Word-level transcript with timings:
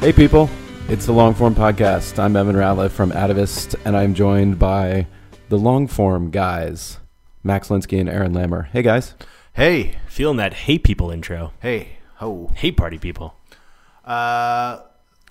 Hey, 0.00 0.12
people. 0.12 0.48
It's 0.88 1.06
the 1.06 1.12
Longform 1.12 1.54
Podcast. 1.54 2.18
I'm 2.18 2.36
Evan 2.36 2.54
Ratliff 2.54 2.90
from 2.92 3.10
Atavist, 3.10 3.74
and 3.84 3.96
I'm 3.96 4.14
joined 4.14 4.56
by 4.58 5.06
the 5.48 5.58
Longform 5.58 6.30
guys, 6.30 6.98
Max 7.42 7.68
Linsky 7.68 7.98
and 7.98 8.08
Aaron 8.08 8.32
Lammer. 8.32 8.66
Hey, 8.68 8.82
guys. 8.82 9.14
Hey, 9.54 9.96
Feeling 10.06 10.36
that 10.36 10.54
hate 10.54 10.84
people 10.84 11.10
intro. 11.10 11.52
hey, 11.60 11.98
ho. 12.16 12.50
Hate 12.54 12.76
party 12.76 12.98
people. 12.98 13.34
Uh, 14.04 14.80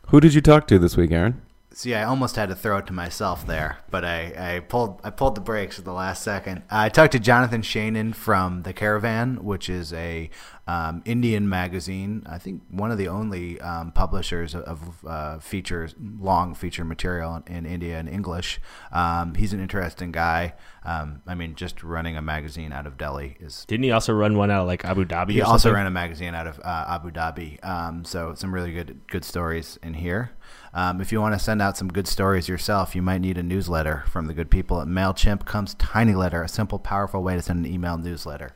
Who 0.07 0.19
did 0.19 0.33
you 0.33 0.41
talk 0.41 0.67
to 0.67 0.77
this 0.79 0.97
week, 0.97 1.11
Aaron? 1.11 1.41
see, 1.71 1.93
I 1.93 2.03
almost 2.05 2.37
had 2.37 2.47
to 2.49 2.55
throw 2.55 2.77
it 2.77 2.87
to 2.87 2.93
myself 2.93 3.45
there, 3.45 3.79
but 3.91 4.05
I, 4.05 4.55
I 4.55 4.59
pulled 4.61 5.01
I 5.03 5.09
pulled 5.09 5.35
the 5.35 5.41
brakes 5.41 5.77
at 5.77 5.83
the 5.85 5.91
last 5.93 6.21
second. 6.23 6.63
I 6.69 6.87
talked 6.89 7.11
to 7.13 7.19
Jonathan 7.19 7.61
Shainin 7.61 8.15
from 8.15 8.61
The 8.63 8.71
Caravan, 8.73 9.43
which 9.43 9.69
is 9.69 9.91
a 9.91 10.29
um, 10.67 11.03
Indian 11.05 11.47
magazine. 11.47 12.23
I 12.25 12.37
think 12.37 12.63
one 12.69 12.91
of 12.91 12.97
the 12.97 13.07
only 13.07 13.61
um, 13.61 13.91
publishers 13.91 14.55
of 14.55 15.05
uh, 15.05 15.39
features, 15.39 15.93
long 15.99 16.55
feature 16.55 16.83
material 16.83 17.43
in, 17.47 17.55
in 17.55 17.65
India 17.65 17.99
in 17.99 18.07
English. 18.07 18.59
Um, 18.91 19.35
he's 19.35 19.53
an 19.53 19.59
interesting 19.59 20.11
guy. 20.11 20.55
Um, 20.83 21.21
I 21.27 21.35
mean, 21.35 21.55
just 21.55 21.83
running 21.83 22.17
a 22.17 22.21
magazine 22.21 22.71
out 22.71 22.87
of 22.87 22.97
Delhi 22.97 23.37
is 23.39 23.65
Didn't 23.65 23.83
he 23.83 23.91
also 23.91 24.13
run 24.13 24.37
one 24.37 24.51
out 24.51 24.61
of 24.61 24.67
like 24.67 24.85
Abu 24.85 25.05
Dhabi? 25.05 25.31
He 25.31 25.41
also 25.41 25.71
ran 25.71 25.85
a 25.85 25.91
magazine 25.91 26.33
out 26.33 26.47
of 26.47 26.59
uh, 26.59 26.85
Abu 26.87 27.11
Dhabi. 27.11 27.63
Um, 27.65 28.05
so 28.05 28.33
some 28.35 28.53
really 28.53 28.71
good 28.71 29.01
good 29.07 29.23
stories 29.23 29.77
in 29.83 29.95
here. 29.95 30.31
Um, 30.73 30.99
if 30.99 31.11
you 31.11 31.21
want 31.21 31.33
to 31.33 31.39
send 31.39 31.61
out 31.61 31.77
some 31.77 31.87
good 31.87 32.07
stories 32.07 32.49
yourself, 32.49 32.95
you 32.95 33.01
might 33.01 33.21
need 33.21 33.37
a 33.37 33.43
newsletter 33.43 34.03
from 34.09 34.27
the 34.27 34.33
good 34.33 34.51
people 34.51 34.81
at 34.81 34.87
Mailchimp. 34.87 35.45
Comes 35.45 35.73
Tiny 35.75 36.13
Letter, 36.13 36.43
a 36.43 36.49
simple, 36.49 36.79
powerful 36.79 37.23
way 37.23 37.35
to 37.35 37.41
send 37.41 37.65
an 37.65 37.71
email 37.71 37.97
newsletter. 37.97 38.51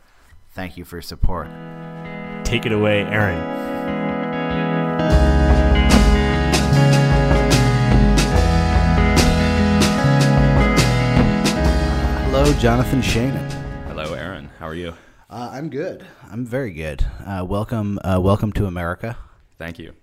Thank 0.52 0.78
you 0.78 0.84
for 0.84 0.98
your 0.98 1.02
support. 1.02 1.48
Take 2.50 2.66
it 2.66 2.72
away, 2.72 3.04
Aaron. 3.04 3.40
Hello, 12.24 12.52
Jonathan 12.54 13.02
Shainin. 13.02 13.52
Hello, 13.86 14.16
Aaron. 14.16 14.50
How 14.58 14.68
are 14.68 14.74
you? 14.74 14.96
Uh, 15.30 15.52
I'm 15.54 15.70
good. 15.70 16.04
I'm 16.32 16.44
very 16.44 16.74
good. 16.74 17.06
Uh, 17.24 17.46
welcome, 17.48 18.00
uh, 18.04 18.20
welcome 18.20 18.52
to 18.54 18.66
America. 18.66 19.16
Thank 19.60 19.78
you. 19.78 19.94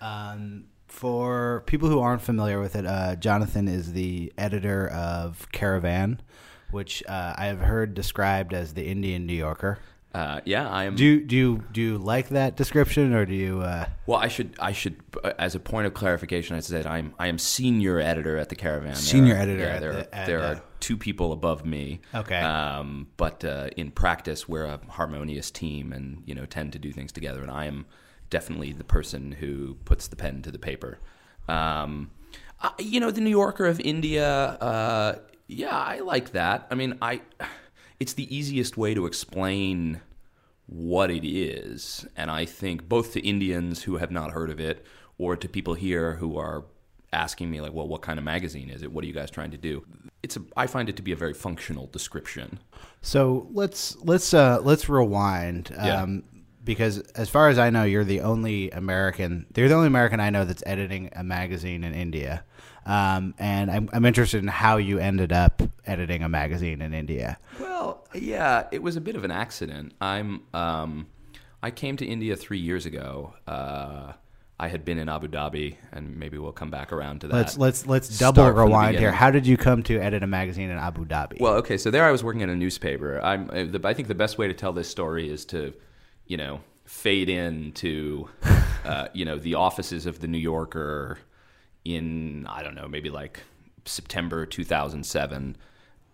Um, 0.00 0.68
for 0.86 1.64
people 1.66 1.90
who 1.90 2.00
aren't 2.00 2.22
familiar 2.22 2.62
with 2.62 2.76
it, 2.76 2.86
uh, 2.86 3.16
Jonathan 3.16 3.68
is 3.68 3.92
the 3.92 4.32
editor 4.38 4.88
of 4.88 5.46
Caravan, 5.52 6.22
which 6.70 7.02
uh, 7.06 7.34
I 7.36 7.44
have 7.44 7.60
heard 7.60 7.92
described 7.92 8.54
as 8.54 8.72
the 8.72 8.86
Indian 8.86 9.26
New 9.26 9.34
Yorker. 9.34 9.80
Uh, 10.12 10.40
yeah, 10.44 10.68
I 10.68 10.84
am. 10.84 10.96
Do 10.96 11.04
you, 11.04 11.20
do 11.24 11.36
you, 11.36 11.64
do 11.70 11.80
you 11.80 11.96
like 11.98 12.30
that 12.30 12.56
description, 12.56 13.14
or 13.14 13.24
do 13.24 13.34
you? 13.34 13.60
Uh, 13.60 13.86
well, 14.06 14.18
I 14.18 14.26
should. 14.26 14.54
I 14.58 14.72
should. 14.72 14.96
uh, 15.22 15.32
As 15.38 15.54
a 15.54 15.60
point 15.60 15.86
of 15.86 15.94
clarification, 15.94 16.56
I 16.56 16.60
said 16.60 16.84
I'm. 16.84 17.14
I 17.18 17.28
am 17.28 17.38
senior 17.38 18.00
editor 18.00 18.36
at 18.36 18.48
the 18.48 18.56
Caravan. 18.56 18.88
There 18.88 18.96
Senior 18.96 19.34
are- 19.34 19.38
editor 19.38 19.62
Yeah, 19.62 19.68
at 19.74 19.80
there. 19.80 19.92
the- 19.92 19.98
are, 20.22 20.26
there 20.26 20.40
the- 20.40 20.46
are 20.56 20.62
two 20.80 20.96
people 20.96 21.32
above 21.32 21.64
me. 21.64 22.00
Okay. 22.12 22.40
Um, 22.40 23.06
but 23.18 23.44
uh, 23.44 23.68
in 23.76 23.92
practice, 23.92 24.48
we're 24.48 24.64
a 24.64 24.80
harmonious 24.88 25.50
team, 25.52 25.92
and 25.92 26.24
you 26.26 26.34
know 26.34 26.44
tend 26.44 26.72
to 26.72 26.80
do 26.80 26.90
things 26.90 27.12
together. 27.12 27.40
And 27.42 27.50
I 27.50 27.66
am 27.66 27.86
definitely 28.30 28.72
the 28.72 28.84
person 28.84 29.30
who 29.32 29.74
puts 29.84 30.08
the 30.08 30.16
pen 30.16 30.42
to 30.42 30.50
the 30.50 30.58
paper. 30.58 30.98
Um, 31.48 32.10
I, 32.60 32.72
you 32.80 32.98
know, 32.98 33.12
the 33.12 33.20
New 33.20 33.30
Yorker 33.30 33.66
of 33.66 33.78
India. 33.78 34.26
Uh, 34.28 35.18
yeah, 35.46 35.76
I 35.76 36.00
like 36.00 36.32
that. 36.32 36.66
I 36.68 36.74
mean, 36.74 36.98
I. 37.00 37.20
It's 38.00 38.14
the 38.14 38.34
easiest 38.34 38.76
way 38.76 38.94
to 38.94 39.06
explain 39.06 40.00
what 40.66 41.10
it 41.10 41.26
is. 41.26 42.06
And 42.16 42.30
I 42.30 42.44
think 42.44 42.88
both 42.88 43.12
to 43.12 43.20
Indians 43.26 43.82
who 43.82 43.98
have 43.98 44.10
not 44.10 44.32
heard 44.32 44.50
of 44.50 44.58
it 44.58 44.84
or 45.18 45.36
to 45.36 45.48
people 45.48 45.74
here 45.74 46.14
who 46.14 46.38
are 46.38 46.64
asking 47.12 47.50
me 47.50 47.60
like, 47.60 47.72
well, 47.72 47.88
what 47.88 48.02
kind 48.02 48.18
of 48.18 48.24
magazine 48.24 48.70
is 48.70 48.82
it? 48.82 48.92
What 48.92 49.04
are 49.04 49.06
you 49.06 49.12
guys 49.12 49.30
trying 49.30 49.50
to 49.50 49.56
do? 49.56 49.84
It's 50.22 50.36
a, 50.36 50.42
I 50.56 50.66
find 50.66 50.88
it 50.88 50.96
to 50.96 51.02
be 51.02 51.12
a 51.12 51.16
very 51.16 51.34
functional 51.34 51.86
description. 51.88 52.60
so 53.02 53.48
let's 53.52 53.96
let's 54.02 54.32
uh, 54.32 54.60
let's 54.62 54.88
rewind. 54.88 55.70
Yeah. 55.70 56.02
Um, 56.02 56.24
because 56.62 56.98
as 57.12 57.28
far 57.28 57.48
as 57.48 57.58
I 57.58 57.70
know, 57.70 57.84
you're 57.84 58.04
the 58.04 58.20
only 58.20 58.70
American. 58.70 59.46
You're 59.56 59.68
the 59.68 59.74
only 59.74 59.86
American 59.86 60.20
I 60.20 60.30
know 60.30 60.44
that's 60.44 60.62
editing 60.66 61.10
a 61.16 61.24
magazine 61.24 61.84
in 61.84 61.94
India. 61.94 62.44
Um, 62.86 63.34
and 63.38 63.70
I'm, 63.70 63.88
I'm 63.92 64.04
interested 64.04 64.42
in 64.42 64.48
how 64.48 64.78
you 64.78 64.98
ended 64.98 65.32
up 65.32 65.62
editing 65.86 66.22
a 66.22 66.28
magazine 66.28 66.80
in 66.80 66.94
India. 66.94 67.38
Well, 67.58 68.06
yeah, 68.14 68.66
it 68.72 68.82
was 68.82 68.96
a 68.96 69.00
bit 69.00 69.16
of 69.16 69.24
an 69.24 69.30
accident. 69.30 69.94
I'm 70.00 70.42
um, 70.54 71.06
I 71.62 71.70
came 71.70 71.96
to 71.98 72.06
India 72.06 72.36
three 72.36 72.58
years 72.58 72.86
ago. 72.86 73.34
Uh, 73.46 74.12
I 74.58 74.68
had 74.68 74.84
been 74.84 74.98
in 74.98 75.08
Abu 75.08 75.28
Dhabi, 75.28 75.76
and 75.90 76.18
maybe 76.18 76.36
we'll 76.36 76.52
come 76.52 76.70
back 76.70 76.92
around 76.92 77.22
to 77.22 77.28
that. 77.28 77.34
Let's 77.34 77.56
let's 77.56 77.86
let's 77.86 78.18
double 78.18 78.44
the 78.44 78.52
rewind 78.52 78.98
here. 78.98 79.10
How 79.10 79.30
did 79.30 79.46
you 79.46 79.56
come 79.56 79.82
to 79.84 79.98
edit 79.98 80.22
a 80.22 80.26
magazine 80.26 80.68
in 80.68 80.76
Abu 80.76 81.06
Dhabi? 81.06 81.40
Well, 81.40 81.54
okay, 81.54 81.78
so 81.78 81.90
there 81.90 82.04
I 82.04 82.10
was 82.10 82.22
working 82.22 82.42
at 82.42 82.50
a 82.50 82.54
newspaper. 82.54 83.20
I'm, 83.22 83.48
uh, 83.50 83.78
I 83.88 83.94
think 83.94 84.08
the 84.08 84.14
best 84.14 84.36
way 84.36 84.48
to 84.48 84.54
tell 84.54 84.72
this 84.72 84.88
story 84.88 85.30
is 85.30 85.46
to, 85.46 85.72
you 86.26 86.36
know, 86.36 86.60
fade 86.84 87.30
in 87.30 87.72
to, 87.72 88.28
uh, 88.84 89.08
you 89.14 89.24
know, 89.24 89.38
the 89.38 89.54
offices 89.54 90.04
of 90.04 90.20
the 90.20 90.28
New 90.28 90.38
Yorker 90.38 91.18
in 91.84 92.46
I 92.48 92.62
don't 92.62 92.74
know, 92.74 92.88
maybe 92.88 93.10
like 93.10 93.40
September 93.84 94.46
2007, 94.46 95.56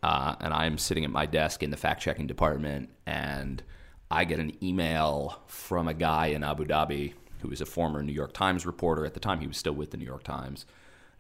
uh, 0.03 0.35
and 0.41 0.55
I'm 0.55 0.79
sitting 0.79 1.05
at 1.05 1.11
my 1.11 1.27
desk 1.27 1.63
in 1.63 1.71
the 1.71 1.77
fact 1.77 2.03
checking 2.03 2.27
department, 2.27 2.91
and 3.07 3.63
I 4.11 4.25
get 4.25 4.39
an 4.39 4.53
email 4.63 5.43
from 5.47 5.89
a 5.89 5.95
guy 5.95 6.27
in 6.27 6.45
Abu 6.45 6.65
Dhabi 6.65 7.15
who 7.41 7.49
was 7.49 7.61
a 7.61 7.67
former 7.67 8.03
New 8.03 8.13
York 8.13 8.33
Times 8.33 8.65
reporter. 8.65 9.05
At 9.05 9.15
the 9.15 9.21
time, 9.21 9.41
he 9.41 9.47
was 9.47 9.57
still 9.57 9.73
with 9.73 9.91
the 9.91 9.97
New 9.97 10.05
York 10.05 10.25
Times, 10.25 10.67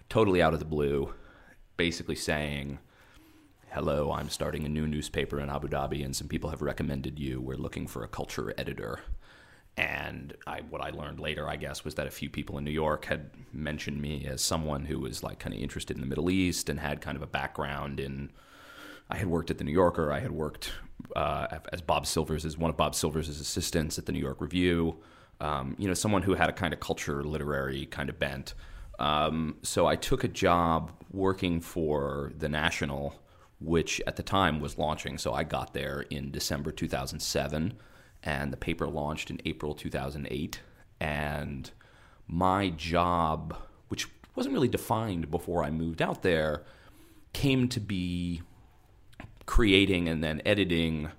totally 0.09 0.43
out 0.43 0.55
of 0.55 0.61
the 0.61 0.65
blue, 0.65 1.15
basically 1.77 2.17
saying, 2.17 2.79
Hello, 3.71 4.13
I'm 4.13 4.31
starting 4.31 4.65
a 4.65 4.69
new 4.71 4.87
newspaper 4.87 5.39
in 5.39 5.51
Abu 5.51 5.69
Dhabi, 5.69 6.05
and 6.05 6.17
some 6.17 6.29
people 6.29 6.51
have 6.51 6.63
recommended 6.63 7.19
you. 7.19 7.41
We're 7.41 7.57
looking 7.57 7.87
for 7.87 8.03
a 8.03 8.09
culture 8.09 8.55
editor. 8.57 9.01
And 9.77 10.35
I, 10.47 10.61
what 10.71 10.81
I 10.81 10.91
learned 10.91 11.21
later, 11.21 11.49
I 11.49 11.57
guess, 11.57 11.85
was 11.85 11.97
that 11.97 12.07
a 12.07 12.11
few 12.11 12.31
people 12.31 12.57
in 12.57 12.65
New 12.65 12.71
York 12.71 13.05
had 13.05 13.31
mentioned 13.53 14.01
me 14.01 14.27
as 14.27 14.41
someone 14.41 14.87
who 14.87 15.01
was 15.01 15.23
like 15.23 15.39
kind 15.39 15.55
of 15.55 15.61
interested 15.61 15.97
in 15.97 16.01
the 16.01 16.07
Middle 16.07 16.31
East 16.31 16.71
and 16.71 16.81
had 16.81 17.03
kind 17.03 17.17
of 17.17 17.23
a 17.23 17.27
background 17.27 18.01
in. 18.01 18.31
I 19.09 19.19
had 19.19 19.29
worked 19.29 19.51
at 19.51 19.59
the 19.59 19.65
New 19.65 19.73
Yorker. 19.73 20.11
I 20.11 20.19
had 20.19 20.33
worked 20.33 20.73
uh, 21.15 21.59
as 21.73 21.81
Bob 21.81 22.07
Silvers 22.07 22.45
as 22.45 22.57
one 22.59 22.71
of 22.71 22.77
Bob 22.77 22.95
Silvers' 22.95 23.29
assistants 23.29 23.99
at 23.99 24.07
the 24.07 24.13
New 24.13 24.19
York 24.19 24.41
Review. 24.41 24.97
Um, 25.41 25.77
you 25.79 25.87
know, 25.87 25.95
someone 25.95 26.23
who 26.23 26.35
had 26.35 26.49
a 26.49 26.53
kind 26.53 26.73
of 26.73 26.81
culture, 26.81 27.23
literary 27.23 27.87
kind 27.87 28.09
of 28.09 28.19
bent. 28.19 28.55
Um, 28.99 29.57
so 29.63 29.87
I 29.87 29.95
took 29.95 30.25
a 30.25 30.29
job 30.29 30.91
working 31.13 31.61
for 31.61 32.33
the 32.37 32.49
National, 32.49 33.15
which 33.61 34.01
at 34.07 34.17
the 34.17 34.23
time 34.23 34.59
was 34.59 34.79
launching. 34.79 35.19
So 35.19 35.35
I 35.35 35.45
got 35.45 35.75
there 35.75 36.01
in 36.11 36.31
December 36.31 36.73
2007 36.73 37.75
and 38.27 38.53
the 38.53 38.57
paper 38.57 38.89
launched 38.89 39.31
in 39.31 39.41
April 39.47 39.73
2008. 39.73 40.61
And 41.01 41.71
my 42.27 42.71
job, 42.71 43.57
which 43.89 44.09
wasn't 44.35 44.53
really 44.53 44.69
defined 44.69 45.31
before 45.31 45.65
I 45.65 45.71
moved 45.71 46.03
out 46.03 46.23
there, 46.23 46.65
came 47.33 47.69
to 47.69 47.81
be 47.81 48.43
creating 49.47 50.09
and 50.09 50.25
then 50.25 50.43
editing 50.45 51.11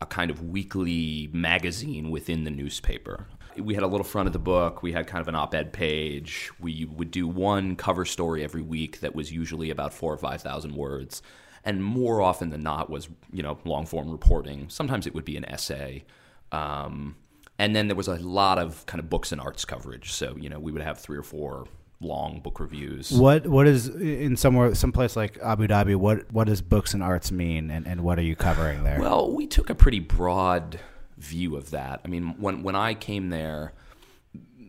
a 0.00 0.06
kind 0.06 0.30
of 0.30 0.50
weekly 0.50 1.28
magazine 1.32 2.10
within 2.10 2.44
the 2.44 2.50
newspaper. 2.50 3.26
We 3.58 3.74
had 3.74 3.82
a 3.82 3.88
little 3.88 4.04
front 4.04 4.28
of 4.28 4.32
the 4.32 4.38
book, 4.38 4.82
we 4.82 4.92
had 4.92 5.06
kind 5.06 5.20
of 5.20 5.28
an 5.28 5.34
op 5.34 5.54
ed 5.54 5.72
page. 5.72 6.50
We 6.60 6.86
would 6.86 7.10
do 7.10 7.26
one 7.26 7.76
cover 7.76 8.04
story 8.04 8.42
every 8.42 8.62
week 8.62 9.00
that 9.00 9.14
was 9.14 9.32
usually 9.32 9.70
about 9.70 9.92
four 9.92 10.12
or 10.12 10.16
5,000 10.16 10.74
words. 10.74 11.22
And 11.64 11.82
more 11.82 12.22
often 12.22 12.50
than 12.50 12.62
not 12.62 12.88
was, 12.88 13.08
you 13.32 13.42
know, 13.42 13.58
long 13.64 13.86
form 13.86 14.10
reporting. 14.10 14.68
Sometimes 14.68 15.06
it 15.06 15.14
would 15.14 15.24
be 15.24 15.36
an 15.36 15.44
essay. 15.44 16.04
Um, 16.52 17.16
and 17.58 17.74
then 17.74 17.88
there 17.88 17.96
was 17.96 18.08
a 18.08 18.16
lot 18.16 18.58
of 18.58 18.86
kind 18.86 19.00
of 19.00 19.08
books 19.10 19.32
and 19.32 19.40
arts 19.40 19.64
coverage. 19.64 20.12
So, 20.12 20.36
you 20.38 20.48
know, 20.48 20.58
we 20.58 20.72
would 20.72 20.82
have 20.82 20.98
three 20.98 21.18
or 21.18 21.22
four 21.22 21.66
long 22.00 22.40
book 22.40 22.60
reviews. 22.60 23.12
What 23.12 23.46
what 23.46 23.66
is 23.66 23.88
in 23.88 24.36
somewhere 24.36 24.74
someplace 24.74 25.16
like 25.16 25.38
Abu 25.42 25.66
Dhabi? 25.68 25.96
What 25.96 26.30
what 26.32 26.46
does 26.48 26.60
books 26.60 26.94
and 26.94 27.02
arts 27.02 27.30
mean, 27.30 27.70
and, 27.70 27.86
and 27.86 28.02
what 28.02 28.18
are 28.18 28.22
you 28.22 28.36
covering 28.36 28.84
there? 28.84 29.00
Well, 29.00 29.32
we 29.32 29.46
took 29.46 29.70
a 29.70 29.74
pretty 29.74 30.00
broad 30.00 30.80
view 31.16 31.56
of 31.56 31.70
that. 31.70 32.00
I 32.04 32.08
mean, 32.08 32.34
when 32.38 32.62
when 32.62 32.76
I 32.76 32.94
came 32.94 33.30
there, 33.30 33.72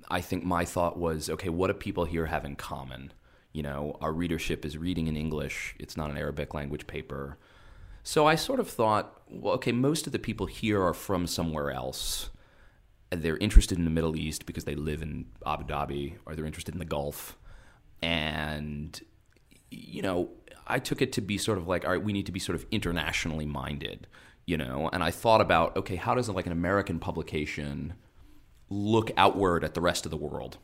I 0.09 0.21
think 0.21 0.43
my 0.43 0.65
thought 0.65 0.97
was, 0.97 1.29
okay, 1.29 1.49
what 1.49 1.67
do 1.67 1.73
people 1.73 2.05
here 2.05 2.27
have 2.27 2.45
in 2.45 2.55
common? 2.55 3.11
You 3.51 3.63
know, 3.63 3.97
our 4.01 4.11
readership 4.13 4.65
is 4.65 4.77
reading 4.77 5.07
in 5.07 5.15
English. 5.15 5.75
It's 5.79 5.97
not 5.97 6.09
an 6.09 6.17
Arabic 6.17 6.53
language 6.53 6.87
paper. 6.87 7.37
So 8.03 8.27
I 8.27 8.35
sort 8.35 8.59
of 8.59 8.69
thought, 8.69 9.21
well, 9.29 9.53
okay, 9.55 9.71
most 9.71 10.05
of 10.05 10.11
the 10.11 10.19
people 10.19 10.45
here 10.45 10.83
are 10.83 10.93
from 10.93 11.25
somewhere 11.25 11.71
else. 11.71 12.29
They're 13.09 13.37
interested 13.37 13.77
in 13.77 13.85
the 13.85 13.91
Middle 13.91 14.17
East 14.17 14.45
because 14.45 14.65
they 14.65 14.75
live 14.75 15.01
in 15.01 15.25
Abu 15.45 15.63
Dhabi, 15.65 16.15
or 16.25 16.35
they're 16.35 16.45
interested 16.45 16.75
in 16.75 16.79
the 16.79 16.85
Gulf. 16.85 17.37
And, 18.01 18.99
you 19.71 20.01
know, 20.01 20.31
I 20.67 20.79
took 20.79 21.01
it 21.01 21.13
to 21.13 21.21
be 21.21 21.37
sort 21.37 21.57
of 21.57 21.67
like, 21.67 21.85
all 21.85 21.91
right, 21.91 22.03
we 22.03 22.11
need 22.11 22.25
to 22.25 22.31
be 22.31 22.39
sort 22.39 22.57
of 22.57 22.65
internationally 22.71 23.45
minded, 23.45 24.07
you 24.45 24.57
know? 24.57 24.89
And 24.91 25.01
I 25.01 25.11
thought 25.11 25.39
about, 25.39 25.77
okay, 25.77 25.95
how 25.95 26.13
does 26.13 26.27
like 26.27 26.45
an 26.45 26.51
American 26.51 26.99
publication 26.99 27.93
look 28.69 29.11
outward 29.15 29.63
at 29.63 29.75
the 29.75 29.81
rest 29.81 30.05
of 30.05 30.11
the 30.11 30.17
world? 30.17 30.57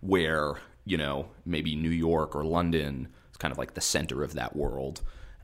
Where, 0.00 0.56
you 0.84 0.98
know, 0.98 1.28
maybe 1.46 1.74
New 1.74 1.90
York 1.90 2.36
or 2.36 2.44
London 2.44 3.08
is 3.30 3.38
kind 3.38 3.52
of 3.52 3.58
like 3.58 3.72
the 3.72 3.80
center 3.80 4.22
of 4.22 4.34
that 4.34 4.54
world. 4.54 5.00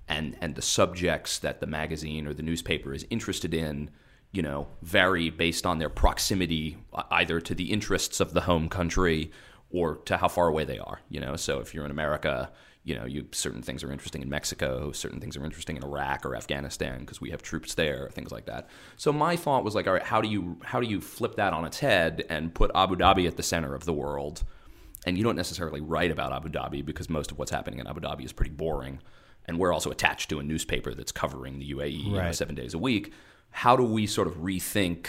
And, 0.08 0.36
and 0.40 0.54
the 0.54 0.62
subjects 0.62 1.38
that 1.38 1.60
the 1.60 1.66
magazine 1.66 2.26
or 2.26 2.34
the 2.34 2.42
newspaper 2.42 2.92
is 2.92 3.06
interested 3.10 3.54
in 3.54 3.90
you 4.32 4.42
know, 4.42 4.66
vary 4.80 5.30
based 5.30 5.66
on 5.66 5.78
their 5.78 5.90
proximity 5.90 6.78
uh, 6.94 7.02
either 7.10 7.40
to 7.40 7.54
the 7.54 7.70
interests 7.70 8.18
of 8.18 8.32
the 8.32 8.40
home 8.40 8.68
country 8.68 9.30
or 9.70 9.96
to 9.96 10.16
how 10.16 10.28
far 10.28 10.48
away 10.48 10.64
they 10.64 10.78
are. 10.78 11.00
You 11.08 11.20
know, 11.20 11.36
so 11.36 11.60
if 11.60 11.74
you're 11.74 11.84
in 11.84 11.90
America, 11.90 12.50
you 12.82 12.94
know, 12.94 13.04
you 13.04 13.26
certain 13.32 13.62
things 13.62 13.84
are 13.84 13.92
interesting 13.92 14.22
in 14.22 14.30
Mexico, 14.30 14.90
certain 14.90 15.20
things 15.20 15.36
are 15.36 15.44
interesting 15.44 15.76
in 15.76 15.84
Iraq 15.84 16.24
or 16.24 16.34
Afghanistan 16.34 17.00
because 17.00 17.20
we 17.20 17.30
have 17.30 17.42
troops 17.42 17.74
there, 17.74 18.08
things 18.12 18.32
like 18.32 18.46
that. 18.46 18.68
So 18.96 19.12
my 19.12 19.36
thought 19.36 19.64
was 19.64 19.74
like, 19.74 19.86
all 19.86 19.92
right, 19.92 20.02
how 20.02 20.20
do 20.20 20.28
you 20.28 20.58
how 20.64 20.80
do 20.80 20.88
you 20.88 21.00
flip 21.00 21.36
that 21.36 21.52
on 21.52 21.64
its 21.64 21.78
head 21.78 22.24
and 22.28 22.54
put 22.54 22.70
Abu 22.74 22.96
Dhabi 22.96 23.26
at 23.26 23.36
the 23.36 23.42
center 23.42 23.74
of 23.74 23.84
the 23.84 23.92
world? 23.92 24.42
And 25.04 25.18
you 25.18 25.24
don't 25.24 25.36
necessarily 25.36 25.80
write 25.80 26.10
about 26.10 26.32
Abu 26.32 26.48
Dhabi 26.48 26.84
because 26.84 27.10
most 27.10 27.32
of 27.32 27.38
what's 27.38 27.50
happening 27.50 27.80
in 27.80 27.86
Abu 27.86 28.00
Dhabi 28.00 28.24
is 28.24 28.32
pretty 28.32 28.52
boring. 28.52 29.00
And 29.46 29.58
we're 29.58 29.72
also 29.72 29.90
attached 29.90 30.30
to 30.30 30.38
a 30.38 30.42
newspaper 30.42 30.94
that's 30.94 31.12
covering 31.12 31.58
the 31.58 31.72
UAE 31.72 32.12
right. 32.12 32.26
know, 32.26 32.32
seven 32.32 32.54
days 32.54 32.74
a 32.74 32.78
week 32.78 33.12
how 33.52 33.76
do 33.76 33.84
we 33.84 34.06
sort 34.06 34.26
of 34.26 34.34
rethink 34.38 35.08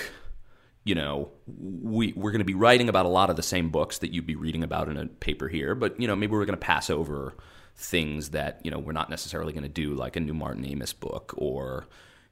you 0.84 0.94
know 0.94 1.32
we 1.48 2.14
we're 2.16 2.32
going 2.32 2.40
to 2.40 2.46
be 2.46 2.54
writing 2.54 2.90
about 2.90 3.06
a 3.06 3.10
lot 3.10 3.30
of 3.30 3.36
the 3.36 3.44
same 3.44 3.70
books 3.70 3.98
that 4.00 4.14
you'd 4.14 4.28
be 4.28 4.36
reading 4.36 4.64
about 4.64 4.88
in 4.90 4.98
a 4.98 5.08
paper 5.08 5.48
here 5.48 5.74
but 5.74 6.00
you 6.00 6.08
know 6.08 6.16
maybe 6.16 6.34
we're 6.34 6.46
going 6.46 6.58
to 6.60 6.66
pass 6.66 6.90
over 6.90 7.34
things 7.76 8.30
that 8.30 8.60
you 8.64 8.70
know 8.70 8.78
we're 8.78 8.92
not 8.92 9.10
necessarily 9.10 9.52
going 9.52 9.64
to 9.64 9.70
do 9.70 9.96
like 9.96 10.16
a 10.16 10.20
new 10.20 10.34
martin 10.34 10.64
amis 10.66 10.94
book 10.94 11.34
or 11.38 11.88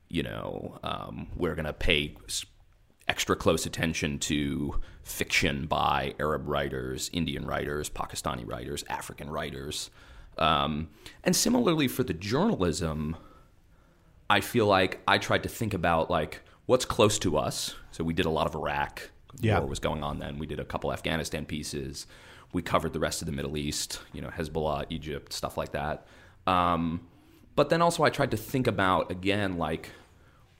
you 0.09 0.21
know 0.21 0.77
um, 0.83 1.27
we're 1.35 1.55
going 1.55 1.65
to 1.65 1.73
pay 1.73 2.15
extra 3.07 3.35
close 3.35 3.65
attention 3.65 4.19
to 4.19 4.79
fiction 5.03 5.65
by 5.65 6.13
arab 6.19 6.47
writers 6.47 7.09
indian 7.13 7.45
writers 7.45 7.89
pakistani 7.89 8.45
writers 8.45 8.83
african 8.89 9.29
writers 9.29 9.89
um, 10.41 10.89
and 11.23 11.35
similarly 11.35 11.87
for 11.87 12.03
the 12.03 12.13
journalism 12.13 13.15
I 14.31 14.39
feel 14.39 14.65
like 14.65 15.01
I 15.05 15.17
tried 15.17 15.43
to 15.43 15.49
think 15.49 15.73
about 15.73 16.09
like 16.09 16.39
what's 16.65 16.85
close 16.85 17.19
to 17.19 17.37
us. 17.37 17.75
So 17.91 18.01
we 18.05 18.13
did 18.13 18.25
a 18.25 18.29
lot 18.29 18.47
of 18.47 18.55
Iraq. 18.55 19.11
Yeah. 19.41 19.59
War 19.59 19.67
was 19.67 19.79
going 19.79 20.03
on 20.03 20.19
then. 20.19 20.39
We 20.39 20.47
did 20.47 20.57
a 20.57 20.63
couple 20.63 20.93
Afghanistan 20.93 21.45
pieces. 21.45 22.07
We 22.53 22.61
covered 22.61 22.93
the 22.93 22.99
rest 23.01 23.21
of 23.21 23.25
the 23.25 23.33
Middle 23.33 23.57
East, 23.57 23.99
you 24.13 24.21
know, 24.21 24.29
Hezbollah, 24.29 24.85
Egypt, 24.89 25.33
stuff 25.33 25.57
like 25.57 25.73
that. 25.73 26.07
Um, 26.47 27.01
but 27.57 27.67
then 27.67 27.81
also 27.81 28.03
I 28.03 28.09
tried 28.09 28.31
to 28.31 28.37
think 28.37 28.67
about 28.67 29.11
again 29.11 29.57
like 29.57 29.89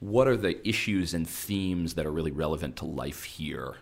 what 0.02 0.28
are 0.28 0.36
the 0.36 0.68
issues 0.68 1.14
and 1.14 1.26
themes 1.26 1.94
that 1.94 2.06
are 2.06 2.12
really 2.12 2.32
relevant 2.32 2.76
to 2.78 2.86
life 2.86 3.24
here 3.24 3.78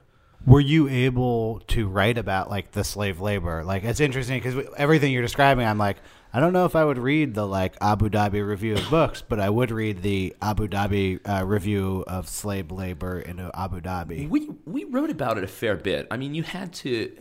were 0.46 0.60
you 0.60 0.88
able 0.88 1.62
to 1.68 1.88
write 1.88 2.18
about 2.18 2.50
like 2.50 2.72
the 2.72 2.84
slave 2.84 3.20
labor 3.20 3.64
like 3.64 3.84
it's 3.84 4.00
interesting 4.00 4.42
because 4.42 4.66
everything 4.78 5.12
you're 5.12 5.22
describing 5.22 5.66
i'm 5.66 5.78
like 5.78 5.98
I 6.32 6.40
don't 6.40 6.54
know 6.54 6.66
if 6.66 6.76
I 6.76 6.86
would 6.86 7.00
read 7.00 7.34
the 7.34 7.48
like 7.48 7.76
Abu 7.82 8.08
Dhabi 8.08 8.48
review 8.48 8.76
of 8.76 8.88
books, 8.92 9.24
but 9.28 9.40
I 9.40 9.50
would 9.50 9.72
read 9.72 10.04
the 10.04 10.36
Abu 10.42 10.68
Dhabi 10.68 11.20
uh, 11.28 11.44
review 11.44 12.04
of 12.06 12.30
slave 12.30 12.70
labor 12.70 13.20
in 13.20 13.40
Abu 13.56 13.82
Dhabi. 13.82 14.30
We 14.30 14.48
we 14.66 14.84
wrote 14.84 15.10
about 15.10 15.40
it 15.40 15.44
a 15.44 15.48
fair 15.48 15.76
bit. 15.76 16.06
I 16.12 16.18
mean, 16.18 16.36
you 16.36 16.44
had 16.44 16.72
to 16.74 17.12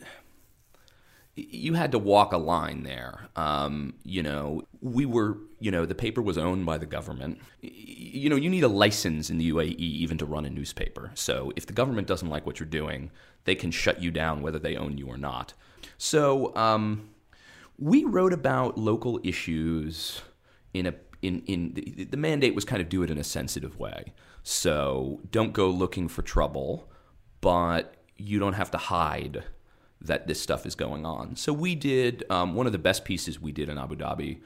you 1.50 1.74
had 1.74 1.92
to 1.92 1.98
walk 1.98 2.32
a 2.32 2.38
line 2.38 2.82
there. 2.82 3.28
Um, 3.36 3.94
you 4.04 4.22
know, 4.22 4.62
we 4.80 5.06
were, 5.06 5.38
you 5.60 5.70
know, 5.70 5.86
the 5.86 5.94
paper 5.94 6.20
was 6.22 6.38
owned 6.38 6.66
by 6.66 6.78
the 6.78 6.86
government. 6.86 7.38
You 7.60 8.30
know, 8.30 8.36
you 8.36 8.50
need 8.50 8.64
a 8.64 8.68
license 8.68 9.30
in 9.30 9.38
the 9.38 9.50
UAE 9.52 9.78
even 9.78 10.18
to 10.18 10.26
run 10.26 10.44
a 10.44 10.50
newspaper. 10.50 11.10
So 11.14 11.52
if 11.56 11.66
the 11.66 11.72
government 11.72 12.08
doesn't 12.08 12.28
like 12.28 12.46
what 12.46 12.58
you're 12.58 12.68
doing, 12.68 13.10
they 13.44 13.54
can 13.54 13.70
shut 13.70 14.02
you 14.02 14.10
down 14.10 14.42
whether 14.42 14.58
they 14.58 14.76
own 14.76 14.98
you 14.98 15.06
or 15.06 15.16
not. 15.16 15.54
So, 15.96 16.54
um, 16.56 17.10
we 17.78 18.04
wrote 18.04 18.32
about 18.32 18.76
local 18.76 19.20
issues 19.22 20.22
in 20.74 20.86
a 20.86 20.94
in 21.22 21.42
in 21.46 21.74
the, 21.74 22.04
the 22.04 22.16
mandate 22.16 22.54
was 22.54 22.64
kind 22.64 22.82
of 22.82 22.88
do 22.88 23.02
it 23.02 23.10
in 23.10 23.18
a 23.18 23.24
sensitive 23.24 23.78
way. 23.78 24.12
So 24.42 25.20
don't 25.30 25.52
go 25.52 25.68
looking 25.68 26.08
for 26.08 26.22
trouble, 26.22 26.90
but 27.40 27.94
you 28.16 28.38
don't 28.38 28.54
have 28.54 28.70
to 28.72 28.78
hide 28.78 29.44
that 30.00 30.26
this 30.26 30.40
stuff 30.40 30.66
is 30.66 30.74
going 30.74 31.04
on. 31.04 31.36
So 31.36 31.52
we 31.52 31.74
did 31.74 32.24
um, 32.30 32.54
one 32.54 32.66
of 32.66 32.72
the 32.72 32.78
best 32.78 33.04
pieces 33.04 33.40
we 33.40 33.52
did 33.52 33.68
in 33.68 33.78
Abu 33.78 33.96
Dhabi. 33.96 34.40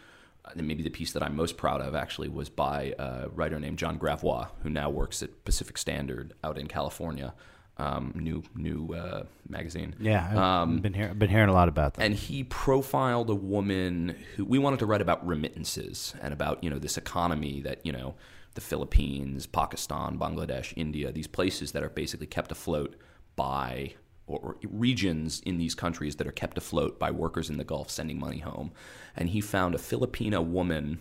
And 0.44 0.66
maybe 0.66 0.82
the 0.82 0.90
piece 0.90 1.12
that 1.12 1.22
I'm 1.22 1.36
most 1.36 1.56
proud 1.56 1.80
of 1.80 1.94
actually 1.94 2.28
was 2.28 2.48
by 2.48 2.94
a 2.98 3.28
writer 3.28 3.60
named 3.60 3.78
John 3.78 3.96
Gravois, 3.96 4.48
who 4.62 4.70
now 4.70 4.90
works 4.90 5.22
at 5.22 5.44
Pacific 5.44 5.78
Standard 5.78 6.34
out 6.42 6.58
in 6.58 6.66
California 6.66 7.32
um, 7.78 8.12
new 8.14 8.42
new 8.54 8.94
uh, 8.94 9.24
magazine. 9.48 9.94
Yeah, 9.98 10.28
I've 10.30 10.36
um, 10.36 10.78
been 10.80 10.94
hearing 10.94 11.18
been 11.18 11.30
hearing 11.30 11.48
a 11.48 11.52
lot 11.52 11.68
about 11.68 11.94
that. 11.94 12.04
And 12.04 12.14
he 12.14 12.44
profiled 12.44 13.30
a 13.30 13.34
woman 13.34 14.16
who 14.36 14.44
we 14.44 14.58
wanted 14.58 14.78
to 14.80 14.86
write 14.86 15.00
about 15.00 15.26
remittances 15.26 16.14
and 16.20 16.32
about 16.32 16.62
you 16.62 16.70
know 16.70 16.78
this 16.78 16.96
economy 16.96 17.60
that 17.62 17.84
you 17.84 17.92
know 17.92 18.14
the 18.54 18.60
Philippines, 18.60 19.46
Pakistan, 19.46 20.18
Bangladesh, 20.18 20.74
India, 20.76 21.10
these 21.10 21.26
places 21.26 21.72
that 21.72 21.82
are 21.82 21.88
basically 21.88 22.26
kept 22.26 22.52
afloat 22.52 22.96
by 23.34 23.94
or, 24.42 24.56
regions 24.68 25.40
in 25.44 25.58
these 25.58 25.74
countries 25.74 26.16
that 26.16 26.26
are 26.26 26.32
kept 26.32 26.58
afloat 26.58 26.98
by 26.98 27.10
workers 27.10 27.50
in 27.50 27.56
the 27.56 27.64
Gulf 27.64 27.90
sending 27.90 28.18
money 28.18 28.38
home. 28.38 28.72
And 29.16 29.30
he 29.30 29.40
found 29.40 29.74
a 29.74 29.78
Filipina 29.78 30.44
woman 30.44 31.00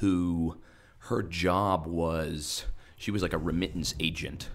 who 0.00 0.56
her 1.06 1.22
job 1.22 1.86
was 1.86 2.66
she 2.96 3.10
was 3.10 3.22
like 3.22 3.32
a 3.32 3.38
remittance 3.38 3.94
agent 3.98 4.48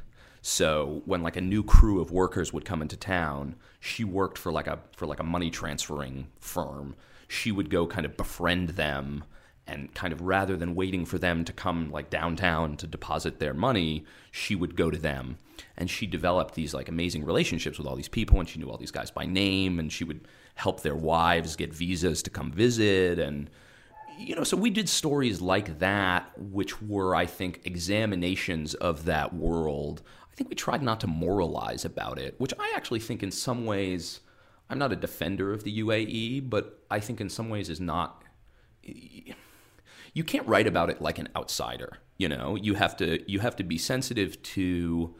so 0.49 1.01
when 1.03 1.23
like 1.23 1.35
a 1.35 1.41
new 1.41 1.61
crew 1.61 1.99
of 1.99 2.11
workers 2.11 2.53
would 2.53 2.63
come 2.63 2.81
into 2.81 2.95
town, 2.95 3.57
she 3.81 4.05
worked 4.05 4.37
for 4.37 4.49
like 4.49 4.67
a 4.67 4.79
for 4.95 5.05
like 5.05 5.19
a 5.19 5.23
money 5.23 5.49
transferring 5.49 6.27
firm. 6.39 6.95
She 7.27 7.51
would 7.51 7.69
go 7.69 7.85
kind 7.85 8.05
of 8.05 8.15
befriend 8.15 8.69
them 8.69 9.25
and 9.67 9.93
kind 9.93 10.13
of 10.13 10.21
rather 10.21 10.55
than 10.55 10.75
waiting 10.75 11.05
for 11.05 11.17
them 11.17 11.43
to 11.45 11.53
come 11.53 11.91
like 11.91 12.09
downtown 12.09 12.77
to 12.77 12.87
deposit 12.87 13.39
their 13.39 13.53
money, 13.53 14.05
she 14.31 14.55
would 14.55 14.75
go 14.75 14.89
to 14.89 14.97
them. 14.97 15.37
And 15.75 15.89
she 15.89 16.05
developed 16.07 16.55
these 16.55 16.73
like 16.73 16.89
amazing 16.89 17.25
relationships 17.25 17.77
with 17.77 17.87
all 17.87 17.95
these 17.95 18.07
people 18.07 18.39
and 18.39 18.47
she 18.47 18.59
knew 18.59 18.69
all 18.69 18.77
these 18.77 18.91
guys 18.91 19.11
by 19.11 19.25
name 19.25 19.79
and 19.79 19.91
she 19.91 20.03
would 20.03 20.27
help 20.55 20.81
their 20.81 20.95
wives 20.95 21.55
get 21.55 21.73
visas 21.73 22.23
to 22.23 22.29
come 22.29 22.51
visit 22.51 23.19
and 23.19 23.49
you 24.19 24.35
know, 24.35 24.43
so 24.43 24.57
we 24.57 24.71
did 24.71 24.89
stories 24.89 25.41
like 25.41 25.77
that, 25.77 26.31
which 26.39 26.81
were, 26.81 27.13
I 27.13 27.27
think, 27.27 27.61
examinations 27.65 28.73
of 28.73 29.05
that 29.05 29.31
world 29.31 30.01
I 30.37 30.39
think 30.39 30.51
we 30.51 30.55
tried 30.55 30.83
not 30.83 30.99
to 30.99 31.07
moralize 31.07 31.83
about 31.83 32.19
it, 32.19 32.35
which 32.37 32.53
I 32.59 32.71
actually 32.75 32.99
think 32.99 33.23
in 33.23 33.31
some 33.31 33.65
ways, 33.65 34.19
I'm 34.69 34.77
not 34.77 34.93
a 34.93 34.95
defender 34.95 35.51
of 35.51 35.63
the 35.63 35.79
UAE, 35.79 36.47
but 36.47 36.83
I 36.91 36.99
think 36.99 37.19
in 37.19 37.27
some 37.27 37.49
ways 37.49 37.71
is 37.71 37.81
not. 37.81 38.23
You 40.13 40.23
can't 40.23 40.47
write 40.47 40.67
about 40.67 40.89
it 40.89 41.01
like 41.01 41.19
an 41.19 41.29
outsider. 41.35 41.97
You 42.17 42.29
know, 42.29 42.55
you 42.55 42.73
have 42.75 42.97
to 42.97 43.29
you 43.31 43.39
have 43.39 43.55
to 43.57 43.63
be 43.63 43.77
sensitive 43.77 44.41
to 44.43 45.15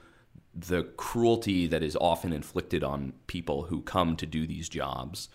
the 0.56 0.84
cruelty 0.98 1.68
that 1.68 1.84
is 1.84 1.96
often 2.02 2.34
inflicted 2.34 2.84
on 2.84 3.14
people 3.28 3.64
who 3.64 3.82
come 3.82 4.16
to 4.16 4.26
do 4.26 4.48
these 4.48 4.68
jobs 4.68 5.30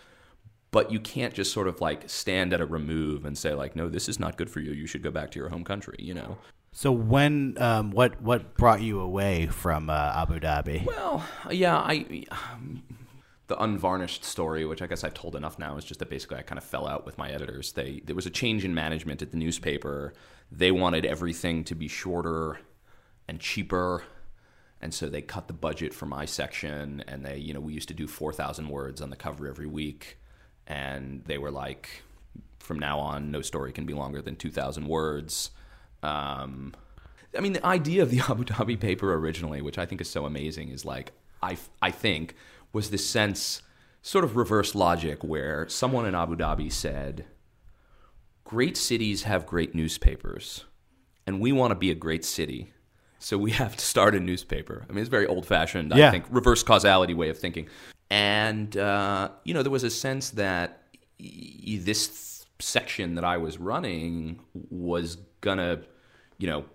but 0.71 0.91
you 0.91 0.99
can't 0.99 1.33
just 1.35 1.53
sort 1.53 1.67
of 1.67 1.79
like 1.79 2.09
stand 2.09 2.51
at 2.51 2.59
a 2.59 2.65
remove 2.65 3.23
and 3.23 3.37
say 3.37 3.53
like 3.53 3.73
no 3.73 3.87
this 3.87 4.09
is 4.09 4.19
not 4.19 4.35
good 4.35 4.49
for 4.49 4.59
you 4.59 4.71
you 4.73 4.85
should 4.85 5.01
go 5.01 5.11
back 5.11 5.31
to 5.31 5.39
your 5.39 5.47
home 5.47 5.63
country 5.63 5.95
you 5.99 6.13
know 6.13 6.37
So 6.73 6.91
when 6.91 7.55
um, 7.61 7.91
what 7.91 8.21
what 8.21 8.57
brought 8.57 8.81
you 8.81 8.99
away 8.99 9.47
from 9.47 9.89
uh, 9.89 9.93
Abu 9.93 10.39
Dhabi? 10.41 10.83
well 10.85 11.23
yeah 11.51 11.77
i 11.77 12.25
the 13.47 13.61
unvarnished 13.61 14.23
story 14.23 14.65
which 14.65 14.81
i 14.81 14.87
guess 14.87 15.03
i've 15.03 15.13
told 15.13 15.35
enough 15.35 15.59
now 15.59 15.75
is 15.75 15.83
just 15.83 15.99
that 15.99 16.09
basically 16.09 16.37
i 16.37 16.41
kind 16.41 16.57
of 16.57 16.63
fell 16.63 16.87
out 16.87 17.05
with 17.05 17.17
my 17.17 17.29
editors. 17.29 17.73
They 17.73 18.01
there 18.05 18.15
was 18.15 18.25
a 18.25 18.29
change 18.29 18.63
in 18.63 18.73
management 18.73 19.21
at 19.21 19.31
the 19.31 19.37
newspaper. 19.37 20.13
They 20.51 20.71
wanted 20.71 21.05
everything 21.05 21.63
to 21.65 21.75
be 21.75 21.87
shorter 21.87 22.59
and 23.27 23.39
cheaper 23.39 24.03
and 24.81 24.93
so 24.93 25.07
they 25.07 25.21
cut 25.21 25.47
the 25.47 25.53
budget 25.53 25.93
for 25.93 26.05
my 26.05 26.25
section 26.25 27.03
and 27.07 27.25
they 27.25 27.37
you 27.37 27.53
know 27.53 27.59
we 27.59 27.73
used 27.73 27.87
to 27.87 27.93
do 27.93 28.07
4000 28.07 28.69
words 28.69 29.01
on 29.01 29.09
the 29.09 29.15
cover 29.15 29.47
every 29.47 29.67
week 29.67 30.17
and 30.67 31.23
they 31.25 31.37
were 31.37 31.51
like 31.51 32.03
from 32.59 32.79
now 32.79 32.99
on 32.99 33.31
no 33.31 33.41
story 33.41 33.71
can 33.71 33.85
be 33.85 33.93
longer 33.93 34.21
than 34.21 34.35
2000 34.35 34.87
words. 34.87 35.51
Um, 36.01 36.73
i 37.37 37.39
mean 37.39 37.53
the 37.53 37.65
idea 37.65 38.03
of 38.03 38.11
the 38.11 38.19
abu 38.29 38.43
dhabi 38.43 38.79
paper 38.79 39.13
originally 39.13 39.61
which 39.61 39.77
i 39.77 39.85
think 39.85 40.01
is 40.01 40.09
so 40.09 40.25
amazing 40.25 40.69
is 40.69 40.85
like 40.85 41.13
i, 41.41 41.57
I 41.81 41.91
think 41.91 42.35
was 42.73 42.89
this 42.89 43.07
sense 43.07 43.61
sort 44.01 44.25
of 44.25 44.35
reverse 44.35 44.75
logic 44.75 45.23
where 45.23 45.67
someone 45.69 46.05
in 46.05 46.13
abu 46.15 46.35
dhabi 46.35 46.69
said 46.71 47.25
great 48.43 48.75
cities 48.75 49.23
have 49.23 49.45
great 49.45 49.73
newspapers 49.73 50.65
and 51.25 51.39
we 51.39 51.51
want 51.51 51.71
to 51.71 51.75
be 51.75 51.89
a 51.91 51.95
great 51.95 52.25
city 52.25 52.71
so 53.19 53.37
we 53.37 53.51
have 53.51 53.77
to 53.77 53.85
start 53.85 54.15
a 54.15 54.19
newspaper. 54.19 54.85
I 54.89 54.91
mean, 54.91 54.99
it's 54.99 55.07
very 55.09 55.25
old 55.25 55.45
fashioned, 55.45 55.93
Yeah. 55.95 56.09
I 56.09 56.11
think, 56.11 56.25
reverse 56.29 56.61
causality 56.61 57.13
way 57.13 57.29
of 57.29 57.39
thinking. 57.39 57.69
And, 58.09 58.75
uh, 58.75 59.29
you 59.45 59.53
know, 59.53 59.63
there 59.63 59.71
was 59.71 59.85
a 59.85 59.89
sense 59.89 60.31
that 60.31 60.83
y- 61.17 61.79
this 61.79 62.45
section 62.59 63.15
that 63.15 63.23
I 63.23 63.37
was 63.37 63.57
running 63.59 64.41
was 64.69 65.15
going 65.39 65.57
to, 65.57 65.83
you 66.37 66.47
know, 66.47 66.65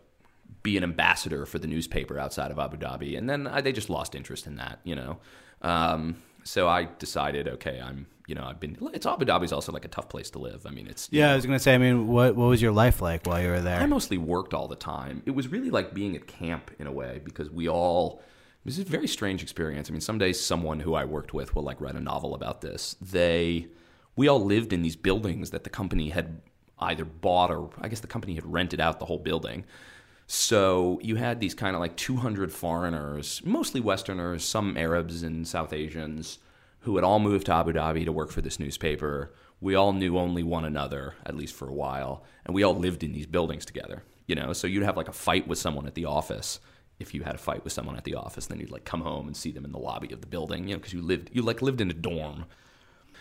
be 0.63 0.79
an 0.79 0.85
ambassador 0.85 1.45
for 1.45 1.59
the 1.59 1.67
newspaper 1.67 2.19
outside 2.19 2.51
of 2.51 2.59
Abu 2.59 2.79
Dhabi. 2.79 3.19
And 3.19 3.29
then 3.29 3.47
I, 3.47 3.61
they 3.61 3.73
just 3.73 3.91
lost 3.91 4.15
interest 4.15 4.47
in 4.47 4.57
that, 4.57 4.81
you 4.85 4.97
know. 4.97 5.19
Um, 5.63 6.23
so 6.45 6.69
I 6.69 6.85
decided, 6.99 7.49
okay, 7.49 7.81
I'm, 7.81 8.07
you 8.27 8.35
know, 8.35 8.45
I've 8.45 8.61
been, 8.61 8.77
it's 8.95 9.07
Abu 9.07 9.25
Dhabi's 9.25 9.53
also 9.53 9.73
like 9.73 9.85
a 9.85 9.89
tough 9.89 10.09
place 10.09 10.31
to 10.31 10.39
live. 10.39 10.67
I 10.67 10.71
mean, 10.71 10.87
it's, 10.87 11.09
Yeah, 11.11 11.27
know, 11.27 11.33
I 11.33 11.37
was 11.37 11.47
gonna 11.47 11.59
say. 11.59 11.75
I 11.75 11.79
mean, 11.79 12.09
what 12.09 12.37
what 12.37 12.47
was 12.47 12.63
your 12.63 12.73
life 12.73 13.01
like 13.03 13.27
while 13.27 13.43
you 13.43 13.49
were 13.49 13.61
there? 13.61 13.81
I 13.81 13.87
mostly 13.87 14.19
worked 14.19 14.55
all 14.55 14.69
the 14.69 14.77
time. 14.77 15.23
It 15.27 15.33
was 15.33 15.49
really 15.49 15.71
like 15.71 15.95
being 15.95 16.17
at 16.17 16.27
camp 16.27 16.71
in 16.79 16.87
a 16.87 16.93
way 16.93 17.21
because 17.25 17.51
we 17.51 17.69
all. 17.69 18.23
This 18.65 18.77
is 18.77 18.87
a 18.87 18.91
very 18.91 19.09
strange 19.09 19.43
experience. 19.43 19.89
I 19.89 19.93
mean, 19.93 20.01
some 20.01 20.19
days 20.19 20.45
someone 20.45 20.81
who 20.81 20.95
I 20.95 21.05
worked 21.05 21.33
with 21.33 21.55
will 21.55 21.63
like 21.63 21.81
write 21.81 21.95
a 21.95 22.01
novel 22.01 22.35
about 22.35 22.61
this. 22.61 22.97
They, 23.01 23.69
we 24.15 24.29
all 24.29 24.45
lived 24.45 24.73
in 24.75 24.83
these 24.83 24.97
buildings 24.97 25.51
that 25.51 25.65
the 25.65 25.71
company 25.71 26.11
had 26.11 26.43
either 26.81 27.05
bought 27.05 27.51
or 27.51 27.71
I 27.81 27.89
guess 27.89 28.01
the 28.01 28.09
company 28.09 28.35
had 28.35 28.45
rented 28.45 28.81
out 28.81 28.99
the 28.99 29.07
whole 29.07 29.19
building. 29.19 29.65
So 30.31 31.01
you 31.03 31.17
had 31.17 31.41
these 31.41 31.55
kind 31.55 31.75
of 31.75 31.81
like 31.81 31.97
200 31.97 32.53
foreigners, 32.53 33.41
mostly 33.47 33.81
Westerners, 33.81 34.45
some 34.45 34.77
Arabs 34.77 35.23
and 35.23 35.49
South 35.49 35.73
Asians, 35.73 36.39
who 36.81 36.97
had 36.97 37.05
all 37.05 37.19
moved 37.19 37.47
to 37.47 37.55
Abu 37.55 37.73
Dhabi 37.73 38.05
to 38.05 38.13
work 38.13 38.31
for 38.31 38.43
this 38.43 38.61
newspaper. 38.61 39.33
We 39.63 39.75
all 39.75 39.95
knew 39.95 40.19
only 40.19 40.43
one 40.43 40.67
another, 40.67 41.15
at 41.25 41.35
least 41.35 41.55
for 41.55 41.67
a 41.67 41.73
while, 41.73 42.25
and 42.45 42.55
we 42.55 42.63
all 42.63 42.75
lived 42.75 43.03
in 43.03 43.15
these 43.15 43.25
buildings 43.25 43.65
together. 43.65 44.03
You 44.27 44.35
know, 44.35 44.53
so 44.53 44.67
you'd 44.67 44.83
have 44.83 44.99
like 44.99 45.09
a 45.09 45.15
fight 45.15 45.49
with 45.49 45.59
someone 45.59 45.87
at 45.87 45.95
the 45.95 46.05
office. 46.05 46.61
If 46.99 47.15
you 47.15 47.23
had 47.23 47.35
a 47.35 47.39
fight 47.39 47.65
with 47.65 47.73
someone 47.73 47.97
at 47.97 48.05
the 48.05 48.17
office, 48.17 48.45
then 48.45 48.61
you'd 48.61 48.71
like 48.71 48.85
come 48.85 49.01
home 49.01 49.29
and 49.29 49.37
see 49.37 49.51
them 49.51 49.65
in 49.65 49.73
the 49.73 49.79
lobby 49.79 50.13
of 50.13 50.21
the 50.21 50.27
building, 50.27 50.69
you 50.69 50.75
know, 50.75 50.79
because 50.79 50.93
you 50.93 51.01
lived, 51.01 51.31
you 51.33 51.41
like 51.41 51.63
lived 51.63 51.81
in 51.81 51.91
a 51.91 51.95
dorm. 51.95 52.45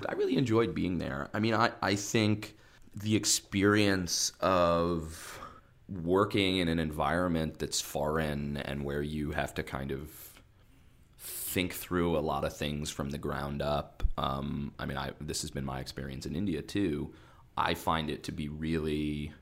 I 0.10 0.12
really 0.12 0.36
enjoyed 0.36 0.76
being 0.76 0.98
there. 0.98 1.30
I 1.34 1.40
mean, 1.40 1.54
I, 1.54 1.72
I 1.82 1.96
think 1.96 2.58
the 2.94 3.16
experience 3.16 4.34
of 4.42 5.40
working 5.90 6.58
in 6.58 6.68
an 6.68 6.80
environment 6.80 7.60
that's 7.60 7.80
foreign 7.80 8.58
and 8.58 8.84
where 8.84 9.02
you 9.02 9.32
have 9.32 9.54
to 9.54 9.64
kind 9.64 9.92
of 9.92 10.10
think 11.18 11.74
through 11.74 12.18
a 12.18 12.20
lot 12.20 12.44
of 12.44 12.56
things 12.56 12.90
from 12.90 13.10
the 13.10 13.18
ground 13.18 13.62
up. 13.62 14.04
Um, 14.18 14.74
I 14.78 14.86
mean, 14.86 14.98
I, 14.98 15.12
this 15.22 15.42
has 15.42 15.52
been 15.52 15.66
my 15.66 15.80
experience 15.80 16.26
in 16.26 16.36
India 16.36 16.62
too. 16.62 17.14
I 17.56 17.74
find 17.74 18.10
it 18.10 18.24
to 18.24 18.32
be 18.32 18.50
really 18.50 19.34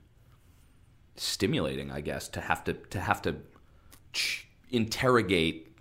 stimulating, 1.16 1.92
I 1.92 2.02
guess, 2.02 2.28
to 2.30 2.42
have 2.42 2.64
to 2.66 2.74
to 2.74 3.00
have 3.00 3.22
to 3.24 3.36
ch- 4.14 4.48
interrogate 4.70 5.75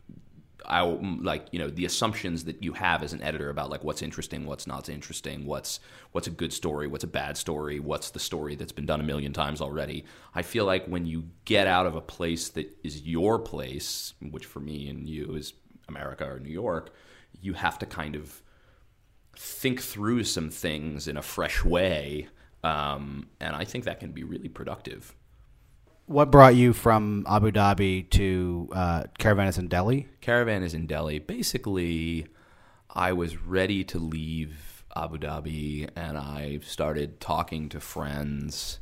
our, 0.67 0.99
like 1.21 1.47
you 1.53 1.59
know 1.59 1.69
the 1.69 1.85
assumptions 1.85 2.45
that 2.45 2.63
you 2.63 2.73
have 2.73 3.03
as 3.03 3.13
an 3.13 3.23
editor 3.23 3.51
about 3.51 3.71
like 3.71 3.85
what's 3.85 4.03
interesting, 4.03 4.47
what's 4.47 4.67
not 4.67 4.89
interesting, 4.89 5.47
what's 5.47 5.81
what's 6.13 6.27
a 6.27 6.31
good 6.31 6.53
story, 6.53 6.87
what's 6.87 7.05
a 7.05 7.09
bad 7.09 7.37
story, 7.37 7.81
what's 7.81 8.11
the 8.11 8.19
story 8.19 8.55
that's 8.55 8.73
been 8.73 8.87
done 8.87 9.01
a 9.01 9.05
million 9.05 9.33
times 9.33 9.61
already. 9.61 10.05
I 10.35 10.43
feel 10.43 10.65
like 10.65 10.87
when 10.87 11.07
you 11.07 11.25
get 11.45 11.67
out 11.67 11.87
of 11.87 11.95
a 11.95 12.01
place 12.01 12.49
that 12.51 12.71
is 12.83 13.03
your 13.03 13.39
place, 13.39 14.15
which 14.31 14.47
for 14.47 14.61
me 14.61 14.89
and 14.89 15.09
you 15.09 15.35
is 15.35 15.55
America 15.89 16.25
or 16.27 16.39
New 16.39 16.53
York, 16.53 16.95
you 17.41 17.53
have 17.55 17.79
to 17.81 17.87
kind 17.87 18.15
of 18.15 18.43
think 19.37 19.81
through 19.81 20.25
some 20.25 20.51
things 20.51 21.09
in 21.09 21.17
a 21.17 21.23
fresh 21.23 21.65
way, 21.65 22.29
um, 22.63 23.29
and 23.41 23.55
I 23.55 23.65
think 23.65 23.85
that 23.85 24.01
can 24.01 24.13
be 24.13 24.25
really 24.25 24.49
productive. 24.49 25.15
What 26.07 26.31
brought 26.31 26.55
you 26.55 26.73
from 26.73 27.25
Abu 27.29 27.51
Dhabi 27.51 28.09
to 28.11 28.69
uh, 28.73 29.05
Caravanas 29.19 29.59
in 29.59 29.69
Delhi? 29.69 30.09
Caravan 30.21 30.63
is 30.63 30.75
in 30.75 30.87
Delhi. 30.87 31.19
Basically, 31.19 32.27
I 32.91 33.13
was 33.13 33.37
ready 33.37 33.85
to 33.85 33.99
leave 33.99 34.85
Abu 34.95 35.19
Dhabi 35.19 35.89
and 35.97 36.17
I 36.17 36.61
started 36.63 37.21
talking 37.21 37.69
to 37.71 37.81
friends 37.81 38.81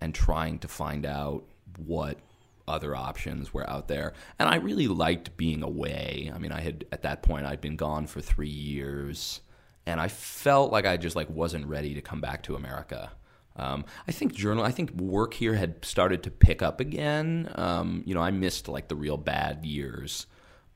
and 0.00 0.14
trying 0.14 0.58
to 0.60 0.68
find 0.68 1.04
out 1.04 1.44
what 1.76 2.18
other 2.66 2.94
options 2.94 3.52
were 3.52 3.68
out 3.68 3.88
there. 3.88 4.12
And 4.38 4.48
I 4.48 4.56
really 4.56 4.88
liked 4.88 5.36
being 5.36 5.62
away. 5.62 6.30
I 6.32 6.38
mean, 6.38 6.52
I 6.52 6.60
had 6.60 6.84
at 6.92 7.02
that 7.02 7.22
point 7.22 7.44
I'd 7.44 7.60
been 7.60 7.76
gone 7.76 8.06
for 8.06 8.20
3 8.20 8.48
years 8.48 9.40
and 9.84 10.00
I 10.00 10.08
felt 10.08 10.70
like 10.70 10.86
I 10.86 10.96
just 10.96 11.16
like 11.16 11.28
wasn't 11.28 11.66
ready 11.66 11.94
to 11.94 12.00
come 12.00 12.20
back 12.20 12.42
to 12.44 12.54
America. 12.54 13.10
Um, 13.56 13.84
I 14.08 14.12
think 14.12 14.34
journal. 14.34 14.64
I 14.64 14.70
think 14.70 14.92
work 14.92 15.34
here 15.34 15.54
had 15.54 15.84
started 15.84 16.22
to 16.24 16.30
pick 16.30 16.62
up 16.62 16.80
again. 16.80 17.50
Um, 17.54 18.02
you 18.06 18.14
know, 18.14 18.22
I 18.22 18.30
missed 18.30 18.68
like 18.68 18.88
the 18.88 18.96
real 18.96 19.16
bad 19.16 19.64
years. 19.64 20.26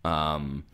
Um, 0.04 0.64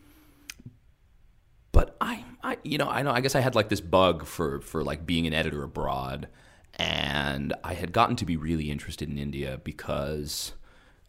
but 1.71 1.95
I, 1.99 2.23
I, 2.43 2.57
you 2.63 2.77
know, 2.77 2.87
I 2.87 3.01
know. 3.01 3.11
I 3.11 3.21
guess 3.21 3.35
I 3.35 3.39
had 3.39 3.55
like 3.55 3.69
this 3.69 3.81
bug 3.81 4.25
for 4.25 4.61
for 4.61 4.83
like 4.83 5.05
being 5.05 5.25
an 5.27 5.33
editor 5.33 5.63
abroad, 5.63 6.27
and 6.75 7.53
I 7.63 7.73
had 7.73 7.91
gotten 7.91 8.15
to 8.17 8.25
be 8.25 8.37
really 8.37 8.69
interested 8.69 9.09
in 9.09 9.17
India 9.17 9.59
because, 9.63 10.53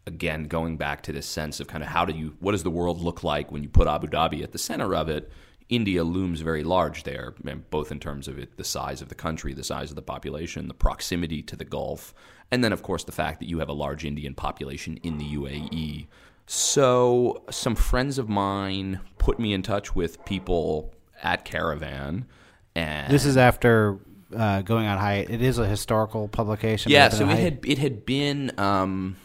again, 0.07 0.45
going 0.45 0.77
back 0.77 1.03
to 1.03 1.11
this 1.11 1.27
sense 1.27 1.59
of 1.59 1.67
kind 1.67 1.83
of 1.83 1.89
how 1.89 2.05
do 2.05 2.17
you, 2.17 2.35
what 2.39 2.53
does 2.53 2.63
the 2.63 2.71
world 2.71 2.99
look 2.99 3.23
like 3.23 3.51
when 3.51 3.63
you 3.63 3.69
put 3.69 3.87
Abu 3.87 4.07
Dhabi 4.07 4.43
at 4.43 4.53
the 4.53 4.57
center 4.57 4.95
of 4.95 5.07
it? 5.07 5.31
India 5.69 6.03
looms 6.03 6.41
very 6.41 6.63
large 6.63 7.03
there, 7.03 7.33
both 7.71 7.91
in 7.91 7.99
terms 7.99 8.27
of 8.27 8.37
it, 8.37 8.57
the 8.57 8.63
size 8.63 9.01
of 9.01 9.09
the 9.09 9.15
country, 9.15 9.53
the 9.53 9.63
size 9.63 9.89
of 9.89 9.95
the 9.95 10.01
population, 10.01 10.67
the 10.67 10.73
proximity 10.73 11.41
to 11.41 11.55
the 11.55 11.65
Gulf, 11.65 12.13
and 12.51 12.63
then, 12.63 12.71
of 12.71 12.83
course, 12.83 13.03
the 13.03 13.11
fact 13.11 13.39
that 13.39 13.49
you 13.49 13.59
have 13.59 13.69
a 13.69 13.73
large 13.73 14.05
Indian 14.05 14.35
population 14.35 14.97
in 14.97 15.17
the 15.17 15.25
UAE. 15.35 16.07
So, 16.45 17.43
some 17.49 17.75
friends 17.75 18.19
of 18.19 18.29
mine 18.29 18.99
put 19.17 19.39
me 19.39 19.53
in 19.53 19.63
touch 19.63 19.95
with 19.95 20.23
people 20.25 20.93
at 21.23 21.43
Caravan, 21.45 22.25
and 22.75 23.11
This 23.11 23.25
is 23.25 23.35
after 23.35 23.97
uh, 24.35 24.61
going 24.61 24.85
on 24.85 24.99
high. 24.99 25.25
It 25.27 25.41
is 25.41 25.57
a 25.57 25.67
historical 25.67 26.27
publication. 26.27 26.91
yeah, 26.91 27.09
so 27.09 27.27
it 27.27 27.39
had 27.39 27.59
it 27.65 27.79
had 27.79 28.05
been 28.05 28.51
um, 28.59 29.15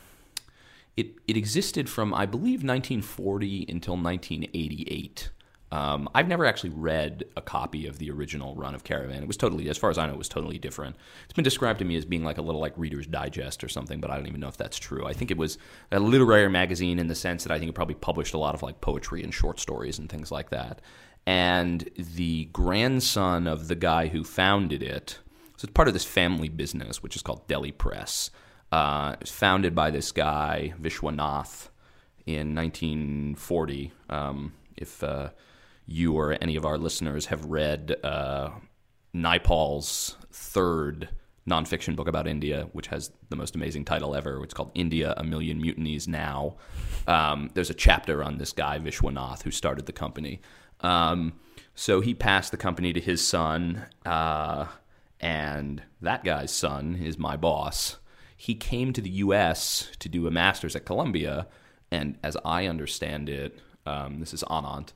it 0.96 1.14
it 1.28 1.36
existed 1.36 1.90
from 1.90 2.14
I 2.14 2.24
believe 2.26 2.62
1940 2.64 3.66
until 3.68 3.96
1988. 3.96 5.30
Um, 5.72 6.08
I've 6.14 6.26
never 6.26 6.44
actually 6.46 6.70
read 6.70 7.24
a 7.36 7.40
copy 7.40 7.86
of 7.86 7.98
the 7.98 8.10
original 8.10 8.56
run 8.56 8.74
of 8.74 8.82
Caravan. 8.82 9.22
It 9.22 9.28
was 9.28 9.36
totally, 9.36 9.68
as 9.68 9.78
far 9.78 9.90
as 9.90 9.98
I 9.98 10.06
know, 10.06 10.14
it 10.14 10.18
was 10.18 10.28
totally 10.28 10.58
different. 10.58 10.96
It's 11.24 11.32
been 11.32 11.44
described 11.44 11.78
to 11.78 11.84
me 11.84 11.96
as 11.96 12.04
being 12.04 12.24
like 12.24 12.38
a 12.38 12.42
little 12.42 12.60
like 12.60 12.72
Reader's 12.76 13.06
Digest 13.06 13.62
or 13.62 13.68
something, 13.68 14.00
but 14.00 14.10
I 14.10 14.16
don't 14.16 14.26
even 14.26 14.40
know 14.40 14.48
if 14.48 14.56
that's 14.56 14.78
true. 14.78 15.06
I 15.06 15.12
think 15.12 15.30
it 15.30 15.36
was 15.36 15.58
a 15.92 16.00
literary 16.00 16.50
magazine 16.50 16.98
in 16.98 17.06
the 17.06 17.14
sense 17.14 17.44
that 17.44 17.52
I 17.52 17.58
think 17.58 17.68
it 17.68 17.74
probably 17.74 17.94
published 17.94 18.34
a 18.34 18.38
lot 18.38 18.54
of 18.54 18.62
like 18.62 18.80
poetry 18.80 19.22
and 19.22 19.32
short 19.32 19.60
stories 19.60 19.98
and 19.98 20.08
things 20.10 20.32
like 20.32 20.50
that. 20.50 20.80
And 21.24 21.88
the 21.96 22.46
grandson 22.46 23.46
of 23.46 23.68
the 23.68 23.76
guy 23.76 24.08
who 24.08 24.24
founded 24.24 24.82
it, 24.82 25.18
so 25.56 25.66
it's 25.66 25.72
part 25.72 25.86
of 25.86 25.94
this 25.94 26.04
family 26.04 26.48
business, 26.48 27.02
which 27.02 27.14
is 27.14 27.22
called 27.22 27.46
Delhi 27.46 27.72
Press. 27.72 28.30
Uh, 28.72 29.16
was 29.20 29.30
founded 29.30 29.74
by 29.74 29.90
this 29.90 30.10
guy, 30.10 30.72
Vishwanath, 30.80 31.68
in 32.26 32.54
1940. 32.54 33.92
Um, 34.08 34.52
if 34.76 35.02
uh, 35.02 35.30
you 35.90 36.14
or 36.14 36.36
any 36.40 36.54
of 36.54 36.64
our 36.64 36.78
listeners 36.78 37.26
have 37.26 37.44
read 37.46 37.96
uh, 38.04 38.50
Naipaul's 39.14 40.16
third 40.30 41.08
nonfiction 41.48 41.96
book 41.96 42.06
about 42.06 42.28
India, 42.28 42.68
which 42.72 42.86
has 42.86 43.10
the 43.28 43.34
most 43.34 43.56
amazing 43.56 43.84
title 43.84 44.14
ever. 44.14 44.42
It's 44.44 44.54
called 44.54 44.70
India: 44.74 45.12
A 45.16 45.24
Million 45.24 45.60
Mutinies 45.60 46.06
Now. 46.06 46.56
Um, 47.08 47.50
there's 47.54 47.70
a 47.70 47.74
chapter 47.74 48.22
on 48.22 48.38
this 48.38 48.52
guy 48.52 48.78
Vishwanath 48.78 49.42
who 49.42 49.50
started 49.50 49.86
the 49.86 49.92
company. 49.92 50.40
Um, 50.80 51.32
so 51.74 52.00
he 52.00 52.14
passed 52.14 52.52
the 52.52 52.56
company 52.56 52.92
to 52.92 53.00
his 53.00 53.26
son, 53.26 53.86
uh, 54.06 54.66
and 55.18 55.82
that 56.00 56.22
guy's 56.22 56.52
son 56.52 56.94
is 57.02 57.18
my 57.18 57.36
boss. 57.36 57.96
He 58.36 58.54
came 58.54 58.92
to 58.92 59.00
the 59.00 59.10
U.S. 59.10 59.90
to 59.98 60.08
do 60.08 60.28
a 60.28 60.30
master's 60.30 60.76
at 60.76 60.86
Columbia, 60.86 61.48
and 61.90 62.16
as 62.22 62.36
I 62.44 62.66
understand 62.66 63.28
it, 63.28 63.58
um, 63.86 64.20
this 64.20 64.32
is 64.32 64.44
Anand, 64.44 64.92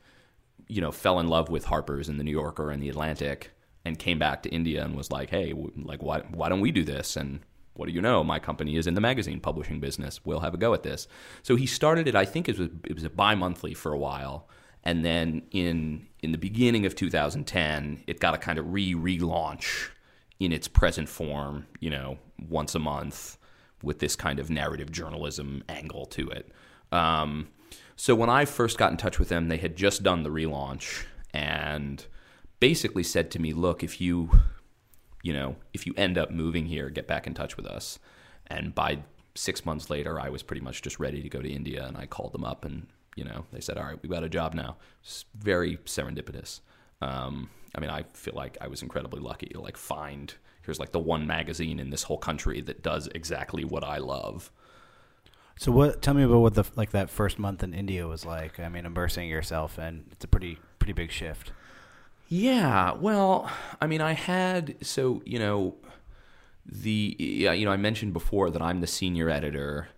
you 0.69 0.81
know, 0.81 0.93
fell 0.93 1.21
in 1.21 1.29
love 1.29 1.49
with 1.49 1.65
Harper's 1.65 2.09
and 2.09 2.19
the 2.19 2.25
New 2.25 2.31
Yorker 2.31 2.71
and 2.71 2.83
the 2.83 2.89
Atlantic, 2.89 3.51
and 3.85 3.99
came 3.99 4.19
back 4.19 4.43
to 4.43 4.49
India 4.51 4.85
and 4.85 4.97
was 4.97 5.11
like, 5.11 5.31
"Hey, 5.31 5.53
like, 5.77 6.03
why 6.03 6.21
why 6.31 6.49
don't 6.49 6.61
we 6.61 6.73
do 6.73 6.85
this?" 6.85 7.17
And 7.17 7.41
what 7.75 7.87
do 7.87 7.93
you 7.93 8.01
know? 8.01 8.23
My 8.25 8.39
company 8.39 8.77
is 8.77 8.87
in 8.87 8.95
the 8.95 9.01
magazine 9.01 9.41
publishing 9.41 9.81
business. 9.81 10.25
We'll 10.25 10.41
have 10.41 10.55
a 10.55 10.57
go 10.57 10.75
at 10.75 10.83
this. 10.83 11.09
So 11.43 11.57
he 11.57 11.67
started 11.67 12.07
it. 12.07 12.15
I 12.15 12.25
think 12.25 12.49
it 12.49 12.59
was 12.59 12.71
it 12.85 12.95
was 12.95 13.05
a 13.05 13.11
bi-monthly 13.11 13.75
for 13.75 13.93
a 13.93 13.99
while, 13.99 14.49
and 14.83 15.05
then 15.05 15.43
in 15.51 16.07
in 16.23 16.33
the 16.33 16.39
beginning 16.39 16.87
of 16.87 16.95
2010, 16.95 18.05
it 18.07 18.21
got 18.21 18.35
a 18.35 18.39
kind 18.39 18.59
of 18.59 18.73
re 18.73 18.95
relaunch 18.95 19.91
in 20.41 20.53
its 20.53 20.69
present 20.69 21.09
form. 21.09 21.67
You 21.81 21.91
know, 21.91 22.19
once 22.49 22.75
a 22.75 22.79
month 22.79 23.39
with 23.83 23.99
this 23.99 24.17
kind 24.17 24.39
of 24.39 24.51
narrative 24.51 24.91
journalism 24.91 25.63
angle 25.69 26.07
to 26.07 26.29
it. 26.31 26.51
Um, 26.91 27.49
so 27.97 28.15
when 28.15 28.31
I 28.31 28.45
first 28.45 28.79
got 28.79 28.91
in 28.91 28.97
touch 28.97 29.19
with 29.19 29.29
them, 29.29 29.49
they 29.49 29.57
had 29.57 29.77
just 29.77 30.03
done 30.03 30.23
the 30.23 30.31
relaunch 30.31 31.05
and 31.33 32.05
basically 32.61 33.03
said 33.03 33.31
to 33.33 33.39
me, 33.39 33.53
"Look, 33.53 33.83
if 33.83 34.01
you, 34.01 34.31
you 35.23 35.33
know, 35.33 35.57
if 35.73 35.87
you 35.87 35.95
end 35.97 36.19
up 36.19 36.31
moving 36.31 36.67
here, 36.67 36.91
get 36.91 37.07
back 37.07 37.27
in 37.27 37.35
touch 37.35 37.57
with 37.57 37.67
us." 37.67 37.99
And 38.47 38.75
by 38.75 38.99
six 39.35 39.65
months 39.65 39.91
later, 39.91 40.21
I 40.21 40.29
was 40.29 40.43
pretty 40.43 40.63
much 40.63 40.83
just 40.83 41.01
ready 41.01 41.23
to 41.23 41.29
go 41.29 41.43
to 41.43 41.51
India, 41.51 41.87
and 41.87 41.97
I 41.97 42.07
called 42.07 42.33
them 42.33 42.45
up, 42.45 42.65
and 42.65 42.87
you 43.17 43.25
know, 43.25 43.47
they 43.53 43.61
said, 43.61 43.79
"All 43.79 43.85
right, 43.85 43.99
we've 44.03 44.11
got 44.11 44.25
a 44.25 44.29
job 44.29 44.55
now." 44.55 44.77
It's 45.03 45.25
very 45.37 45.77
serendipitous. 45.79 46.61
Um, 47.01 47.51
I 47.75 47.81
mean, 47.81 47.91
I 47.91 48.05
feel 48.13 48.35
like 48.35 48.57
I 48.61 48.69
was 48.69 48.83
incredibly 48.83 49.21
lucky 49.21 49.47
to 49.49 49.61
like 49.61 49.77
find 49.77 50.35
here's 50.65 50.81
like 50.81 50.93
the 50.93 50.99
one 50.99 51.27
magazine 51.27 51.79
in 51.79 51.91
this 51.91 52.05
whole 52.05 52.19
country 52.19 52.61
that 52.63 52.83
does 52.83 53.09
exactly 53.15 53.65
what 53.65 53.85
I 53.85 53.99
love. 53.99 54.51
So 55.57 55.71
what? 55.71 56.03
Tell 56.03 56.15
me 56.15 56.23
about 56.23 56.39
what 56.39 56.55
the 56.55 56.65
like 56.77 56.91
that 56.91 57.11
first 57.11 57.39
month 57.39 57.63
in 57.63 57.75
India 57.75 58.07
was 58.07 58.25
like. 58.25 58.59
I 58.59 58.69
mean, 58.69 58.87
immersing 58.87 59.29
yourself 59.29 59.79
and 59.79 60.05
it's 60.11 60.25
a 60.25 60.29
pretty 60.29 60.59
pretty 60.79 60.93
big 60.93 61.11
shift. 61.11 61.53
Yeah, 62.29 62.93
well, 62.93 63.51
I 63.81 63.87
mean, 63.87 64.01
I 64.01 64.13
had 64.13 64.77
so 64.81 65.23
you 65.25 65.39
know 65.39 65.77
the 66.67 67.17
yeah, 67.19 67.53
you 67.53 67.65
know 67.65 67.73
I 67.73 67.77
mentioned 67.77 68.13
before 68.13 68.51
that 68.51 68.63
I'm 68.63 68.81
the 68.81 68.87
senior 68.87 69.29
editor. 69.29 69.89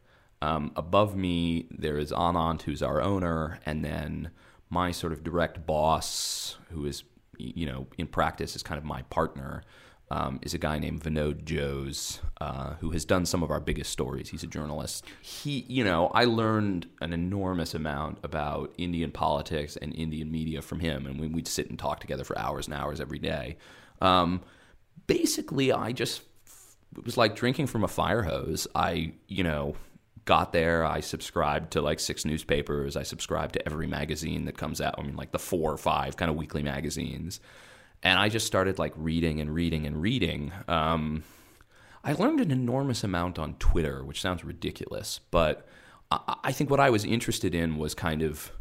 Um, 0.43 0.73
above 0.77 1.17
me 1.17 1.67
there 1.71 1.97
is 1.97 2.13
Anand, 2.13 2.63
who's 2.63 2.83
our 2.83 3.01
owner, 3.01 3.59
and 3.65 3.85
then 3.85 4.31
my 4.69 4.91
sort 4.91 5.13
of 5.13 5.25
direct 5.25 5.67
boss, 5.67 6.59
who 6.71 6.85
is 6.85 7.05
you 7.39 7.67
know 7.67 7.87
in 7.97 8.07
practice 8.07 8.55
is 8.57 8.63
kind 8.63 8.79
of 8.79 8.85
my 8.85 9.03
partner 9.03 9.63
um, 10.11 10.39
is 10.43 10.55
a 10.55 10.59
guy 10.59 10.79
named 10.79 11.03
Vinod 11.03 11.49
Jose, 11.51 12.21
uh, 12.41 12.75
who 12.75 12.91
has 12.91 13.05
done 13.05 13.27
some 13.27 13.43
of 13.43 13.51
our 13.51 13.61
biggest 13.61 13.91
stories. 13.91 14.29
He's 14.29 14.45
a 14.45 14.47
journalist. 14.47 15.05
He, 15.21 15.65
you 15.69 15.83
know, 15.83 16.09
I 16.15 16.25
learned 16.25 16.87
an 17.01 17.13
enormous 17.13 17.75
amount 17.75 18.19
about 18.23 18.73
Indian 18.79 19.11
politics 19.11 19.77
and 19.77 19.95
Indian 19.95 20.31
media 20.31 20.63
from 20.63 20.81
him, 20.81 21.07
and 21.07 21.35
we'd 21.35 21.49
sit 21.49 21.71
and 21.71 21.79
talk 21.79 22.01
together 22.01 22.25
for 22.25 22.39
hours 22.39 22.67
and 22.67 22.75
hours 22.75 23.01
every 23.01 23.19
day. 23.19 23.57
Um, 24.01 24.43
basically, 25.07 25.73
I 25.73 25.93
just 25.93 26.23
it 26.97 27.05
was 27.05 27.17
like 27.17 27.35
drinking 27.35 27.67
from 27.67 27.83
a 27.83 27.89
fire 27.89 28.23
hose. 28.23 28.69
I, 28.75 29.13
you 29.27 29.43
know, 29.43 29.75
got 30.25 30.53
there. 30.53 30.85
I 30.85 31.01
subscribed 31.01 31.73
to 31.73 31.83
like 31.83 31.99
six 31.99 32.25
newspapers. 32.25 32.97
I 32.97 33.03
subscribed 33.03 33.55
to 33.55 33.67
every 33.67 33.87
magazine 33.89 34.45
that 34.45 34.57
comes 34.57 34.81
out. 34.81 34.95
I 34.99 35.03
mean, 35.03 35.17
like 35.17 35.33
the 35.33 35.39
four 35.39 35.73
or 35.73 35.79
five 35.79 36.17
kind 36.17 36.31
of 36.31 36.37
weekly 36.37 36.63
magazines 36.63 37.41
and 38.03 38.19
I 38.19 38.29
just 38.29 38.47
started 38.47 38.79
like 38.79 38.93
reading 38.97 39.41
and 39.41 39.55
reading 39.55 39.87
and 39.87 40.01
reading. 40.01 40.53
Um, 40.69 41.25
I 42.05 42.13
learned 42.13 42.41
an 42.41 42.51
enormous 42.51 43.03
amount 43.03 43.39
on 43.39 43.55
Twitter, 43.55 44.05
which 44.05 44.21
sounds 44.21 44.45
ridiculous, 44.45 45.21
but 45.31 45.67
I, 46.11 46.37
I 46.45 46.53
think 46.53 46.71
what 46.71 46.81
I 46.81 46.91
was 46.91 47.05
interested 47.05 47.55
in 47.55 47.79
was 47.79 47.95
kind 47.95 48.23
of, 48.23 48.53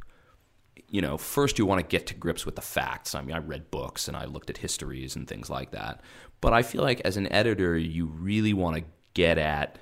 you 0.90 1.02
know, 1.02 1.18
first 1.18 1.60
you 1.60 1.66
want 1.66 1.82
to 1.82 1.88
get 1.88 2.08
to 2.08 2.16
grips 2.16 2.46
with 2.46 2.56
the 2.56 2.62
facts. 2.62 3.14
I 3.14 3.22
mean, 3.22 3.36
I 3.36 3.40
read 3.40 3.70
books 3.70 4.08
and 4.08 4.18
I 4.18 4.26
looked 4.26 4.50
at 4.50 4.58
histories 4.58 5.16
and 5.16 5.28
things 5.28 5.50
like 5.50 5.72
that, 5.72 6.02
but 6.42 6.54
I 6.54 6.64
feel 6.64 6.82
like 6.82 7.02
as 7.02 7.18
an 7.18 7.32
editor, 7.32 7.78
you 7.78 8.08
really 8.08 8.54
want 8.54 8.78
to 8.78 8.84
get 9.14 9.38
at 9.38 9.78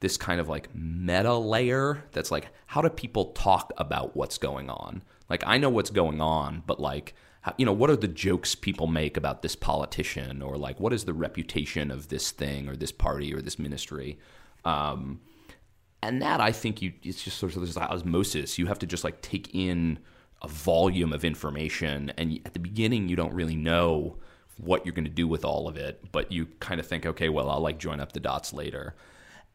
this 0.00 0.16
kind 0.16 0.40
of 0.40 0.48
like 0.48 0.74
meta 0.74 1.34
layer 1.34 2.04
that's 2.12 2.30
like 2.30 2.48
how 2.66 2.80
do 2.80 2.88
people 2.88 3.32
talk 3.32 3.72
about 3.78 4.16
what's 4.16 4.38
going 4.38 4.70
on 4.70 5.02
like 5.28 5.42
i 5.46 5.58
know 5.58 5.68
what's 5.68 5.90
going 5.90 6.20
on 6.20 6.62
but 6.66 6.80
like 6.80 7.14
you 7.56 7.64
know, 7.64 7.72
what 7.72 7.90
are 7.90 7.96
the 7.96 8.08
jokes 8.08 8.54
people 8.54 8.86
make 8.86 9.16
about 9.16 9.42
this 9.42 9.56
politician, 9.56 10.42
or 10.42 10.56
like 10.56 10.80
what 10.80 10.92
is 10.92 11.04
the 11.04 11.14
reputation 11.14 11.90
of 11.90 12.08
this 12.08 12.30
thing, 12.30 12.68
or 12.68 12.76
this 12.76 12.92
party, 12.92 13.34
or 13.34 13.40
this 13.40 13.58
ministry? 13.58 14.18
Um, 14.64 15.20
and 16.02 16.22
that 16.22 16.40
I 16.40 16.52
think 16.52 16.82
you 16.82 16.92
it's 17.02 17.22
just 17.22 17.38
sort 17.38 17.56
of 17.56 17.62
this 17.62 17.76
osmosis. 17.76 18.58
You 18.58 18.66
have 18.66 18.78
to 18.80 18.86
just 18.86 19.04
like 19.04 19.20
take 19.22 19.54
in 19.54 19.98
a 20.42 20.48
volume 20.48 21.12
of 21.12 21.24
information, 21.24 22.12
and 22.16 22.40
at 22.44 22.54
the 22.54 22.60
beginning 22.60 23.08
you 23.08 23.16
don't 23.16 23.34
really 23.34 23.56
know 23.56 24.18
what 24.58 24.84
you're 24.84 24.94
going 24.94 25.04
to 25.04 25.10
do 25.10 25.26
with 25.26 25.44
all 25.44 25.68
of 25.68 25.76
it, 25.76 26.00
but 26.10 26.32
you 26.32 26.46
kind 26.60 26.80
of 26.80 26.86
think, 26.86 27.06
okay, 27.06 27.28
well, 27.28 27.48
I'll 27.48 27.60
like 27.60 27.78
join 27.78 28.00
up 28.00 28.12
the 28.12 28.20
dots 28.20 28.52
later. 28.52 28.94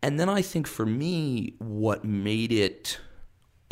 And 0.01 0.19
then 0.19 0.29
I 0.29 0.41
think 0.41 0.67
for 0.67 0.85
me, 0.85 1.55
what 1.59 2.03
made 2.03 2.51
it 2.51 2.99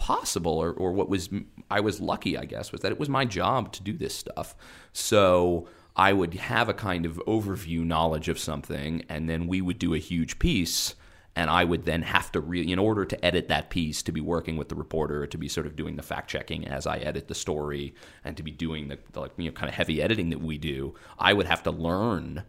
possible 0.01 0.57
or, 0.57 0.71
or 0.71 0.91
what 0.91 1.07
was 1.07 1.29
I 1.69 1.79
was 1.79 2.01
lucky, 2.01 2.35
I 2.35 2.45
guess, 2.45 2.71
was 2.71 2.81
that 2.81 2.91
it 2.91 2.99
was 2.99 3.07
my 3.07 3.23
job 3.23 3.71
to 3.73 3.83
do 3.83 3.93
this 3.93 4.15
stuff. 4.15 4.55
So 4.93 5.67
I 5.95 6.11
would 6.11 6.33
have 6.33 6.67
a 6.69 6.73
kind 6.73 7.05
of 7.05 7.21
overview 7.27 7.85
knowledge 7.85 8.27
of 8.27 8.39
something, 8.39 9.05
and 9.07 9.29
then 9.29 9.45
we 9.45 9.61
would 9.61 9.77
do 9.77 9.93
a 9.93 9.99
huge 9.99 10.39
piece. 10.39 10.95
And 11.33 11.49
I 11.49 11.63
would 11.63 11.85
then 11.85 12.01
have 12.01 12.29
to, 12.33 12.41
re- 12.41 12.69
in 12.69 12.79
order 12.79 13.05
to 13.05 13.25
edit 13.25 13.47
that 13.47 13.69
piece, 13.69 14.03
to 14.03 14.11
be 14.11 14.19
working 14.19 14.57
with 14.57 14.67
the 14.67 14.75
reporter, 14.75 15.25
to 15.27 15.37
be 15.37 15.47
sort 15.47 15.65
of 15.65 15.77
doing 15.77 15.95
the 15.95 16.03
fact 16.03 16.29
checking 16.29 16.67
as 16.67 16.85
I 16.85 16.97
edit 16.97 17.29
the 17.29 17.35
story, 17.35 17.93
and 18.25 18.35
to 18.35 18.43
be 18.43 18.51
doing 18.51 18.89
the, 18.89 18.97
the 19.13 19.21
like, 19.21 19.31
you 19.37 19.45
know, 19.45 19.51
kind 19.51 19.69
of 19.69 19.75
heavy 19.75 20.01
editing 20.01 20.31
that 20.31 20.41
we 20.41 20.57
do. 20.57 20.95
I 21.17 21.31
would 21.31 21.45
have 21.45 21.63
to 21.63 21.71
learn, 21.71 22.43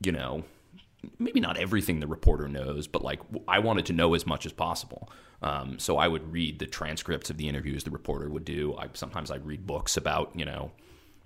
you 0.00 0.12
know, 0.12 0.42
maybe 1.18 1.40
not 1.40 1.56
everything 1.56 2.00
the 2.00 2.08
reporter 2.08 2.48
knows, 2.48 2.88
but 2.88 3.02
like 3.02 3.20
I 3.46 3.58
wanted 3.60 3.86
to 3.86 3.92
know 3.92 4.14
as 4.14 4.26
much 4.26 4.46
as 4.46 4.52
possible. 4.52 5.08
Um, 5.42 5.78
so 5.78 5.98
I 5.98 6.08
would 6.08 6.32
read 6.32 6.58
the 6.58 6.66
transcripts 6.66 7.30
of 7.30 7.36
the 7.36 7.48
interviews 7.48 7.84
the 7.84 7.90
reporter 7.90 8.28
would 8.28 8.44
do. 8.44 8.74
I, 8.78 8.88
sometimes 8.94 9.30
I'd 9.30 9.46
read 9.46 9.66
books 9.66 9.96
about 9.96 10.32
you 10.34 10.44
know 10.44 10.72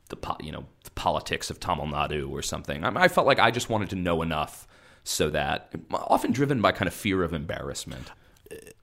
the 0.08 0.16
you 0.40 0.52
know 0.52 0.66
the 0.84 0.90
politics 0.92 1.50
of 1.50 1.60
Tamil 1.60 1.86
Nadu 1.86 2.30
or 2.30 2.42
something. 2.42 2.84
I, 2.84 3.04
I 3.04 3.08
felt 3.08 3.26
like 3.26 3.38
I 3.38 3.50
just 3.50 3.68
wanted 3.68 3.90
to 3.90 3.96
know 3.96 4.22
enough 4.22 4.66
so 5.04 5.30
that 5.30 5.74
often 5.92 6.32
driven 6.32 6.60
by 6.60 6.72
kind 6.72 6.86
of 6.86 6.94
fear 6.94 7.22
of 7.22 7.32
embarrassment. 7.32 8.10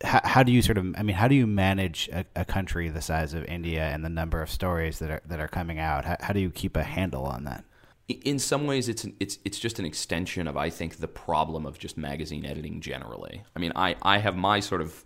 How, 0.01 0.21
how, 0.23 0.43
do 0.43 0.53
you 0.53 0.61
sort 0.61 0.77
of? 0.77 0.95
I 0.97 1.03
mean, 1.03 1.15
how 1.15 1.27
do 1.27 1.35
you 1.35 1.45
manage 1.45 2.07
a, 2.13 2.25
a, 2.37 2.45
country 2.45 2.87
the 2.87 3.01
size 3.01 3.33
of 3.33 3.43
India 3.45 3.83
and 3.83 4.05
the 4.05 4.09
number 4.09 4.41
of 4.41 4.49
stories 4.49 4.99
that 4.99 5.11
are 5.11 5.21
that 5.25 5.41
are 5.41 5.49
coming 5.49 5.77
out? 5.77 6.05
How, 6.05 6.15
how 6.21 6.33
do 6.33 6.39
you 6.39 6.49
keep 6.49 6.77
a 6.77 6.83
handle 6.83 7.25
on 7.25 7.43
that? 7.43 7.65
in 8.07 8.39
some 8.39 8.65
ways 8.65 8.87
it's 8.87 9.05
it's 9.19 9.37
it's 9.43 9.59
just 9.59 9.79
an 9.79 9.85
extension 9.85 10.47
of 10.47 10.55
I 10.55 10.69
think 10.69 10.97
the 10.97 11.07
problem 11.07 11.65
of 11.65 11.77
just 11.77 11.97
magazine 11.97 12.45
editing 12.45 12.79
generally. 12.79 13.43
I 13.55 13.59
mean, 13.59 13.73
I 13.75 13.95
I 14.01 14.19
have 14.19 14.35
my 14.35 14.59
sort 14.59 14.81
of 14.81 15.03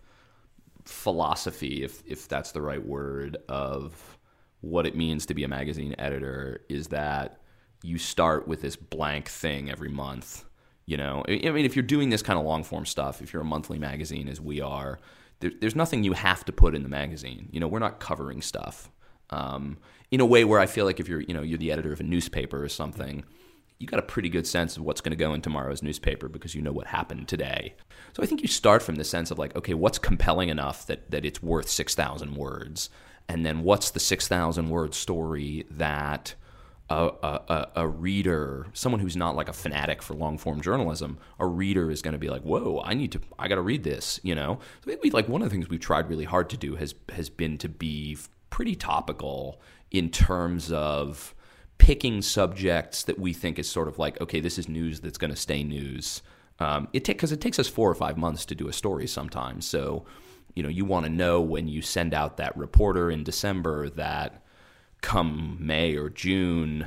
philosophy 0.85 1.83
if 1.83 2.01
if 2.05 2.27
that's 2.27 2.51
the 2.51 2.61
right 2.61 2.85
word 2.85 3.37
of 3.49 4.17
what 4.61 4.85
it 4.85 4.95
means 4.95 5.25
to 5.25 5.33
be 5.33 5.43
a 5.43 5.47
magazine 5.47 5.95
editor 5.97 6.61
is 6.69 6.87
that 6.87 7.41
you 7.83 7.97
start 7.97 8.47
with 8.47 8.61
this 8.61 8.75
blank 8.75 9.27
thing 9.27 9.69
every 9.71 9.89
month. 9.89 10.45
You 10.85 10.97
know, 10.97 11.23
I 11.27 11.31
mean, 11.31 11.65
if 11.65 11.75
you're 11.75 11.83
doing 11.83 12.09
this 12.09 12.21
kind 12.21 12.37
of 12.37 12.45
long 12.45 12.63
form 12.63 12.85
stuff, 12.85 13.21
if 13.21 13.33
you're 13.33 13.41
a 13.41 13.45
monthly 13.45 13.79
magazine 13.79 14.27
as 14.27 14.39
we 14.39 14.61
are, 14.61 14.99
there, 15.39 15.51
there's 15.59 15.75
nothing 15.75 16.03
you 16.03 16.13
have 16.13 16.45
to 16.45 16.51
put 16.51 16.75
in 16.75 16.83
the 16.83 16.89
magazine. 16.89 17.49
You 17.51 17.59
know, 17.59 17.67
we're 17.67 17.79
not 17.79 17.99
covering 17.99 18.41
stuff 18.41 18.91
um, 19.29 19.77
in 20.11 20.19
a 20.19 20.25
way 20.25 20.43
where 20.43 20.59
I 20.59 20.65
feel 20.65 20.85
like 20.85 20.99
if 20.99 21.07
you're, 21.07 21.21
you 21.21 21.33
know, 21.33 21.41
you're 21.41 21.57
the 21.57 21.71
editor 21.71 21.93
of 21.93 21.99
a 21.99 22.03
newspaper 22.03 22.63
or 22.63 22.69
something, 22.69 23.23
you 23.81 23.87
got 23.87 23.99
a 23.99 24.03
pretty 24.03 24.29
good 24.29 24.45
sense 24.45 24.77
of 24.77 24.83
what's 24.83 25.01
going 25.01 25.11
to 25.11 25.17
go 25.17 25.33
in 25.33 25.41
tomorrow's 25.41 25.81
newspaper 25.81 26.29
because 26.29 26.53
you 26.53 26.61
know 26.61 26.71
what 26.71 26.87
happened 26.87 27.27
today. 27.27 27.73
So 28.13 28.21
I 28.21 28.27
think 28.27 28.41
you 28.41 28.47
start 28.47 28.83
from 28.83 28.95
the 28.95 29.03
sense 29.03 29.31
of 29.31 29.39
like, 29.39 29.55
okay, 29.55 29.73
what's 29.73 29.97
compelling 29.97 30.49
enough 30.49 30.85
that 30.85 31.09
that 31.09 31.25
it's 31.25 31.41
worth 31.41 31.67
six 31.67 31.95
thousand 31.95 32.35
words, 32.35 32.89
and 33.27 33.45
then 33.45 33.63
what's 33.63 33.89
the 33.89 33.99
six 33.99 34.27
thousand 34.27 34.69
word 34.69 34.93
story 34.93 35.65
that 35.71 36.35
a, 36.89 37.11
a, 37.23 37.67
a, 37.77 37.87
reader, 37.87 38.67
someone 38.73 38.99
who's 38.99 39.15
not 39.15 39.33
like 39.33 39.47
a 39.47 39.53
fanatic 39.53 40.01
for 40.03 40.13
long 40.13 40.37
form 40.37 40.59
journalism, 40.59 41.17
a 41.39 41.45
reader 41.45 41.89
is 41.89 42.01
going 42.01 42.11
to 42.11 42.19
be 42.19 42.29
like, 42.29 42.41
"Whoa, 42.41 42.81
I 42.83 42.93
need 42.93 43.13
to, 43.13 43.21
I 43.39 43.47
got 43.47 43.55
to 43.55 43.61
read 43.61 43.83
this," 43.83 44.19
you 44.23 44.35
know. 44.35 44.59
So 44.83 44.91
maybe 44.91 45.09
like 45.09 45.27
one 45.27 45.41
of 45.41 45.49
the 45.49 45.53
things 45.55 45.69
we've 45.69 45.79
tried 45.79 46.09
really 46.09 46.25
hard 46.25 46.49
to 46.51 46.57
do 46.57 46.75
has 46.75 46.93
has 47.13 47.29
been 47.29 47.57
to 47.59 47.69
be 47.69 48.17
pretty 48.49 48.75
topical 48.75 49.61
in 49.89 50.09
terms 50.09 50.71
of 50.71 51.33
picking 51.81 52.21
subjects 52.21 53.01
that 53.01 53.17
we 53.17 53.33
think 53.33 53.57
is 53.57 53.67
sort 53.67 53.87
of 53.87 53.97
like, 53.97 54.21
okay, 54.21 54.39
this 54.39 54.59
is 54.59 54.69
news 54.69 54.99
that's 54.99 55.17
going 55.17 55.31
to 55.31 55.35
stay 55.35 55.63
news. 55.63 56.21
Um, 56.59 56.87
it 56.93 57.05
because 57.07 57.31
it 57.31 57.41
takes 57.41 57.57
us 57.57 57.67
four 57.67 57.89
or 57.89 57.95
five 57.95 58.17
months 58.17 58.45
to 58.45 58.55
do 58.55 58.67
a 58.67 58.73
story 58.73 59.07
sometimes. 59.07 59.65
So, 59.65 60.05
you 60.53 60.61
know, 60.61 60.69
you 60.69 60.85
want 60.85 61.07
to 61.07 61.11
know 61.11 61.41
when 61.41 61.67
you 61.67 61.81
send 61.81 62.13
out 62.13 62.37
that 62.37 62.55
reporter 62.55 63.09
in 63.09 63.23
December 63.23 63.89
that 63.89 64.43
come 65.01 65.57
May 65.59 65.95
or 65.95 66.11
June, 66.11 66.85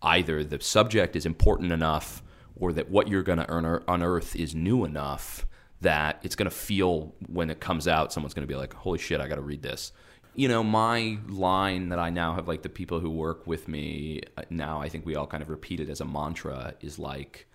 either 0.00 0.44
the 0.44 0.60
subject 0.60 1.16
is 1.16 1.26
important 1.26 1.72
enough 1.72 2.22
or 2.54 2.72
that 2.74 2.88
what 2.88 3.08
you're 3.08 3.24
going 3.24 3.38
to 3.40 3.82
unearth 3.88 4.36
is 4.36 4.54
new 4.54 4.84
enough 4.84 5.44
that 5.80 6.20
it's 6.22 6.36
going 6.36 6.48
to 6.48 6.56
feel 6.56 7.16
when 7.26 7.50
it 7.50 7.58
comes 7.58 7.88
out, 7.88 8.12
someone's 8.12 8.34
going 8.34 8.46
to 8.46 8.52
be 8.52 8.56
like, 8.56 8.74
holy 8.74 9.00
shit, 9.00 9.20
I 9.20 9.26
got 9.26 9.36
to 9.36 9.40
read 9.40 9.62
this. 9.62 9.90
You 10.34 10.48
know, 10.48 10.62
my 10.62 11.18
line 11.28 11.88
that 11.88 11.98
I 11.98 12.10
now 12.10 12.34
have, 12.34 12.48
like 12.48 12.62
the 12.62 12.68
people 12.68 13.00
who 13.00 13.10
work 13.10 13.46
with 13.46 13.68
me 13.68 14.22
uh, 14.36 14.42
now, 14.48 14.80
I 14.80 14.88
think 14.88 15.04
we 15.04 15.16
all 15.16 15.26
kind 15.26 15.42
of 15.42 15.48
repeat 15.48 15.80
it 15.80 15.88
as 15.88 16.00
a 16.00 16.04
mantra 16.04 16.74
is 16.80 16.98
like, 16.98 17.46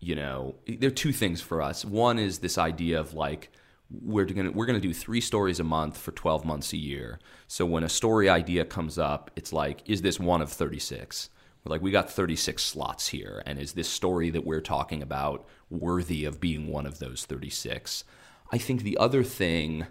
you 0.00 0.14
know, 0.14 0.56
there 0.66 0.88
are 0.88 0.92
two 0.92 1.12
things 1.12 1.40
for 1.40 1.62
us. 1.62 1.84
One 1.84 2.18
is 2.18 2.38
this 2.38 2.58
idea 2.58 3.00
of 3.00 3.14
like, 3.14 3.50
we're 3.90 4.26
gonna 4.26 4.50
we're 4.50 4.66
gonna 4.66 4.80
do 4.80 4.92
three 4.92 5.20
stories 5.20 5.60
a 5.60 5.64
month 5.64 5.96
for 5.96 6.12
12 6.12 6.44
months 6.44 6.72
a 6.72 6.76
year. 6.76 7.18
So 7.46 7.64
when 7.64 7.84
a 7.84 7.88
story 7.88 8.28
idea 8.28 8.64
comes 8.64 8.98
up, 8.98 9.30
it's 9.34 9.52
like, 9.52 9.82
is 9.86 10.02
this 10.02 10.20
one 10.20 10.42
of 10.42 10.52
36? 10.52 11.30
We're 11.64 11.70
like, 11.70 11.82
we 11.82 11.90
got 11.90 12.10
36 12.10 12.62
slots 12.62 13.08
here, 13.08 13.42
and 13.46 13.58
is 13.58 13.72
this 13.72 13.88
story 13.88 14.30
that 14.30 14.44
we're 14.44 14.60
talking 14.60 15.02
about 15.02 15.46
worthy 15.70 16.24
of 16.24 16.40
being 16.40 16.68
one 16.68 16.86
of 16.86 16.98
those 16.98 17.24
36? 17.24 18.04
I 18.50 18.58
think 18.58 18.82
the 18.82 18.96
other 18.98 19.22
thing, 19.24 19.86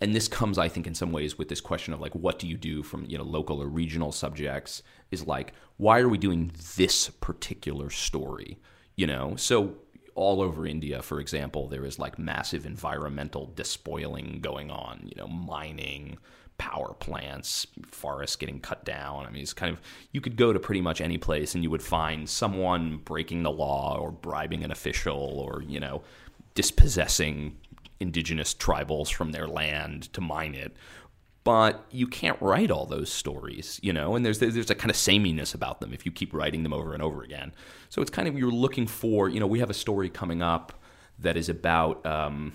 and 0.00 0.14
this 0.14 0.28
comes, 0.28 0.58
I 0.58 0.68
think, 0.68 0.86
in 0.86 0.94
some 0.94 1.12
ways 1.12 1.38
with 1.38 1.48
this 1.48 1.60
question 1.60 1.92
of 1.92 2.00
like, 2.00 2.14
what 2.14 2.38
do 2.38 2.46
you 2.46 2.56
do 2.56 2.82
from 2.82 3.04
you 3.06 3.18
know 3.18 3.24
local 3.24 3.62
or 3.62 3.66
regional 3.66 4.12
subjects, 4.12 4.82
is 5.10 5.26
like, 5.26 5.52
why 5.76 6.00
are 6.00 6.08
we 6.08 6.18
doing 6.18 6.52
this 6.76 7.08
particular 7.08 7.90
story? 7.90 8.58
You 8.96 9.06
know, 9.06 9.36
so 9.36 9.74
all 10.14 10.42
over 10.42 10.66
India, 10.66 11.00
for 11.00 11.20
example, 11.20 11.68
there 11.68 11.84
is 11.84 11.98
like 11.98 12.18
massive 12.18 12.66
environmental 12.66 13.52
despoiling 13.54 14.40
going 14.42 14.70
on, 14.70 15.00
you 15.04 15.14
know, 15.16 15.28
mining, 15.28 16.18
power 16.58 16.92
plants, 16.94 17.68
forests 17.86 18.34
getting 18.34 18.60
cut 18.60 18.84
down. 18.84 19.24
I 19.24 19.30
mean, 19.30 19.42
it's 19.42 19.52
kind 19.52 19.72
of, 19.72 19.80
you 20.10 20.20
could 20.20 20.36
go 20.36 20.52
to 20.52 20.58
pretty 20.58 20.80
much 20.80 21.00
any 21.00 21.18
place 21.18 21.54
and 21.54 21.62
you 21.62 21.70
would 21.70 21.82
find 21.82 22.28
someone 22.28 22.96
breaking 23.04 23.44
the 23.44 23.52
law 23.52 23.96
or 23.96 24.10
bribing 24.10 24.64
an 24.64 24.72
official 24.72 25.38
or, 25.38 25.62
you 25.62 25.78
know, 25.78 26.02
dispossessing 26.54 27.56
indigenous 28.00 28.54
tribals 28.54 29.12
from 29.12 29.32
their 29.32 29.46
land 29.46 30.12
to 30.12 30.20
mine 30.20 30.54
it 30.54 30.76
but 31.48 31.86
you 31.90 32.06
can't 32.06 32.36
write 32.42 32.70
all 32.70 32.84
those 32.84 33.10
stories, 33.10 33.80
you 33.82 33.90
know, 33.90 34.14
and 34.14 34.22
there's 34.22 34.38
there's 34.38 34.68
a 34.68 34.74
kind 34.74 34.90
of 34.90 34.96
sameness 34.96 35.54
about 35.54 35.80
them 35.80 35.94
if 35.94 36.04
you 36.04 36.12
keep 36.12 36.34
writing 36.34 36.62
them 36.62 36.74
over 36.74 36.92
and 36.92 37.02
over 37.02 37.22
again. 37.22 37.54
So 37.88 38.02
it's 38.02 38.10
kind 38.10 38.28
of 38.28 38.36
you're 38.36 38.50
looking 38.50 38.86
for, 38.86 39.30
you 39.30 39.40
know, 39.40 39.46
we 39.46 39.60
have 39.60 39.70
a 39.70 39.74
story 39.74 40.10
coming 40.10 40.42
up 40.42 40.78
that 41.18 41.38
is 41.38 41.48
about. 41.48 42.04
Um, 42.04 42.52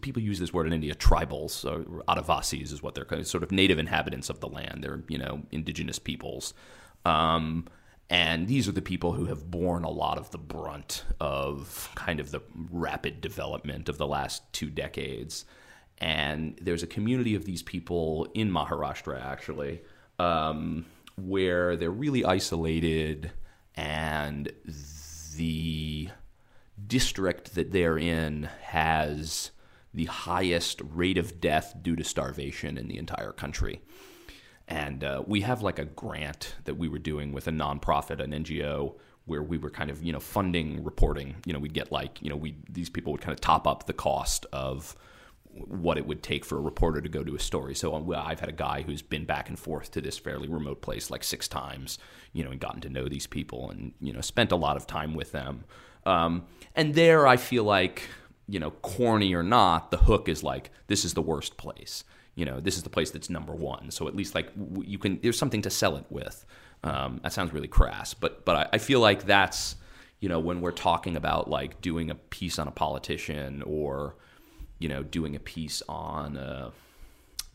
people 0.00 0.22
use 0.22 0.38
this 0.38 0.52
word 0.52 0.68
in 0.68 0.72
India, 0.72 0.94
tribals, 0.94 1.64
or 1.64 2.04
Adivasis 2.04 2.72
is 2.72 2.84
what 2.84 2.94
they're 2.94 3.06
of 3.10 3.26
sort 3.26 3.42
of 3.42 3.50
native 3.50 3.80
inhabitants 3.80 4.30
of 4.30 4.38
the 4.38 4.48
land. 4.48 4.84
They're 4.84 5.02
you 5.08 5.18
know 5.18 5.42
indigenous 5.50 5.98
peoples, 5.98 6.54
um, 7.04 7.66
and 8.10 8.46
these 8.48 8.68
are 8.68 8.72
the 8.72 8.82
people 8.82 9.12
who 9.12 9.26
have 9.26 9.50
borne 9.50 9.84
a 9.84 9.90
lot 9.90 10.18
of 10.18 10.30
the 10.30 10.38
brunt 10.38 11.04
of 11.20 11.90
kind 11.94 12.20
of 12.20 12.30
the 12.30 12.42
rapid 12.70 13.22
development 13.22 13.88
of 13.88 13.96
the 13.96 14.06
last 14.06 14.42
two 14.52 14.68
decades 14.68 15.46
and 16.00 16.58
there's 16.60 16.82
a 16.82 16.86
community 16.86 17.34
of 17.34 17.44
these 17.44 17.62
people 17.62 18.26
in 18.34 18.50
Maharashtra 18.50 19.22
actually, 19.22 19.82
um, 20.18 20.86
where 21.16 21.76
they're 21.76 21.90
really 21.90 22.24
isolated, 22.24 23.30
and 23.76 24.50
the 25.36 26.08
district 26.86 27.54
that 27.54 27.72
they're 27.72 27.98
in 27.98 28.48
has 28.62 29.50
the 29.92 30.06
highest 30.06 30.80
rate 30.94 31.18
of 31.18 31.40
death 31.40 31.74
due 31.82 31.96
to 31.96 32.04
starvation 32.04 32.78
in 32.78 32.88
the 32.88 32.96
entire 32.96 33.32
country. 33.32 33.82
And 34.70 35.02
uh, 35.02 35.24
we 35.26 35.40
have 35.40 35.62
like 35.62 35.80
a 35.80 35.84
grant 35.84 36.54
that 36.64 36.76
we 36.76 36.88
were 36.88 37.00
doing 37.00 37.32
with 37.32 37.48
a 37.48 37.50
nonprofit, 37.50 38.20
an 38.20 38.30
NGO, 38.30 38.94
where 39.26 39.42
we 39.42 39.58
were 39.58 39.70
kind 39.70 39.90
of 39.90 40.02
you 40.02 40.12
know 40.12 40.20
funding 40.20 40.82
reporting. 40.84 41.36
You 41.44 41.52
know, 41.52 41.58
we'd 41.58 41.74
get 41.74 41.90
like 41.90 42.22
you 42.22 42.30
know 42.30 42.36
we 42.36 42.56
these 42.68 42.88
people 42.88 43.12
would 43.12 43.20
kind 43.20 43.32
of 43.32 43.40
top 43.40 43.66
up 43.66 43.86
the 43.86 43.92
cost 43.92 44.46
of 44.52 44.94
what 45.52 45.98
it 45.98 46.06
would 46.06 46.22
take 46.22 46.44
for 46.44 46.56
a 46.56 46.60
reporter 46.60 47.00
to 47.00 47.08
go 47.08 47.24
to 47.24 47.34
a 47.34 47.40
story. 47.40 47.74
So 47.74 47.92
um, 47.96 48.08
I've 48.14 48.38
had 48.38 48.48
a 48.48 48.52
guy 48.52 48.82
who's 48.82 49.02
been 49.02 49.24
back 49.24 49.48
and 49.48 49.58
forth 49.58 49.90
to 49.90 50.00
this 50.00 50.16
fairly 50.16 50.48
remote 50.48 50.80
place 50.80 51.10
like 51.10 51.24
six 51.24 51.48
times, 51.48 51.98
you 52.32 52.44
know, 52.44 52.52
and 52.52 52.60
gotten 52.60 52.80
to 52.82 52.88
know 52.88 53.08
these 53.08 53.26
people 53.26 53.70
and 53.70 53.92
you 54.00 54.12
know 54.12 54.20
spent 54.20 54.52
a 54.52 54.56
lot 54.56 54.76
of 54.76 54.86
time 54.86 55.14
with 55.14 55.32
them. 55.32 55.64
Um, 56.06 56.44
and 56.76 56.94
there, 56.94 57.26
I 57.26 57.36
feel 57.36 57.64
like 57.64 58.04
you 58.50 58.58
know, 58.58 58.70
corny 58.70 59.32
or 59.32 59.44
not, 59.44 59.90
the 59.90 59.96
hook 59.96 60.28
is 60.28 60.42
like 60.42 60.70
this 60.88 61.04
is 61.04 61.14
the 61.14 61.22
worst 61.22 61.56
place. 61.56 62.04
You 62.40 62.46
know, 62.46 62.60
this 62.60 62.76
is 62.76 62.82
the 62.82 62.90
place 62.90 63.10
that's 63.10 63.30
number 63.30 63.54
one. 63.54 63.90
So 63.90 64.08
at 64.08 64.16
least 64.16 64.34
like 64.34 64.48
you 64.80 64.98
can 64.98 65.20
there's 65.20 65.38
something 65.38 65.62
to 65.62 65.70
sell 65.70 65.96
it 65.96 66.06
with. 66.10 66.44
Um, 66.82 67.20
that 67.22 67.32
sounds 67.32 67.52
really 67.52 67.68
crass, 67.68 68.14
but 68.14 68.44
but 68.44 68.56
I, 68.56 68.76
I 68.76 68.78
feel 68.78 69.00
like 69.00 69.24
that's 69.24 69.76
you 70.20 70.28
know 70.28 70.40
when 70.40 70.60
we're 70.60 70.70
talking 70.88 71.16
about 71.16 71.50
like 71.50 71.80
doing 71.80 72.10
a 72.10 72.14
piece 72.14 72.58
on 72.58 72.66
a 72.68 72.72
politician 72.72 73.62
or 73.66 74.16
you 74.80 74.88
know, 74.88 75.04
doing 75.04 75.36
a 75.36 75.38
piece 75.38 75.82
on 75.88 76.36
a 76.36 76.72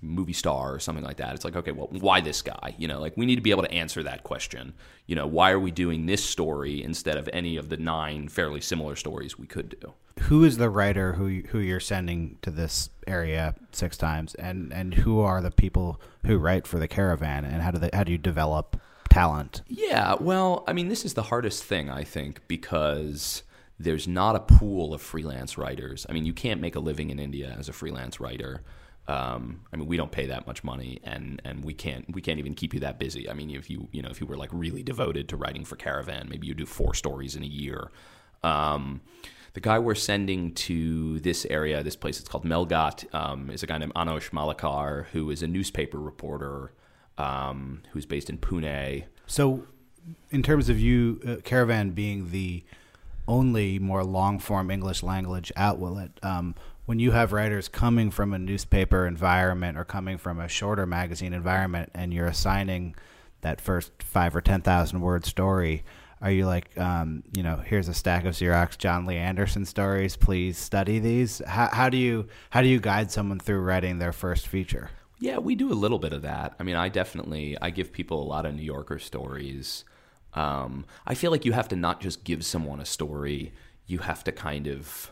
movie 0.01 0.33
star 0.33 0.73
or 0.73 0.79
something 0.79 1.03
like 1.03 1.17
that. 1.17 1.33
It's 1.33 1.43
like, 1.43 1.55
okay, 1.55 1.71
well, 1.71 1.89
why 1.91 2.21
this 2.21 2.41
guy? 2.41 2.75
You 2.77 2.87
know, 2.87 3.01
like 3.01 3.17
we 3.17 3.25
need 3.25 3.35
to 3.35 3.41
be 3.41 3.51
able 3.51 3.63
to 3.63 3.71
answer 3.71 4.03
that 4.03 4.23
question. 4.23 4.73
You 5.07 5.15
know, 5.15 5.27
why 5.27 5.51
are 5.51 5.59
we 5.59 5.71
doing 5.71 6.05
this 6.05 6.23
story 6.23 6.81
instead 6.81 7.17
of 7.17 7.27
any 7.33 7.57
of 7.57 7.69
the 7.69 7.77
nine 7.77 8.29
fairly 8.29 8.61
similar 8.61 8.95
stories 8.95 9.37
we 9.37 9.47
could 9.47 9.77
do? 9.81 9.93
Who 10.21 10.43
is 10.43 10.57
the 10.57 10.69
writer 10.69 11.13
who 11.13 11.41
who 11.49 11.59
you're 11.59 11.79
sending 11.79 12.37
to 12.41 12.49
this 12.49 12.89
area 13.05 13.53
six 13.71 13.97
times, 13.97 14.33
and 14.35 14.73
and 14.73 14.93
who 14.93 15.19
are 15.19 15.41
the 15.41 15.51
people 15.51 16.01
who 16.25 16.37
write 16.37 16.65
for 16.65 16.79
the 16.79 16.87
caravan, 16.87 17.45
and 17.45 17.61
how 17.61 17.71
do 17.71 17.79
they 17.79 17.89
how 17.93 18.03
do 18.03 18.11
you 18.11 18.17
develop 18.17 18.79
talent? 19.09 19.61
Yeah, 19.67 20.15
well, 20.19 20.63
I 20.67 20.73
mean, 20.73 20.89
this 20.89 21.05
is 21.05 21.13
the 21.13 21.23
hardest 21.23 21.63
thing 21.63 21.89
I 21.89 22.03
think 22.03 22.41
because 22.47 23.43
there's 23.79 24.07
not 24.07 24.35
a 24.35 24.39
pool 24.39 24.93
of 24.93 25.01
freelance 25.01 25.57
writers. 25.57 26.05
I 26.09 26.13
mean, 26.13 26.25
you 26.25 26.33
can't 26.33 26.61
make 26.61 26.75
a 26.75 26.79
living 26.79 27.09
in 27.09 27.19
India 27.19 27.55
as 27.57 27.67
a 27.69 27.73
freelance 27.73 28.19
writer. 28.19 28.63
Um, 29.07 29.61
I 29.71 29.75
mean, 29.75 29.87
we 29.87 29.97
don't 29.97 30.11
pay 30.11 30.25
that 30.27 30.47
much 30.47 30.63
money, 30.63 30.99
and 31.03 31.41
and 31.45 31.63
we 31.63 31.73
can't 31.73 32.05
we 32.13 32.21
can't 32.21 32.39
even 32.39 32.55
keep 32.55 32.73
you 32.73 32.79
that 32.81 32.99
busy. 32.99 33.29
I 33.29 33.33
mean, 33.33 33.51
if 33.51 33.69
you 33.69 33.87
you 33.91 34.01
know 34.01 34.09
if 34.09 34.19
you 34.19 34.27
were 34.27 34.37
like 34.37 34.49
really 34.51 34.81
devoted 34.81 35.29
to 35.29 35.37
writing 35.37 35.63
for 35.63 35.75
Caravan, 35.75 36.27
maybe 36.29 36.47
you 36.47 36.53
do 36.53 36.65
four 36.65 36.93
stories 36.93 37.35
in 37.35 37.43
a 37.43 37.47
year. 37.47 37.91
Um, 38.43 39.01
the 39.55 39.61
guy 39.61 39.79
we're 39.79 39.95
sending 39.95 40.51
to 40.53 41.17
this 41.21 41.45
area, 41.49 41.81
this 41.81 41.95
place, 41.95 42.19
it's 42.19 42.27
called 42.27 42.43
Melghat, 42.43 43.13
um, 43.15 43.49
is 43.49 43.63
a 43.63 43.67
guy 43.67 43.77
named 43.77 43.93
Anosh 43.93 44.31
Malekar, 44.31 45.05
who 45.13 45.31
is 45.31 45.41
a 45.41 45.47
newspaper 45.47 45.97
reporter 45.97 46.73
um, 47.17 47.81
who's 47.91 48.05
based 48.05 48.29
in 48.29 48.37
Pune. 48.37 49.05
So, 49.27 49.63
in 50.29 50.43
terms 50.43 50.67
of 50.67 50.77
you, 50.77 51.21
uh, 51.25 51.35
Caravan 51.45 51.91
being 51.91 52.31
the 52.31 52.65
only 53.29 53.79
more 53.79 54.03
long 54.03 54.39
form 54.39 54.69
English 54.69 55.01
language 55.01 55.53
outlet. 55.55 56.11
Um, 56.21 56.53
when 56.85 56.99
you 56.99 57.11
have 57.11 57.31
writers 57.31 57.69
coming 57.69 58.11
from 58.11 58.33
a 58.33 58.37
newspaper 58.37 59.07
environment 59.07 59.77
or 59.77 59.85
coming 59.85 60.17
from 60.17 60.37
a 60.37 60.49
shorter 60.49 60.85
magazine 60.85 61.31
environment, 61.31 61.91
and 61.95 62.13
you're 62.13 62.27
assigning 62.27 62.93
that 63.39 63.61
first 63.61 64.03
five 64.03 64.35
or 64.35 64.41
ten 64.41 64.61
thousand 64.61 64.99
word 64.99 65.25
story, 65.25 65.85
are 66.25 66.31
you 66.31 66.47
like, 66.47 66.75
um, 66.79 67.23
you 67.37 67.43
know, 67.43 67.57
here's 67.57 67.87
a 67.87 67.93
stack 67.93 68.25
of 68.25 68.33
Xerox 68.33 68.79
Jon 68.79 69.05
Lee 69.05 69.17
Anderson 69.17 69.63
stories. 69.63 70.15
Please 70.17 70.57
study 70.57 70.97
these. 70.97 71.39
How, 71.45 71.69
how 71.71 71.87
do 71.87 71.97
you 71.97 72.27
how 72.49 72.63
do 72.63 72.67
you 72.67 72.79
guide 72.79 73.11
someone 73.11 73.37
through 73.37 73.59
writing 73.59 73.99
their 73.99 74.11
first 74.11 74.47
feature? 74.47 74.89
Yeah, 75.19 75.37
we 75.37 75.53
do 75.53 75.71
a 75.71 75.75
little 75.75 75.99
bit 75.99 76.13
of 76.13 76.23
that. 76.23 76.55
I 76.59 76.63
mean, 76.63 76.77
I 76.77 76.89
definitely 76.89 77.55
I 77.61 77.69
give 77.69 77.93
people 77.93 78.23
a 78.23 78.25
lot 78.25 78.47
of 78.47 78.55
New 78.55 78.63
Yorker 78.63 78.97
stories. 78.97 79.85
Um, 80.33 80.87
I 81.05 81.13
feel 81.13 81.29
like 81.29 81.45
you 81.45 81.51
have 81.51 81.67
to 81.67 81.75
not 81.75 82.01
just 82.01 82.23
give 82.23 82.43
someone 82.43 82.79
a 82.79 82.85
story, 82.85 83.53
you 83.85 83.99
have 83.99 84.23
to 84.23 84.31
kind 84.31 84.65
of 84.65 85.11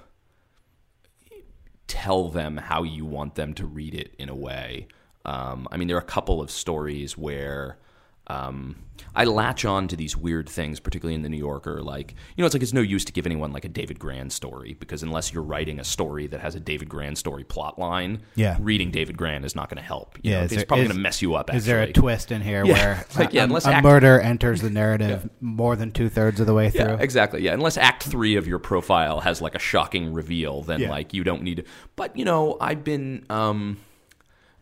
tell 1.85 2.29
them 2.29 2.57
how 2.57 2.81
you 2.81 3.05
want 3.05 3.35
them 3.35 3.53
to 3.53 3.67
read 3.67 3.93
it 3.93 4.15
in 4.17 4.29
a 4.29 4.35
way. 4.35 4.87
Um, 5.25 5.67
I 5.71 5.77
mean, 5.77 5.87
there 5.87 5.97
are 5.97 6.01
a 6.01 6.03
couple 6.03 6.41
of 6.41 6.49
stories 6.49 7.15
where 7.15 7.77
um, 8.27 8.75
I 9.15 9.25
latch 9.25 9.65
on 9.65 9.87
to 9.89 9.95
these 9.95 10.15
weird 10.15 10.49
things, 10.49 10.79
particularly 10.79 11.15
in 11.15 11.21
the 11.21 11.29
New 11.29 11.37
Yorker. 11.37 11.81
Like, 11.81 12.15
you 12.35 12.41
know, 12.41 12.45
it's 12.45 12.55
like 12.55 12.63
it's 12.63 12.73
no 12.73 12.81
use 12.81 13.05
to 13.05 13.11
give 13.11 13.25
anyone 13.25 13.51
like 13.51 13.65
a 13.65 13.69
David 13.69 13.99
Grann 13.99 14.29
story 14.29 14.75
because 14.79 15.03
unless 15.03 15.33
you're 15.33 15.43
writing 15.43 15.79
a 15.79 15.83
story 15.83 16.27
that 16.27 16.39
has 16.39 16.55
a 16.55 16.59
David 16.59 16.89
Grann 16.89 17.15
story 17.15 17.43
plot 17.43 17.77
line, 17.77 18.21
yeah. 18.35 18.57
reading 18.59 18.91
David 18.91 19.17
Grann 19.17 19.43
is 19.43 19.55
not 19.55 19.69
going 19.69 19.77
to 19.77 19.83
help. 19.83 20.17
You 20.21 20.31
yeah, 20.31 20.37
know, 20.39 20.45
it's 20.45 20.55
there, 20.55 20.65
probably 20.65 20.85
going 20.85 20.95
to 20.95 21.01
mess 21.01 21.21
you 21.21 21.35
up. 21.35 21.49
Actually. 21.49 21.57
Is 21.57 21.65
there 21.65 21.81
a 21.81 21.91
twist 21.91 22.31
in 22.31 22.41
here 22.41 22.65
yeah. 22.65 22.73
where 22.73 23.05
like, 23.17 23.33
yeah, 23.33 23.43
unless 23.43 23.65
a, 23.65 23.73
act- 23.73 23.83
murder 23.83 24.19
enters 24.19 24.61
the 24.61 24.69
narrative 24.69 25.21
yeah. 25.23 25.29
more 25.41 25.75
than 25.75 25.91
two 25.91 26.09
thirds 26.09 26.39
of 26.39 26.47
the 26.47 26.53
way 26.53 26.69
through? 26.69 26.81
Yeah, 26.81 26.97
exactly. 26.99 27.41
Yeah, 27.41 27.53
unless 27.53 27.77
Act 27.77 28.03
Three 28.03 28.35
of 28.35 28.47
your 28.47 28.59
profile 28.59 29.19
has 29.19 29.41
like 29.41 29.55
a 29.55 29.59
shocking 29.59 30.13
reveal, 30.13 30.61
then 30.61 30.87
like 30.87 31.13
you 31.13 31.23
don't 31.23 31.43
need. 31.43 31.65
But 31.95 32.17
you 32.17 32.25
know, 32.25 32.57
I've 32.59 32.83
been. 32.83 33.25
Um, 33.29 33.77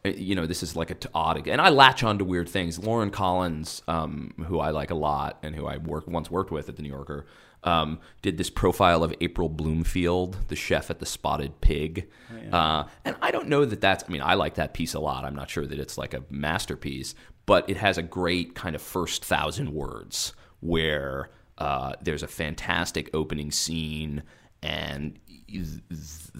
you 0.04 0.36
know, 0.36 0.46
this 0.46 0.64
is 0.64 0.76
like 0.76 0.90
a 0.90 0.96
t- 0.96 1.10
odd, 1.14 1.48
and 1.48 1.62
I 1.62 1.70
latch 1.70 2.04
on 2.04 2.18
to 2.20 2.26
weird 2.26 2.50
things. 2.50 2.80
Lauren 2.80 3.12
Collins, 3.12 3.82
um, 3.88 4.34
who 4.48 4.60
I 4.60 4.72
like 4.72 4.92
a 4.92 4.96
lot 4.96 5.38
and 5.44 5.56
who 5.56 5.68
I 5.68 5.78
work, 5.78 6.08
once 6.08 6.32
worked 6.32 6.52
with 6.52 6.70
at 6.70 6.76
the 6.76 6.82
New 6.82 6.90
Yorker, 6.90 7.26
um, 7.64 8.00
did 8.22 8.38
this 8.38 8.50
profile 8.50 9.04
of 9.04 9.14
April 9.22 9.48
Bloomfield, 9.48 10.38
the 10.48 10.56
chef 10.56 10.90
at 10.90 11.00
the 11.00 11.06
Spotted 11.06 11.62
Pig. 11.62 12.10
uh, 12.52 12.86
and 13.06 13.16
I 13.22 13.32
don't 13.32 13.48
know 13.48 13.66
that 13.66 13.82
that's, 13.82 14.04
I 14.08 14.12
mean, 14.12 14.22
I 14.22 14.34
like 14.34 14.56
that 14.56 14.74
piece 14.74 14.96
a 14.96 15.00
lot. 15.00 15.24
I'm 15.24 15.36
not 15.36 15.50
sure 15.50 15.68
that 15.68 15.80
it's 15.80 15.98
like 15.98 16.14
a 16.16 16.24
masterpiece, 16.30 17.14
but 17.46 17.70
it 17.70 17.78
has 17.78 17.98
a 17.98 18.04
great 18.04 18.56
kind 18.56 18.76
of 18.76 18.82
first 18.82 19.24
thousand 19.24 19.72
words 19.74 20.34
where 20.62 21.30
uh, 21.60 21.94
there's 22.02 22.24
a 22.24 22.28
fantastic 22.28 23.10
opening 23.14 23.52
scene 23.52 24.24
and 24.64 25.20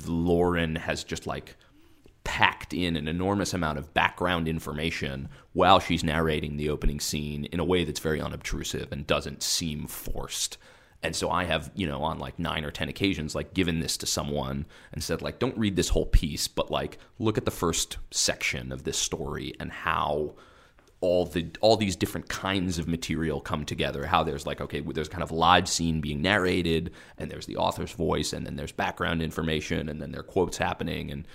Lauren 0.06 0.76
has 0.76 1.04
just 1.04 1.28
like 1.28 1.58
packed 2.24 2.74
in 2.74 2.96
an 2.96 3.08
enormous 3.08 3.54
amount 3.54 3.78
of 3.78 3.94
background 3.94 4.48
information 4.48 5.30
while 5.54 5.80
she's 5.80 6.04
narrating 6.04 6.58
the 6.58 6.70
opening 6.70 7.00
scene 7.00 7.46
in 7.46 7.60
a 7.60 7.66
way 7.66 7.84
that's 7.84 8.00
very 8.00 8.22
unobtrusive 8.22 8.92
and 8.92 9.08
doesn't 9.08 9.42
seem 9.44 9.88
forced. 9.88 10.58
And 11.04 11.16
so 11.16 11.32
I 11.32 11.46
have, 11.46 11.72
you 11.74 11.88
know, 11.88 12.04
on 12.04 12.20
like 12.20 12.38
nine 12.38 12.64
or 12.64 12.72
10 12.72 12.88
occasions, 12.88 13.34
like 13.34 13.54
given 13.54 13.80
this 13.80 13.98
to 13.98 14.06
someone 14.06 14.66
and 14.94 15.04
said, 15.04 15.22
like, 15.22 15.40
don't 15.40 15.58
read 15.58 15.76
this 15.76 15.90
whole 15.90 16.06
piece, 16.06 16.48
but 16.48 16.70
like 16.70 17.00
look 17.18 17.38
at 17.38 17.46
the 17.46 17.52
first 17.52 17.98
section 18.12 18.72
of 18.72 18.84
this 18.84 18.98
story 18.98 19.54
and 19.60 19.72
how 19.72 20.36
all 21.02 21.26
the 21.26 21.50
all 21.62 21.76
these 21.76 21.96
different 21.96 22.30
kinds 22.30 22.78
of 22.78 22.88
material 22.88 23.42
come 23.42 23.66
together 23.66 24.06
how 24.06 24.24
there's 24.24 24.46
like 24.46 24.62
okay 24.62 24.82
there's 24.82 25.10
kind 25.10 25.24
of 25.24 25.32
live 25.32 25.68
scene 25.68 26.00
being 26.00 26.22
narrated 26.22 26.92
and 27.18 27.30
there's 27.30 27.48
the 27.48 27.58
author's 27.58 27.92
voice 27.92 28.34
and 28.34 28.46
then 28.46 28.56
there's 28.56 28.72
background 28.72 29.22
information 29.22 29.90
and 29.90 30.00
then 30.00 30.12
there 30.12 30.22
are 30.22 30.24
quotes 30.24 30.58
happening 30.58 31.10
and 31.10 31.28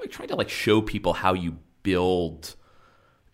like 0.00 0.10
trying 0.10 0.28
to 0.28 0.36
like 0.36 0.48
show 0.48 0.80
people 0.80 1.12
how 1.12 1.32
you 1.34 1.56
build 1.82 2.56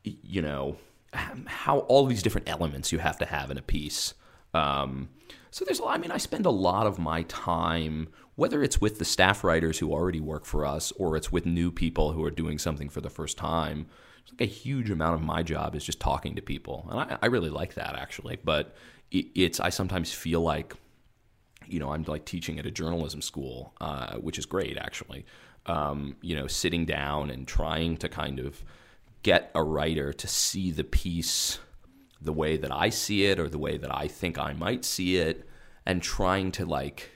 you 0.05 0.43
know 0.43 0.77
how 1.13 1.79
all 1.81 2.07
these 2.07 2.23
different 2.23 2.49
elements 2.49 2.93
you 2.93 2.99
have 2.99 3.19
to 3.19 3.25
have 3.25 3.51
in 3.51 3.59
a 3.59 3.63
piece 3.63 4.15
um, 4.55 5.09
so 5.51 5.65
there's 5.65 5.79
a 5.79 5.85
lot, 5.85 5.95
I 5.95 5.99
mean, 5.99 6.11
I 6.11 6.19
spend 6.19 6.47
a 6.47 6.51
lot 6.51 6.87
of 6.87 6.99
my 6.99 7.23
time, 7.23 8.09
whether 8.35 8.63
it's 8.63 8.81
with 8.81 8.99
the 8.99 9.05
staff 9.05 9.45
writers 9.45 9.79
who 9.79 9.93
already 9.93 10.21
work 10.21 10.45
for 10.45 10.67
us 10.67 10.93
or 10.93 11.17
it's 11.17 11.33
with 11.33 11.47
new 11.47 11.71
people 11.71 12.13
who 12.13 12.23
are 12.25 12.31
doing 12.31 12.59
something 12.59 12.89
for 12.89 13.01
the 13.01 13.11
first 13.11 13.39
time. 13.39 13.87
It's 14.23 14.33
like 14.33 14.43
a 14.43 14.53
huge 14.53 14.91
amount 14.91 15.15
of 15.15 15.23
my 15.23 15.43
job 15.43 15.75
is 15.75 15.85
just 15.85 16.01
talking 16.01 16.37
to 16.37 16.43
people. 16.43 16.87
And 16.91 17.01
I, 17.01 17.19
I 17.23 17.27
really 17.27 17.51
like 17.51 17.75
that 17.75 17.97
actually. 17.97 18.39
But 18.43 18.75
it, 19.11 19.27
it's, 19.35 19.61
I 19.61 19.71
sometimes 19.71 20.13
feel 20.13 20.41
like, 20.41 20.75
you 21.67 21.81
know, 21.81 21.93
I'm 21.93 22.03
like 22.03 22.25
teaching 22.25 22.59
at 22.59 22.67
a 22.67 22.71
journalism 22.71 23.23
school, 23.23 23.73
uh, 23.81 24.17
which 24.17 24.39
is 24.39 24.47
great 24.47 24.77
actually. 24.77 25.25
Um, 25.67 26.17
you 26.23 26.37
know, 26.37 26.47
sitting 26.47 26.87
down 26.87 27.31
and 27.31 27.47
trying 27.47 27.97
to 27.99 28.09
kind 28.09 28.39
of 28.39 28.65
get 29.23 29.51
a 29.55 29.63
writer 29.63 30.13
to 30.13 30.29
see 30.29 30.71
the 30.71 30.85
piece 30.85 31.59
the 32.21 32.33
way 32.33 32.57
that 32.57 32.73
I 32.73 32.91
see 32.91 33.27
it 33.27 33.39
or 33.39 33.49
the 33.49 33.59
way 33.59 33.77
that 33.77 33.95
I 33.95 34.09
think 34.09 34.39
I 34.39 34.53
might 34.53 34.85
see 34.85 35.17
it 35.17 35.49
and 35.85 36.03
trying 36.03 36.53
to 36.53 36.67
like 36.67 37.11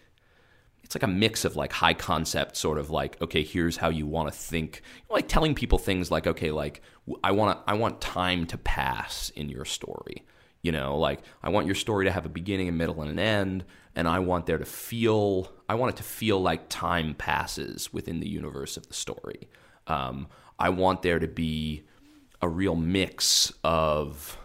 it's 0.82 0.94
like 0.94 1.02
a 1.02 1.08
mix 1.08 1.44
of 1.44 1.56
like 1.56 1.72
high 1.72 1.94
concept 1.94 2.56
sort 2.56 2.78
of 2.78 2.90
like 2.90 3.20
okay 3.22 3.42
here's 3.42 3.76
how 3.76 3.88
you 3.88 4.06
want 4.06 4.32
to 4.32 4.36
think 4.36 4.82
like 5.08 5.28
telling 5.28 5.54
people 5.54 5.78
things 5.78 6.10
like 6.10 6.26
okay 6.26 6.50
like 6.50 6.82
I 7.22 7.32
want 7.32 7.58
to 7.58 7.70
I 7.70 7.74
want 7.74 8.00
time 8.00 8.46
to 8.46 8.58
pass 8.58 9.30
in 9.30 9.48
your 9.48 9.64
story 9.64 10.24
you 10.62 10.72
know 10.72 10.98
like 10.98 11.20
I 11.42 11.48
want 11.48 11.66
your 11.66 11.74
story 11.74 12.04
to 12.04 12.12
have 12.12 12.26
a 12.26 12.30
beginning 12.30 12.68
a 12.68 12.72
middle 12.72 13.02
and 13.02 13.10
an 13.10 13.18
end 13.18 13.64
and 13.94 14.06
I 14.06 14.18
want 14.18 14.46
there 14.46 14.58
to 14.58 14.64
feel 14.64 15.52
I 15.68 15.74
want 15.74 15.94
it 15.94 15.96
to 15.96 16.02
feel 16.02 16.40
like 16.40 16.68
time 16.68 17.14
passes 17.14 17.92
within 17.92 18.20
the 18.20 18.28
universe 18.28 18.76
of 18.76 18.86
the 18.88 18.94
story 18.94 19.48
um, 19.86 20.28
I 20.58 20.68
want 20.68 21.02
there 21.02 21.18
to 21.18 21.28
be 21.28 21.84
a 22.42 22.48
real 22.48 22.76
mix 22.76 23.52
of 23.64 24.38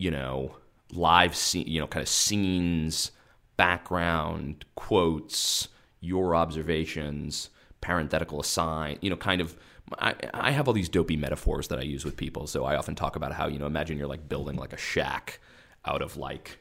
you 0.00 0.10
know, 0.10 0.56
live 0.92 1.36
scene, 1.36 1.66
you 1.66 1.78
know, 1.78 1.86
kind 1.86 2.02
of 2.02 2.08
scenes, 2.08 3.12
background, 3.58 4.64
quotes, 4.74 5.68
your 6.00 6.34
observations, 6.34 7.50
parenthetical 7.82 8.40
aside, 8.40 8.98
you 9.02 9.10
know, 9.10 9.16
kind 9.16 9.40
of. 9.42 9.56
I, 9.98 10.14
I 10.32 10.50
have 10.52 10.68
all 10.68 10.74
these 10.74 10.88
dopey 10.88 11.16
metaphors 11.16 11.68
that 11.68 11.78
I 11.78 11.82
use 11.82 12.04
with 12.04 12.16
people. 12.16 12.46
So 12.46 12.64
I 12.64 12.76
often 12.76 12.94
talk 12.94 13.16
about 13.16 13.32
how, 13.32 13.48
you 13.48 13.58
know, 13.58 13.66
imagine 13.66 13.98
you're 13.98 14.06
like 14.06 14.28
building 14.28 14.56
like 14.56 14.72
a 14.72 14.76
shack 14.76 15.40
out 15.84 16.02
of 16.02 16.16
like 16.16 16.58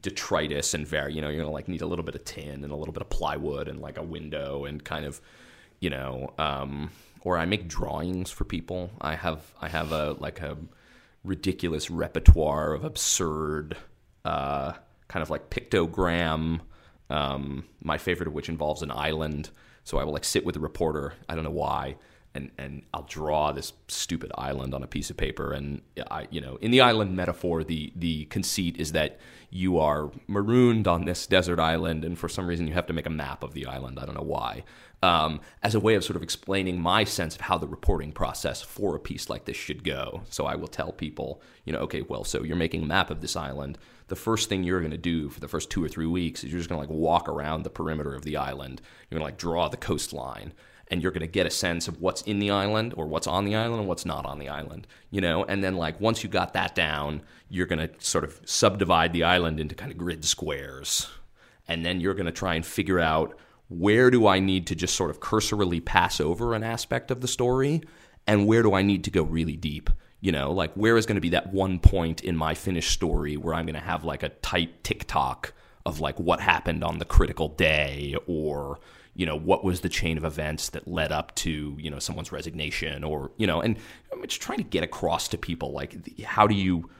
detritus 0.00 0.74
and 0.74 0.86
very, 0.86 1.14
you 1.14 1.20
know, 1.20 1.28
you're 1.28 1.42
gonna 1.42 1.52
like 1.52 1.68
need 1.68 1.82
a 1.82 1.86
little 1.86 2.04
bit 2.04 2.14
of 2.14 2.24
tin 2.24 2.64
and 2.64 2.72
a 2.72 2.76
little 2.76 2.92
bit 2.92 3.02
of 3.02 3.08
plywood 3.08 3.68
and 3.68 3.80
like 3.80 3.98
a 3.98 4.02
window 4.02 4.64
and 4.64 4.84
kind 4.84 5.04
of, 5.04 5.20
you 5.80 5.90
know, 5.90 6.32
um, 6.38 6.90
or 7.22 7.38
I 7.38 7.46
make 7.46 7.68
drawings 7.68 8.30
for 8.30 8.44
people. 8.44 8.90
I 9.00 9.14
have 9.14 9.52
I 9.60 9.68
have 9.68 9.92
a 9.92 10.16
like 10.18 10.40
a 10.40 10.56
ridiculous 11.24 11.90
repertoire 11.90 12.74
of 12.74 12.84
absurd, 12.84 13.76
uh, 14.24 14.72
kind 15.08 15.22
of 15.22 15.30
like 15.30 15.50
pictogram. 15.50 16.60
Um, 17.10 17.64
my 17.82 17.98
favorite 17.98 18.26
of 18.26 18.32
which 18.32 18.48
involves 18.48 18.82
an 18.82 18.90
island. 18.90 19.50
So 19.84 19.98
I 19.98 20.04
will 20.04 20.12
like 20.12 20.24
sit 20.24 20.44
with 20.44 20.56
a 20.56 20.60
reporter. 20.60 21.14
I 21.28 21.34
don't 21.34 21.44
know 21.44 21.50
why. 21.50 21.96
And, 22.34 22.50
and 22.56 22.82
I'll 22.94 23.02
draw 23.02 23.52
this 23.52 23.74
stupid 23.88 24.32
island 24.38 24.72
on 24.74 24.82
a 24.82 24.86
piece 24.86 25.10
of 25.10 25.18
paper, 25.18 25.52
and 25.52 25.82
I, 26.10 26.28
you 26.30 26.40
know, 26.40 26.56
in 26.62 26.70
the 26.70 26.80
island 26.80 27.14
metaphor, 27.14 27.62
the 27.62 27.92
the 27.94 28.24
conceit 28.26 28.78
is 28.78 28.92
that 28.92 29.18
you 29.50 29.78
are 29.78 30.10
marooned 30.26 30.88
on 30.88 31.04
this 31.04 31.26
desert 31.26 31.58
island, 31.58 32.06
and 32.06 32.18
for 32.18 32.30
some 32.30 32.46
reason 32.46 32.66
you 32.66 32.72
have 32.72 32.86
to 32.86 32.94
make 32.94 33.04
a 33.04 33.10
map 33.10 33.42
of 33.42 33.52
the 33.52 33.66
island. 33.66 33.98
I 33.98 34.06
don't 34.06 34.14
know 34.14 34.22
why, 34.22 34.64
um, 35.02 35.40
as 35.62 35.74
a 35.74 35.80
way 35.80 35.94
of 35.94 36.04
sort 36.04 36.16
of 36.16 36.22
explaining 36.22 36.80
my 36.80 37.04
sense 37.04 37.34
of 37.34 37.42
how 37.42 37.58
the 37.58 37.66
reporting 37.66 38.12
process 38.12 38.62
for 38.62 38.96
a 38.96 39.00
piece 39.00 39.28
like 39.28 39.44
this 39.44 39.56
should 39.56 39.84
go. 39.84 40.22
So 40.30 40.46
I 40.46 40.54
will 40.54 40.68
tell 40.68 40.92
people, 40.92 41.42
you 41.66 41.72
know, 41.74 41.80
okay, 41.80 42.00
well, 42.00 42.24
so 42.24 42.44
you're 42.44 42.56
making 42.56 42.84
a 42.84 42.86
map 42.86 43.10
of 43.10 43.20
this 43.20 43.36
island. 43.36 43.76
The 44.08 44.16
first 44.16 44.48
thing 44.48 44.62
you're 44.62 44.80
going 44.80 44.90
to 44.92 44.96
do 44.96 45.28
for 45.28 45.40
the 45.40 45.48
first 45.48 45.70
two 45.70 45.84
or 45.84 45.88
three 45.88 46.06
weeks 46.06 46.44
is 46.44 46.50
you're 46.50 46.60
just 46.60 46.70
going 46.70 46.80
to 46.80 46.88
like 46.88 46.98
walk 46.98 47.28
around 47.28 47.62
the 47.62 47.70
perimeter 47.70 48.14
of 48.14 48.22
the 48.24 48.36
island. 48.38 48.80
You're 49.10 49.18
going 49.18 49.28
to 49.28 49.32
like 49.32 49.38
draw 49.38 49.68
the 49.68 49.76
coastline 49.76 50.54
and 50.92 51.02
you're 51.02 51.10
going 51.10 51.22
to 51.22 51.26
get 51.26 51.46
a 51.46 51.50
sense 51.50 51.88
of 51.88 52.02
what's 52.02 52.20
in 52.22 52.38
the 52.38 52.50
island 52.50 52.92
or 52.98 53.06
what's 53.06 53.26
on 53.26 53.46
the 53.46 53.56
island 53.56 53.80
and 53.80 53.88
what's 53.88 54.04
not 54.04 54.26
on 54.26 54.38
the 54.38 54.50
island, 54.50 54.86
you 55.10 55.22
know? 55.22 55.42
And 55.42 55.64
then, 55.64 55.74
like, 55.74 55.98
once 56.02 56.22
you 56.22 56.28
got 56.28 56.52
that 56.52 56.74
down, 56.74 57.22
you're 57.48 57.66
going 57.66 57.78
to 57.78 57.90
sort 57.98 58.24
of 58.24 58.38
subdivide 58.44 59.14
the 59.14 59.24
island 59.24 59.58
into 59.58 59.74
kind 59.74 59.90
of 59.90 59.96
grid 59.96 60.22
squares. 60.22 61.08
And 61.66 61.82
then 61.82 61.98
you're 61.98 62.12
going 62.12 62.26
to 62.26 62.30
try 62.30 62.56
and 62.56 62.64
figure 62.64 63.00
out 63.00 63.38
where 63.70 64.10
do 64.10 64.26
I 64.26 64.38
need 64.38 64.66
to 64.66 64.74
just 64.74 64.94
sort 64.94 65.08
of 65.08 65.18
cursorily 65.18 65.80
pass 65.80 66.20
over 66.20 66.54
an 66.54 66.62
aspect 66.62 67.10
of 67.10 67.22
the 67.22 67.28
story 67.28 67.80
and 68.26 68.46
where 68.46 68.62
do 68.62 68.74
I 68.74 68.82
need 68.82 69.04
to 69.04 69.10
go 69.10 69.22
really 69.22 69.56
deep? 69.56 69.88
You 70.20 70.30
know, 70.30 70.52
like 70.52 70.74
where 70.74 70.98
is 70.98 71.06
going 71.06 71.16
to 71.16 71.22
be 71.22 71.30
that 71.30 71.54
one 71.54 71.78
point 71.78 72.20
in 72.20 72.36
my 72.36 72.52
finished 72.52 72.92
story 72.92 73.38
where 73.38 73.54
I'm 73.54 73.64
going 73.64 73.74
to 73.74 73.80
have 73.80 74.04
like 74.04 74.22
a 74.22 74.28
tight 74.28 74.84
tick-tock 74.84 75.54
of 75.86 76.00
like 76.00 76.20
what 76.20 76.40
happened 76.40 76.84
on 76.84 76.98
the 76.98 77.06
critical 77.06 77.48
day 77.48 78.14
or 78.26 78.78
you 79.14 79.26
know 79.26 79.36
what 79.36 79.64
was 79.64 79.80
the 79.80 79.88
chain 79.88 80.16
of 80.16 80.24
events 80.24 80.70
that 80.70 80.88
led 80.88 81.12
up 81.12 81.34
to 81.34 81.76
you 81.78 81.90
know 81.90 81.98
someone's 81.98 82.32
resignation 82.32 83.04
or 83.04 83.30
you 83.36 83.46
know 83.46 83.60
and 83.60 83.76
I'm 84.12 84.22
just 84.22 84.40
trying 84.40 84.58
to 84.58 84.64
get 84.64 84.82
across 84.82 85.28
to 85.28 85.38
people 85.38 85.72
like 85.72 86.20
how 86.22 86.46
do 86.46 86.54
you 86.54 86.90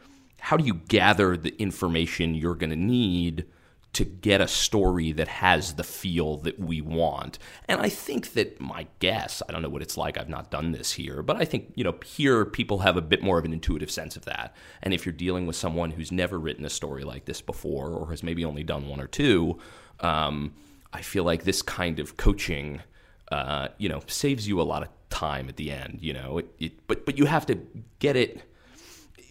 how 0.41 0.57
do 0.57 0.65
you 0.65 0.75
gather 0.75 1.37
the 1.37 1.55
information 1.61 2.35
you're 2.35 2.55
going 2.55 2.71
to 2.71 2.77
need 2.77 3.47
to 3.93 4.05
get 4.05 4.41
a 4.41 4.49
story 4.49 5.13
that 5.13 5.29
has 5.29 5.75
the 5.75 5.85
feel 5.85 6.39
that 6.39 6.59
we 6.59 6.81
want. 6.81 7.39
And 7.69 7.81
I 7.81 7.91
think 7.91 8.33
that 8.33 8.59
my 8.59 8.87
guess, 9.01 9.43
I 9.47 9.53
don't 9.53 9.61
know 9.61 9.69
what 9.69 9.83
it's 9.83 9.99
like, 9.99 10.17
I've 10.17 10.31
not 10.31 10.51
done 10.51 10.73
this 10.73 10.93
here, 10.93 11.23
but 11.23 11.37
I 11.37 11.45
think, 11.45 11.73
you 11.75 11.85
know, 11.85 11.95
here 12.05 12.47
people 12.47 12.79
have 12.79 12.97
a 12.97 13.03
bit 13.03 13.23
more 13.23 13.39
of 13.39 13.45
an 13.45 13.53
intuitive 13.53 13.91
sense 13.91 14.17
of 14.17 14.25
that. 14.25 14.57
And 14.83 14.95
if 14.95 15.05
you're 15.05 15.13
dealing 15.13 15.47
with 15.47 15.57
someone 15.57 15.91
who's 15.91 16.11
never 16.11 16.39
written 16.39 16.65
a 16.65 16.71
story 16.71 17.05
like 17.05 17.27
this 17.27 17.43
before 17.43 17.91
or 17.91 18.11
has 18.11 18.23
maybe 18.23 18.45
only 18.45 18.65
done 18.65 18.89
one 18.89 19.01
or 19.01 19.07
two, 19.07 19.59
um, 20.01 20.55
I 20.93 21.03
feel 21.03 21.25
like 21.25 21.45
this 21.45 21.63
kind 21.63 21.99
of 21.99 22.17
coaching, 22.17 22.83
uh, 23.31 23.69
you 23.79 23.89
know, 23.89 24.03
saves 24.07 24.47
you 24.47 24.61
a 24.61 24.63
lot 24.63 24.83
of 24.83 24.89
time 25.09 25.49
at 25.49 25.57
the 25.57 25.71
end, 25.71 25.99
you 26.01 26.13
know, 26.13 26.39
it, 26.39 26.55
it, 26.59 26.87
but, 26.87 27.07
but 27.07 27.19
you 27.19 27.27
have 27.27 27.47
to 27.47 27.59
get 27.99 28.17
it. 28.17 28.43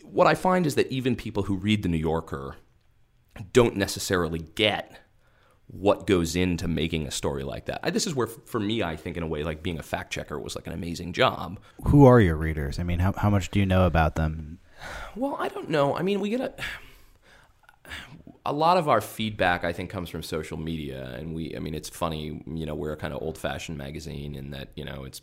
What 0.04 0.28
I 0.28 0.36
find 0.36 0.66
is 0.66 0.76
that 0.76 0.92
even 0.92 1.16
people 1.16 1.44
who 1.44 1.56
read 1.56 1.84
The 1.84 1.90
New 1.90 1.98
Yorker 1.98 2.56
don't 3.54 3.76
necessarily 3.78 4.40
get 4.40 5.00
what 5.68 6.06
goes 6.06 6.36
into 6.36 6.68
making 6.68 7.08
a 7.08 7.12
story 7.12 7.44
like 7.44 7.66
that. 7.68 7.80
I, 7.82 7.92
this 7.92 8.06
is 8.06 8.14
where, 8.14 8.28
for 8.28 8.60
me, 8.60 8.84
I 8.84 8.98
think 8.98 9.16
in 9.16 9.24
a 9.24 9.28
way, 9.28 9.44
like 9.44 9.64
being 9.64 9.80
a 9.80 9.84
fact 9.84 10.12
checker 10.12 10.38
was 10.38 10.56
like 10.56 10.68
an 10.68 10.74
amazing 10.74 11.14
job. 11.14 11.60
Who 11.86 12.06
are 12.06 12.20
your 12.20 12.36
readers? 12.36 12.78
I 12.78 12.84
mean, 12.84 13.00
how 13.00 13.14
how 13.14 13.30
much 13.30 13.52
do 13.52 13.60
you 13.60 13.66
know 13.66 13.86
about 13.86 14.16
them? 14.16 14.60
Well, 15.16 15.38
I 15.40 15.48
don't 15.48 15.70
know. 15.70 15.96
I 15.96 16.02
mean, 16.02 16.20
we 16.20 16.30
get 16.30 16.42
a 16.42 16.54
a 18.46 18.54
lot 18.54 18.78
of 18.78 18.88
our 18.90 19.02
feedback, 19.02 19.64
I 19.64 19.74
think, 19.74 19.90
comes 19.90 20.10
from 20.10 20.24
social 20.24 20.58
media, 20.58 21.16
and 21.18 21.34
we. 21.34 21.56
I 21.56 21.60
mean, 21.60 21.76
it's 21.76 21.90
funny. 21.90 22.44
You 22.48 22.66
know, 22.66 22.76
we're 22.76 22.94
a 22.94 22.98
kind 22.98 23.14
of 23.14 23.22
old 23.22 23.38
fashioned 23.38 23.78
magazine 23.78 24.36
in 24.36 24.52
that 24.52 24.70
you 24.76 24.86
know 24.86 25.04
it's 25.04 25.22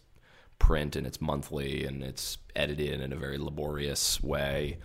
print 0.58 0.96
and 0.96 1.06
it's 1.06 1.20
monthly 1.20 1.84
and 1.84 2.02
it's 2.02 2.38
edited 2.56 3.00
in 3.00 3.12
a 3.12 3.16
very 3.16 3.38
laborious 3.38 4.22
way. 4.22 4.78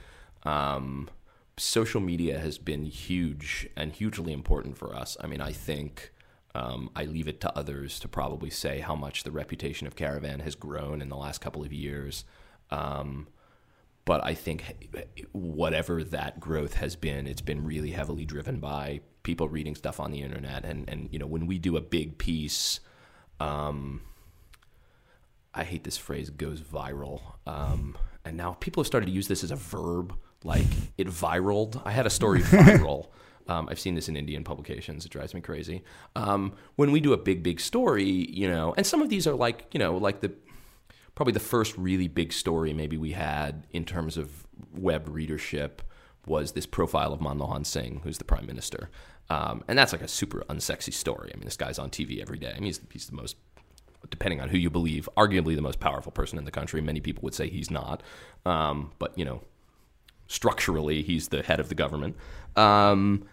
Um, 0.44 1.10
social 1.58 2.02
media 2.02 2.40
has 2.40 2.58
been 2.60 2.86
huge 2.86 3.68
and 3.76 3.92
hugely 3.92 4.34
important 4.34 4.78
for 4.78 4.96
us. 4.96 5.18
I 5.20 5.28
mean, 5.28 5.42
I 5.42 5.52
think 5.52 6.12
Um, 6.56 6.92
I 6.96 7.06
leave 7.06 7.28
it 7.28 7.42
to 7.42 7.58
others 7.58 8.00
to 8.02 8.08
probably 8.08 8.52
say 8.52 8.80
how 8.80 8.96
much 8.96 9.24
the 9.24 9.32
reputation 9.32 9.88
of 9.88 9.96
Caravan 9.96 10.40
has 10.42 10.56
grown 10.56 11.02
in 11.02 11.10
the 11.10 11.18
last 11.18 11.42
couple 11.42 11.64
of 11.64 11.74
years. 11.74 12.26
Um, 12.70 13.28
but 14.06 14.24
I 14.24 14.34
think 14.34 14.90
whatever 15.32 16.04
that 16.04 16.40
growth 16.40 16.76
has 16.76 16.96
been, 16.96 17.28
it's 17.28 17.42
been 17.42 17.64
really 17.64 17.92
heavily 17.92 18.26
driven 18.26 18.60
by 18.60 19.02
people 19.24 19.48
reading 19.48 19.76
stuff 19.76 20.00
on 20.00 20.12
the 20.12 20.22
internet. 20.22 20.66
And, 20.66 20.90
and 20.90 21.08
you 21.12 21.20
know, 21.20 21.28
when 21.28 21.48
we 21.48 21.58
do 21.58 21.78
a 21.78 21.82
big 21.82 22.18
piece, 22.18 22.82
um, 23.40 24.02
I 25.54 25.64
hate 25.64 25.84
this 25.84 25.98
phrase 25.98 26.30
goes 26.30 26.62
viral. 26.62 27.22
Um, 27.48 27.98
and 28.26 28.36
now 28.36 28.58
people 28.60 28.82
have 28.82 28.88
started 28.88 29.06
to 29.06 29.12
use 29.12 29.28
this 29.28 29.44
as 29.44 29.52
a 29.52 29.56
verb, 29.56 30.16
like 30.44 30.66
it 30.98 31.08
viraled. 31.08 31.82
I 31.86 31.92
had 31.92 32.06
a 32.06 32.10
story 32.10 32.40
viral. 32.42 33.08
Um, 33.48 33.68
I've 33.70 33.80
seen 33.80 33.96
this 33.96 34.08
in 34.08 34.16
Indian 34.16 34.44
publications. 34.44 35.06
It 35.06 35.12
drives 35.12 35.34
me 35.34 35.42
crazy. 35.42 35.84
Um, 36.16 36.54
when 36.76 36.92
we 36.92 37.00
do 37.00 37.14
a 37.14 37.18
big, 37.18 37.44
big 37.44 37.60
story, 37.60 38.06
you 38.06 38.50
know, 38.50 38.74
and 38.78 38.86
some 38.86 39.02
of 39.02 39.10
these 39.10 39.28
are 39.28 39.36
like, 39.36 39.68
you 39.74 39.80
know, 39.80 39.98
like 39.98 40.22
the 40.22 40.32
probably 41.16 41.34
the 41.34 41.40
first 41.40 41.78
really 41.78 42.08
big 42.08 42.34
story 42.34 42.74
maybe 42.74 42.98
we 42.98 43.12
had 43.12 43.68
in 43.72 43.86
terms 43.86 44.18
of 44.18 44.46
web 44.74 45.08
readership 45.08 45.82
was 46.26 46.54
this 46.54 46.66
profile 46.66 47.14
of 47.14 47.20
Manmohan 47.20 47.66
Singh, 47.66 48.02
who's 48.04 48.18
the 48.18 48.24
prime 48.24 48.46
minister. 48.46 48.90
Um, 49.30 49.64
and 49.68 49.78
that's 49.78 49.92
like 49.92 50.02
a 50.02 50.08
super 50.08 50.44
unsexy 50.50 50.94
story. 50.94 51.32
I 51.34 51.38
mean, 51.38 51.46
this 51.46 51.58
guy's 51.58 51.80
on 51.80 51.90
TV 51.90 52.22
every 52.22 52.38
day. 52.38 52.52
I 52.52 52.56
mean, 52.56 52.64
he's, 52.64 52.82
he's 52.92 53.08
the 53.08 53.16
most, 53.16 53.36
depending 54.10 54.42
on 54.42 54.50
who 54.50 54.58
you 54.58 54.70
believe, 54.70 55.10
arguably 55.18 55.56
the 55.56 55.62
most 55.62 55.80
powerful 55.80 56.12
person 56.12 56.38
in 56.38 56.46
the 56.46 56.52
country. 56.52 56.82
Many 56.82 57.02
people 57.02 57.22
would 57.24 57.34
say 57.34 57.50
he's 57.50 57.70
not. 57.70 58.02
Um, 58.46 58.92
but, 59.00 59.18
you 59.18 59.26
know, 59.26 59.42
structurally, 60.28 61.04
he's 61.04 61.28
the 61.30 61.44
head 61.44 61.60
of 61.60 61.70
the 61.70 61.76
government. 61.76 62.16
Um, 62.56 63.26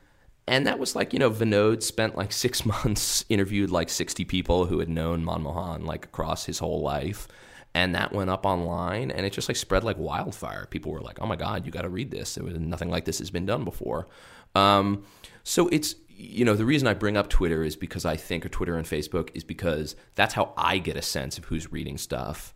and 0.49 0.67
that 0.67 0.79
was 0.79 0.97
like, 0.97 1.13
you 1.13 1.19
know, 1.19 1.31
Vinod 1.31 1.83
spent 1.83 2.17
like 2.17 2.33
six 2.33 2.67
months, 2.85 3.25
interviewed 3.29 3.71
like 3.71 3.89
60 3.89 4.25
people 4.25 4.67
who 4.67 4.81
had 4.81 4.89
known 4.89 5.25
Manmohan 5.25 5.85
like 5.85 6.05
across 6.05 6.47
his 6.47 6.59
whole 6.59 6.83
life 6.83 7.29
and 7.75 7.95
that 7.95 8.13
went 8.13 8.31
up 8.31 8.45
online 8.45 9.11
and 9.11 9.25
it 9.25 9.33
just 9.33 9.49
like 9.49 9.57
spread 9.57 9.85
like 9.85 9.99
wildfire. 9.99 10.67
People 10.67 10.93
were 10.93 11.01
like 11.01 11.19
oh 11.21 11.27
my 11.27 11.37
god 11.37 11.67
you 11.67 11.73
got 11.73 11.83
to 11.83 11.89
read 11.89 12.11
this. 12.11 12.37
It 12.37 12.45
was 12.45 12.59
nothing 12.59 12.91
like 12.91 13.05
this 13.05 13.19
has 13.19 13.31
been 13.31 13.47
done 13.47 13.65
before. 13.65 14.09
Um, 14.55 15.05
so 15.45 15.69
it's 15.69 15.95
you 16.09 16.45
know 16.45 16.55
the 16.55 16.67
reason 16.67 16.87
i 16.87 16.93
bring 16.93 17.17
up 17.17 17.31
twitter 17.31 17.63
is 17.63 17.77
because 17.77 18.05
i 18.05 18.15
think 18.15 18.45
or 18.45 18.51
twitter 18.51 18.77
and 18.77 18.87
facebook 18.87 19.31
is 19.33 19.43
because 19.43 19.97
that's 20.17 20.35
how 20.35 20.53
i 20.57 20.77
get 20.77 20.97
a 20.97 21.03
sense 21.03 21.39
of 21.39 21.47
who's 21.47 21.73
reading 21.73 21.97
stuff 21.97 22.53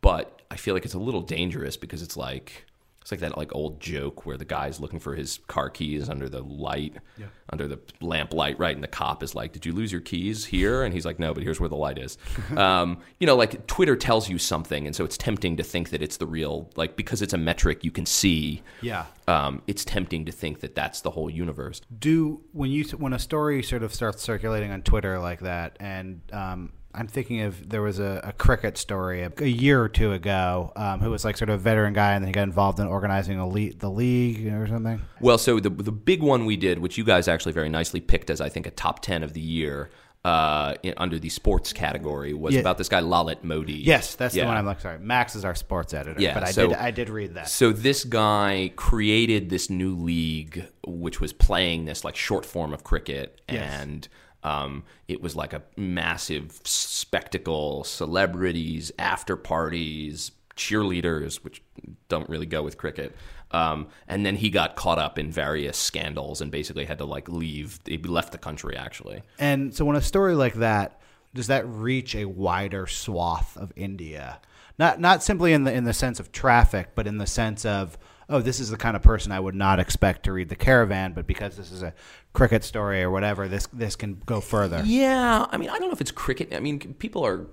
but 0.00 0.40
i 0.50 0.56
feel 0.56 0.72
like 0.72 0.86
it's 0.86 0.94
a 0.94 0.98
little 0.98 1.20
dangerous 1.20 1.76
because 1.76 2.00
it's 2.00 2.16
like 2.16 2.64
it's 3.02 3.10
like 3.10 3.20
that 3.20 3.36
like 3.36 3.54
old 3.54 3.80
joke 3.80 4.24
where 4.24 4.36
the 4.36 4.44
guy's 4.44 4.80
looking 4.80 5.00
for 5.00 5.14
his 5.14 5.40
car 5.48 5.68
keys 5.68 6.08
under 6.08 6.28
the 6.28 6.42
light, 6.42 6.96
yeah. 7.18 7.26
under 7.50 7.66
the 7.66 7.80
lamp 8.00 8.32
light, 8.32 8.58
right? 8.58 8.74
And 8.74 8.82
the 8.82 8.88
cop 8.88 9.22
is 9.22 9.34
like, 9.34 9.52
"Did 9.52 9.66
you 9.66 9.72
lose 9.72 9.90
your 9.90 10.00
keys 10.00 10.46
here?" 10.46 10.84
And 10.84 10.94
he's 10.94 11.04
like, 11.04 11.18
"No, 11.18 11.34
but 11.34 11.42
here's 11.42 11.58
where 11.58 11.68
the 11.68 11.76
light 11.76 11.98
is." 11.98 12.16
um, 12.56 12.98
you 13.18 13.26
know, 13.26 13.36
like 13.36 13.66
Twitter 13.66 13.96
tells 13.96 14.28
you 14.28 14.38
something, 14.38 14.86
and 14.86 14.94
so 14.94 15.04
it's 15.04 15.18
tempting 15.18 15.56
to 15.56 15.64
think 15.64 15.90
that 15.90 16.00
it's 16.00 16.16
the 16.16 16.26
real, 16.26 16.70
like 16.76 16.96
because 16.96 17.22
it's 17.22 17.32
a 17.32 17.38
metric 17.38 17.84
you 17.84 17.90
can 17.90 18.06
see. 18.06 18.62
Yeah. 18.80 19.06
Um, 19.26 19.62
it's 19.66 19.84
tempting 19.84 20.24
to 20.26 20.32
think 20.32 20.60
that 20.60 20.74
that's 20.74 21.00
the 21.00 21.10
whole 21.10 21.28
universe. 21.28 21.80
Do 21.98 22.40
when 22.52 22.70
you 22.70 22.84
when 22.84 23.12
a 23.12 23.18
story 23.18 23.62
sort 23.62 23.82
of 23.82 23.92
starts 23.92 24.22
circulating 24.22 24.70
on 24.70 24.82
Twitter 24.82 25.18
like 25.18 25.40
that, 25.40 25.76
and 25.80 26.20
um, 26.32 26.72
I'm 26.94 27.06
thinking 27.06 27.40
of 27.40 27.68
there 27.68 27.82
was 27.82 27.98
a, 27.98 28.20
a 28.22 28.32
cricket 28.32 28.76
story 28.76 29.22
a, 29.22 29.32
a, 29.38 29.46
year 29.46 29.82
or 29.82 29.88
two 29.88 30.12
ago 30.12 30.72
um, 30.76 31.00
who 31.00 31.10
was 31.10 31.24
like 31.24 31.36
sort 31.36 31.48
of 31.48 31.60
a 31.60 31.62
veteran 31.62 31.94
guy 31.94 32.12
and 32.12 32.22
then 32.22 32.28
he 32.28 32.32
got 32.32 32.42
involved 32.42 32.78
in 32.80 32.86
organizing 32.86 33.38
a 33.38 33.48
le- 33.48 33.72
the 33.72 33.90
league 33.90 34.46
or 34.52 34.66
something. 34.66 35.00
Well, 35.20 35.38
so 35.38 35.58
the 35.58 35.70
the 35.70 35.92
big 35.92 36.22
one 36.22 36.44
we 36.44 36.56
did, 36.56 36.78
which 36.78 36.98
you 36.98 37.04
guys 37.04 37.28
actually 37.28 37.52
very 37.52 37.68
nicely 37.68 38.00
picked 38.00 38.28
as 38.28 38.40
I 38.40 38.48
think 38.48 38.66
a 38.66 38.70
top 38.70 39.00
ten 39.00 39.22
of 39.22 39.32
the 39.32 39.40
year. 39.40 39.90
Uh, 40.24 40.76
in, 40.84 40.94
under 40.98 41.18
the 41.18 41.28
sports 41.28 41.72
category 41.72 42.32
was 42.32 42.54
yeah. 42.54 42.60
about 42.60 42.78
this 42.78 42.88
guy 42.88 43.00
Lalit 43.00 43.42
Modi. 43.42 43.72
Yes, 43.72 44.14
that's 44.14 44.36
yeah. 44.36 44.44
the 44.44 44.46
one 44.46 44.56
I'm 44.56 44.64
like. 44.64 44.80
Sorry, 44.80 45.00
Max 45.00 45.34
is 45.34 45.44
our 45.44 45.56
sports 45.56 45.92
editor. 45.94 46.20
Yeah, 46.20 46.32
but 46.32 46.44
I 46.44 46.52
so, 46.52 46.68
did 46.68 46.76
I 46.76 46.92
did 46.92 47.10
read 47.10 47.34
that. 47.34 47.48
So 47.48 47.72
this 47.72 48.04
guy 48.04 48.70
created 48.76 49.50
this 49.50 49.68
new 49.68 49.96
league, 49.96 50.64
which 50.86 51.20
was 51.20 51.32
playing 51.32 51.86
this 51.86 52.04
like 52.04 52.14
short 52.14 52.46
form 52.46 52.72
of 52.72 52.84
cricket, 52.84 53.40
yes. 53.48 53.82
and 53.82 54.08
um, 54.42 54.84
it 55.08 55.22
was 55.22 55.36
like 55.36 55.52
a 55.52 55.62
massive 55.76 56.60
spectacle, 56.64 57.84
celebrities, 57.84 58.92
after 58.98 59.36
parties, 59.36 60.32
cheerleaders, 60.56 61.36
which 61.36 61.62
don't 62.08 62.28
really 62.28 62.46
go 62.46 62.62
with 62.62 62.76
cricket. 62.76 63.16
Um, 63.50 63.88
and 64.08 64.24
then 64.24 64.36
he 64.36 64.50
got 64.50 64.76
caught 64.76 64.98
up 64.98 65.18
in 65.18 65.30
various 65.30 65.76
scandals 65.76 66.40
and 66.40 66.50
basically 66.50 66.86
had 66.86 66.98
to 66.98 67.04
like 67.04 67.28
leave. 67.28 67.80
He 67.84 67.98
left 67.98 68.32
the 68.32 68.38
country 68.38 68.76
actually. 68.76 69.22
And 69.38 69.74
so 69.74 69.84
when 69.84 69.96
a 69.96 70.00
story 70.00 70.34
like 70.34 70.54
that 70.54 71.00
does 71.34 71.46
that 71.46 71.66
reach 71.66 72.14
a 72.14 72.26
wider 72.26 72.86
swath 72.86 73.56
of 73.56 73.72
India? 73.76 74.40
Not 74.78 75.00
not 75.00 75.22
simply 75.22 75.52
in 75.52 75.64
the 75.64 75.72
in 75.72 75.84
the 75.84 75.92
sense 75.92 76.20
of 76.20 76.32
traffic, 76.32 76.90
but 76.94 77.06
in 77.06 77.18
the 77.18 77.26
sense 77.26 77.64
of 77.64 77.98
oh, 78.28 78.40
this 78.40 78.60
is 78.60 78.70
the 78.70 78.76
kind 78.76 78.96
of 78.96 79.02
person 79.02 79.32
I 79.32 79.40
would 79.40 79.54
not 79.54 79.78
expect 79.78 80.24
to 80.24 80.32
read 80.32 80.48
the 80.48 80.56
Caravan, 80.56 81.12
but 81.12 81.26
because 81.26 81.56
this 81.56 81.70
is 81.70 81.82
a 81.82 81.94
cricket 82.32 82.64
story 82.64 83.02
or 83.02 83.10
whatever, 83.10 83.48
this 83.48 83.68
this 83.72 83.96
can 83.96 84.20
go 84.26 84.40
further. 84.40 84.82
Yeah, 84.84 85.46
I 85.50 85.56
mean, 85.56 85.70
I 85.70 85.78
don't 85.78 85.88
know 85.88 85.94
if 85.94 86.00
it's 86.00 86.10
cricket. 86.10 86.54
I 86.54 86.60
mean, 86.60 86.78
people 86.94 87.24
are 87.26 87.46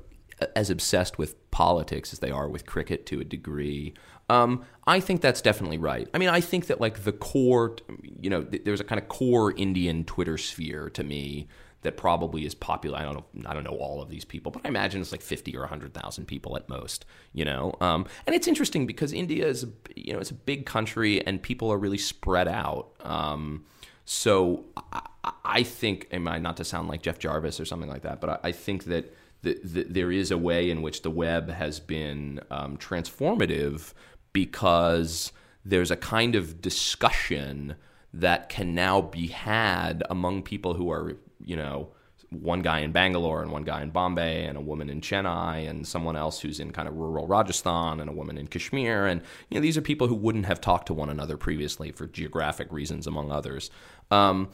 as 0.56 0.70
obsessed 0.70 1.18
with 1.18 1.50
politics 1.52 2.14
as 2.14 2.20
they 2.20 2.32
are 2.32 2.48
with 2.48 2.66
cricket 2.66 3.06
to 3.08 3.20
a 3.20 3.24
degree. 3.24 3.94
Um, 4.30 4.64
I 4.86 5.00
think 5.00 5.22
that's 5.22 5.42
definitely 5.42 5.78
right. 5.78 6.08
I 6.14 6.18
mean, 6.18 6.30
I 6.30 6.40
think 6.40 6.68
that 6.68 6.80
like 6.80 7.04
the 7.04 7.12
core, 7.12 7.76
you 8.20 8.30
know, 8.30 8.42
there's 8.42 8.80
a 8.80 8.84
kind 8.84 9.02
of 9.02 9.08
core 9.08 9.52
Indian 9.52 10.04
Twitter 10.04 10.38
sphere 10.38 10.90
to 10.92 11.04
me 11.04 11.48
that 11.82 11.96
probably 11.98 12.46
is 12.46 12.54
popular. 12.54 12.98
I 12.98 13.04
don't 13.04 13.16
know. 13.16 13.26
I 13.46 13.54
don't 13.54 13.64
know 13.64 13.78
all 13.78 14.02
of 14.02 14.10
these 14.10 14.26
people, 14.26 14.52
but 14.52 14.66
I 14.66 14.68
imagine 14.70 15.02
it's 15.02 15.12
like 15.12 15.22
fifty 15.22 15.56
or 15.56 15.66
hundred 15.66 15.94
thousand 15.94 16.26
people 16.26 16.58
at 16.58 16.68
most. 16.68 17.06
You 17.34 17.46
know, 17.46 17.76
um, 17.80 18.06
and 18.28 18.36
it's 18.36 18.48
interesting 18.48 18.86
because 18.86 19.14
India 19.14 19.48
is, 19.48 19.66
you 19.96 20.14
know, 20.14 20.20
it's 20.20 20.32
a 20.32 20.36
big 20.36 20.66
country 20.66 21.26
and 21.26 21.42
people 21.42 21.72
are 21.72 21.78
really 21.78 21.98
spread 21.98 22.48
out. 22.48 22.90
Um, 23.02 23.66
so 24.06 24.66
I, 24.92 25.02
I, 25.46 25.64
think, 25.64 26.08
am 26.12 26.28
I 26.28 26.40
not 26.40 26.58
to 26.58 26.66
sound 26.66 26.90
like 26.90 27.02
Jeff 27.02 27.20
Jarvis 27.20 27.60
or 27.60 27.66
something 27.66 27.90
like 27.90 28.02
that, 28.02 28.20
but 28.22 28.30
I, 28.30 28.50
I 28.50 28.52
think 28.52 28.86
that. 28.86 29.16
The, 29.42 29.58
the, 29.64 29.84
there 29.84 30.12
is 30.12 30.32
a 30.32 30.38
way 30.38 30.70
in 30.70 30.82
which 30.82 31.02
the 31.02 31.10
web 31.10 31.50
has 31.50 31.80
been 31.80 32.42
um, 32.52 32.76
transformative 32.76 33.94
because 34.34 35.32
there's 35.64 35.92
a 35.92 35.96
kind 35.96 36.36
of 36.36 36.62
discussion 36.62 37.76
that 38.14 38.50
can 38.50 38.74
now 38.76 39.02
be 39.02 39.28
had 39.28 40.04
among 40.10 40.44
people 40.44 40.74
who 40.74 40.92
are 40.92 41.16
you 41.44 41.56
know, 41.56 41.94
one 42.32 42.62
guy 42.62 42.80
in 42.80 42.92
Bangalore 42.92 43.42
and 43.42 43.52
one 43.52 43.64
guy 43.64 43.82
in 43.82 43.90
Bombay 43.90 44.46
and 44.46 44.58
a 44.58 44.62
woman 44.62 44.90
in 44.90 45.02
Chennai 45.02 45.68
and 45.68 45.88
someone 45.88 46.16
else 46.16 46.40
who's 46.40 46.60
in 46.60 46.72
kind 46.72 46.88
of 46.88 46.96
rural 46.96 47.26
Rajasthan 47.26 48.00
and 48.00 48.10
a 48.10 48.14
woman 48.14 48.38
in 48.38 48.48
Kashmir. 48.48 49.08
And, 49.08 49.22
you 49.50 49.56
know, 49.56 49.62
these 49.62 49.78
are 49.78 49.82
people 49.82 50.08
who 50.08 50.16
wouldn't 50.16 50.46
have 50.46 50.62
talked 50.62 50.88
to 50.88 50.94
one 50.94 51.10
another 51.10 51.38
previously 51.38 51.92
for 51.92 52.06
geographic 52.06 52.72
reasons, 52.72 53.08
among 53.08 53.32
others. 53.32 53.72
Um, 54.12 54.50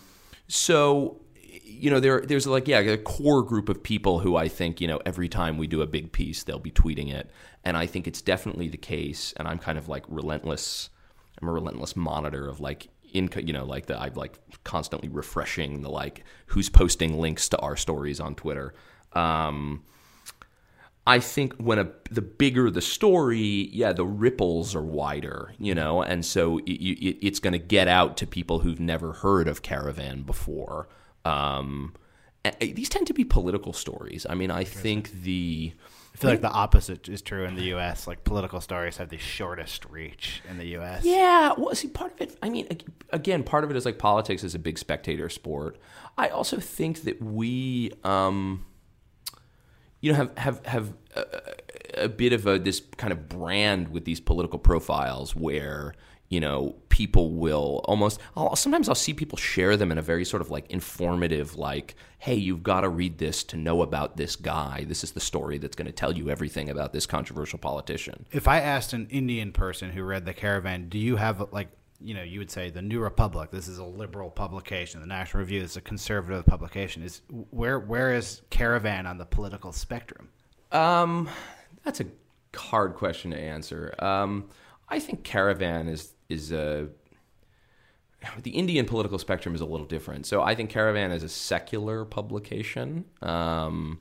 so, 0.47 1.21
you 1.63 1.89
know, 1.89 1.99
there, 1.99 2.21
there's 2.21 2.47
like, 2.47 2.67
yeah, 2.67 2.79
a 2.79 2.97
core 2.97 3.43
group 3.43 3.67
of 3.67 3.83
people 3.83 4.19
who 4.19 4.35
I 4.35 4.47
think, 4.47 4.79
you 4.79 4.87
know, 4.87 5.01
every 5.05 5.27
time 5.27 5.57
we 5.57 5.67
do 5.67 5.81
a 5.81 5.87
big 5.87 6.11
piece, 6.11 6.43
they'll 6.43 6.59
be 6.59 6.71
tweeting 6.71 7.11
it. 7.11 7.29
And 7.63 7.75
I 7.75 7.87
think 7.87 8.07
it's 8.07 8.21
definitely 8.21 8.69
the 8.69 8.77
case. 8.77 9.33
And 9.37 9.47
I'm 9.47 9.59
kind 9.59 9.77
of 9.77 9.89
like 9.89 10.05
relentless. 10.07 10.89
I'm 11.41 11.49
a 11.49 11.51
relentless 11.51 11.95
monitor 11.95 12.47
of 12.47 12.61
like 12.61 12.87
in 13.15 13.29
you 13.45 13.53
know 13.53 13.65
like 13.65 13.85
the 13.87 13.99
I'm 13.99 14.13
like 14.13 14.39
constantly 14.63 15.09
refreshing 15.09 15.81
the 15.81 15.89
like 15.89 16.23
who's 16.47 16.69
posting 16.69 17.19
links 17.19 17.49
to 17.49 17.57
our 17.59 17.75
stories 17.75 18.19
on 18.19 18.35
Twitter. 18.35 18.73
Um, 19.13 19.83
I 21.07 21.19
think 21.19 21.53
when 21.57 21.79
a 21.79 21.91
the 22.09 22.21
bigger 22.21 22.69
the 22.71 22.81
story, 22.81 23.69
yeah, 23.71 23.93
the 23.93 24.05
ripples 24.05 24.75
are 24.75 24.81
wider, 24.81 25.53
you 25.59 25.75
know, 25.75 26.01
and 26.01 26.25
so 26.25 26.57
it, 26.59 26.71
it, 26.71 27.25
it's 27.25 27.39
going 27.39 27.53
to 27.53 27.59
get 27.59 27.87
out 27.87 28.17
to 28.17 28.27
people 28.27 28.59
who've 28.59 28.79
never 28.79 29.13
heard 29.13 29.47
of 29.47 29.61
Caravan 29.61 30.23
before. 30.23 30.89
Um, 31.23 31.93
these 32.59 32.89
tend 32.89 33.07
to 33.07 33.13
be 33.13 33.23
political 33.23 33.73
stories. 33.73 34.25
I 34.29 34.35
mean, 34.35 34.51
I 34.51 34.63
think 34.63 35.11
the 35.23 35.73
I 36.15 36.17
feel 36.17 36.29
like 36.29 36.41
the 36.41 36.49
opposite 36.49 37.09
is 37.09 37.21
true 37.21 37.43
in 37.43 37.55
the 37.55 37.63
U.S. 37.63 38.07
Like 38.07 38.23
political 38.23 38.61
stories 38.61 38.95
have 38.97 39.09
the 39.09 39.17
shortest 39.17 39.83
reach 39.85 40.41
in 40.49 40.57
the 40.57 40.65
U.S. 40.67 41.03
Yeah, 41.03 41.53
well, 41.57 41.75
see, 41.75 41.89
part 41.89 42.13
of 42.13 42.21
it. 42.21 42.37
I 42.41 42.49
mean, 42.49 42.67
again, 43.09 43.43
part 43.43 43.65
of 43.65 43.71
it 43.71 43.75
is 43.75 43.85
like 43.85 43.97
politics 43.97 44.41
is 44.41 44.55
a 44.55 44.59
big 44.59 44.77
spectator 44.77 45.27
sport. 45.27 45.77
I 46.17 46.29
also 46.29 46.61
think 46.61 47.01
that 47.01 47.21
we, 47.21 47.91
um, 48.05 48.65
you 49.99 50.13
know, 50.13 50.17
have 50.17 50.37
have 50.37 50.65
have 50.65 50.93
a, 51.17 52.03
a 52.03 52.07
bit 52.07 52.31
of 52.31 52.47
a 52.47 52.59
this 52.59 52.81
kind 52.95 53.11
of 53.11 53.27
brand 53.27 53.89
with 53.89 54.05
these 54.05 54.21
political 54.21 54.57
profiles 54.57 55.35
where 55.35 55.95
you 56.29 56.39
know 56.39 56.77
people 56.95 57.31
will 57.31 57.81
almost 57.83 58.21
I'll, 58.37 58.55
sometimes 58.55 58.87
i'll 58.87 58.95
see 58.95 59.13
people 59.13 59.37
share 59.37 59.75
them 59.75 59.91
in 59.91 59.97
a 59.97 60.01
very 60.01 60.23
sort 60.23 60.41
of 60.41 60.49
like 60.49 60.71
informative 60.71 61.57
like 61.57 61.95
hey 62.19 62.35
you've 62.35 62.63
got 62.63 62.81
to 62.81 62.89
read 62.89 63.17
this 63.17 63.43
to 63.45 63.57
know 63.57 63.81
about 63.81 64.15
this 64.15 64.37
guy 64.37 64.85
this 64.87 65.03
is 65.03 65.11
the 65.11 65.19
story 65.19 65.57
that's 65.57 65.75
going 65.75 65.87
to 65.87 65.91
tell 65.91 66.13
you 66.13 66.29
everything 66.29 66.69
about 66.69 66.93
this 66.93 67.05
controversial 67.05 67.59
politician 67.59 68.25
if 68.31 68.47
i 68.47 68.61
asked 68.61 68.93
an 68.93 69.07
indian 69.09 69.51
person 69.51 69.91
who 69.91 70.03
read 70.03 70.25
the 70.25 70.33
caravan 70.33 70.87
do 70.87 70.97
you 70.97 71.17
have 71.17 71.45
like 71.51 71.67
you 72.01 72.13
know, 72.13 72.23
you 72.23 72.39
would 72.39 72.51
say 72.51 72.69
the 72.69 72.81
New 72.81 72.99
Republic. 72.99 73.51
This 73.51 73.69
is 73.69 73.77
a 73.77 73.83
liberal 73.83 74.29
publication. 74.29 74.99
The 74.99 75.07
National 75.07 75.39
Review 75.39 75.61
is 75.61 75.77
a 75.77 75.81
conservative 75.81 76.45
publication. 76.45 77.01
Is 77.03 77.21
where 77.51 77.79
where 77.79 78.13
is 78.13 78.41
Caravan 78.49 79.07
on 79.07 79.17
the 79.17 79.25
political 79.25 79.71
spectrum? 79.71 80.27
Um, 80.73 81.29
that's 81.85 82.01
a 82.01 82.05
hard 82.53 82.95
question 82.95 83.31
to 83.31 83.39
answer. 83.39 83.95
Um, 83.99 84.49
I 84.89 84.99
think 84.99 85.23
Caravan 85.23 85.87
is 85.87 86.14
is 86.29 86.51
a 86.51 86.89
the 88.41 88.51
Indian 88.51 88.85
political 88.85 89.19
spectrum 89.19 89.53
is 89.53 89.61
a 89.61 89.65
little 89.65 89.85
different. 89.85 90.25
So 90.25 90.41
I 90.41 90.55
think 90.55 90.69
Caravan 90.69 91.11
is 91.11 91.23
a 91.23 91.29
secular 91.29 92.05
publication, 92.05 93.05
um, 93.21 93.99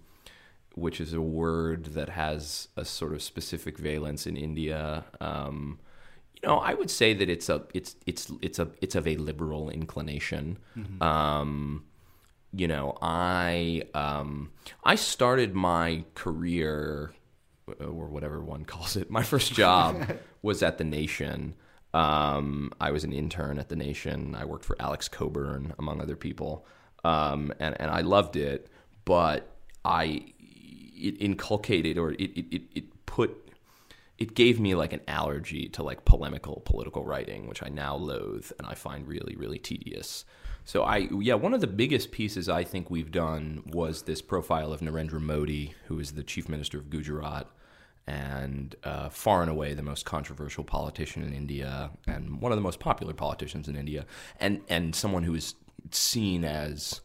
which 0.75 1.01
is 1.01 1.13
a 1.13 1.21
word 1.21 1.87
that 1.87 2.09
has 2.09 2.69
a 2.77 2.85
sort 2.85 3.13
of 3.13 3.23
specific 3.23 3.79
valence 3.79 4.27
in 4.27 4.37
India. 4.37 5.05
Um, 5.21 5.79
you 6.35 6.49
know, 6.49 6.57
I 6.57 6.75
would 6.75 6.91
say 6.91 7.15
that 7.15 7.29
it's 7.29 7.49
a 7.49 7.65
it's 7.75 7.97
it's 8.07 8.33
it's 8.41 8.59
a 8.59 8.69
it's 8.81 8.95
of 8.95 9.07
a 9.07 9.17
liberal 9.17 9.71
inclination. 9.71 10.59
Um, 11.03 11.85
you 12.53 12.69
know, 12.69 12.97
I 13.03 13.83
um, 13.95 14.53
I 14.85 14.95
started 14.95 15.55
my 15.55 16.05
career 16.15 17.13
or 17.81 18.07
whatever 18.09 18.41
one 18.41 18.65
calls 18.65 18.97
it. 18.97 19.11
My 19.11 19.23
first 19.23 19.53
job 19.55 20.17
was 20.43 20.63
at 20.63 20.79
the 20.79 20.85
Nation. 20.85 21.55
Um, 21.95 22.73
I 22.81 22.91
was 22.91 23.05
an 23.05 23.13
intern 23.13 23.59
at 23.59 23.69
the 23.69 23.77
Nation. 23.77 24.35
I 24.35 24.45
worked 24.45 24.65
for 24.65 24.77
Alex 24.81 25.09
Cockburn, 25.09 25.75
among 25.79 26.01
other 26.01 26.17
people, 26.17 26.67
um, 27.05 27.53
and 27.61 27.81
and 27.81 27.91
I 27.91 28.01
loved 28.01 28.37
it. 28.37 28.69
But 29.05 29.49
I 29.85 30.25
it 30.97 31.21
inculcated 31.21 31.97
or 31.97 32.13
it 32.13 32.21
it, 32.21 32.63
it, 32.75 33.07
put 33.07 33.53
it 34.19 34.35
gave 34.35 34.59
me 34.59 34.75
like 34.75 34.93
an 34.93 35.03
allergy 35.07 35.69
to 35.69 35.83
like 35.85 36.05
polemical 36.05 36.63
political 36.65 37.05
writing, 37.05 37.47
which 37.47 37.63
I 37.63 37.69
now 37.69 37.95
loathe 37.95 38.51
and 38.59 38.67
I 38.67 38.75
find 38.75 39.07
really, 39.07 39.37
really 39.37 39.59
tedious. 39.59 40.25
So 40.65 40.83
I, 40.83 41.09
yeah, 41.21 41.35
one 41.35 41.53
of 41.53 41.61
the 41.61 41.67
biggest 41.67 42.11
pieces 42.11 42.49
I 42.49 42.65
think 42.65 42.91
we've 42.91 43.13
done 43.13 43.63
was 43.67 44.03
this 44.03 44.23
profile 44.23 44.73
of 44.73 44.81
Narendra 44.81 45.21
Modi, 45.21 45.75
who 45.87 45.99
is 45.99 46.13
the 46.13 46.23
chief 46.23 46.49
minister 46.49 46.79
of 46.79 46.89
Gujarat 46.91 47.49
and 48.07 48.75
uh, 48.85 49.09
far 49.09 49.43
and 49.43 49.51
away 49.51 49.75
the 49.75 49.83
most 49.83 50.05
controversial 50.05 50.65
politician 50.65 51.23
in 51.23 51.33
India 51.33 51.91
and 52.07 52.41
one 52.41 52.53
of 52.53 52.57
the 52.57 52.63
most 52.63 52.81
popular 52.81 53.15
politicians 53.15 53.69
in 53.69 53.77
India, 53.77 54.07
and 54.39 54.61
and 54.69 54.95
someone 54.95 55.23
who 55.23 55.35
is 55.35 55.55
seen 55.91 56.45
as 56.45 57.01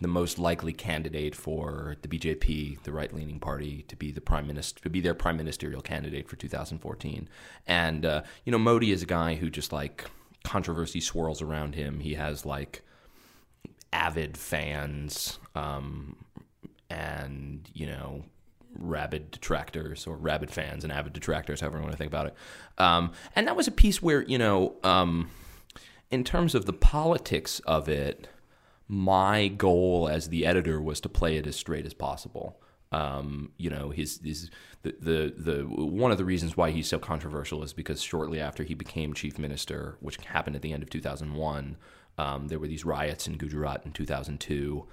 the 0.00 0.08
most 0.08 0.38
likely 0.38 0.72
candidate 0.72 1.34
for 1.34 1.96
the 2.02 2.08
BJP, 2.08 2.82
the 2.82 2.92
right-leaning 2.92 3.40
party, 3.40 3.82
to 3.88 3.96
be 3.96 4.12
the 4.12 4.20
prime 4.20 4.46
minister, 4.46 4.82
to 4.82 4.90
be 4.90 5.00
their 5.00 5.14
prime 5.14 5.38
ministerial 5.38 5.80
candidate 5.80 6.28
for 6.28 6.36
2014. 6.36 7.28
And 7.66 8.04
uh, 8.04 8.22
you 8.44 8.52
know, 8.52 8.58
Modi 8.58 8.92
is 8.92 9.02
a 9.02 9.06
guy 9.06 9.36
who 9.36 9.50
just 9.50 9.72
like 9.72 10.04
controversy 10.44 11.00
swirls 11.00 11.42
around 11.42 11.74
him. 11.74 12.00
He 12.00 12.14
has 12.14 12.44
like 12.44 12.82
avid 13.92 14.36
fans, 14.36 15.38
um, 15.54 16.16
and 16.90 17.68
you 17.72 17.86
know, 17.86 18.24
rabid 18.78 19.30
detractors 19.30 20.06
or 20.06 20.16
rabid 20.16 20.50
fans 20.50 20.84
and 20.84 20.92
avid 20.92 21.12
detractors, 21.12 21.60
however 21.60 21.78
you 21.78 21.82
want 21.82 21.92
to 21.92 21.98
think 21.98 22.10
about 22.10 22.26
it. 22.26 22.34
Um, 22.78 23.12
and 23.34 23.46
that 23.46 23.56
was 23.56 23.66
a 23.68 23.72
piece 23.72 24.02
where 24.02 24.22
you 24.22 24.38
know, 24.38 24.76
um, 24.82 25.30
in 26.10 26.24
terms 26.24 26.54
of 26.54 26.66
the 26.66 26.72
politics 26.72 27.60
of 27.60 27.88
it 27.88 28.28
my 28.88 29.48
goal 29.48 30.08
as 30.08 30.28
the 30.28 30.46
editor 30.46 30.80
was 30.80 31.00
to 31.00 31.08
play 31.08 31.36
it 31.36 31.46
as 31.46 31.56
straight 31.56 31.86
as 31.86 31.94
possible. 31.94 32.60
Um, 32.92 33.52
you 33.56 33.68
know, 33.68 33.90
his, 33.90 34.20
his 34.22 34.50
the, 34.82 34.94
the 35.00 35.34
the 35.36 35.62
one 35.64 36.12
of 36.12 36.18
the 36.18 36.24
reasons 36.24 36.56
why 36.56 36.70
he's 36.70 36.86
so 36.86 36.98
controversial 36.98 37.64
is 37.64 37.72
because 37.72 38.00
shortly 38.00 38.40
after 38.40 38.62
he 38.62 38.74
became 38.74 39.12
chief 39.12 39.38
minister, 39.38 39.96
which 40.00 40.16
happened 40.24 40.54
at 40.54 40.62
the 40.62 40.72
end 40.72 40.84
of 40.84 40.90
2001, 40.90 41.76
um, 42.18 42.48
there 42.48 42.60
were 42.60 42.68
these 42.68 42.84
riots 42.84 43.26
in 43.26 43.36
Gujarat 43.36 43.82
in 43.84 43.92
2002. 43.92 44.86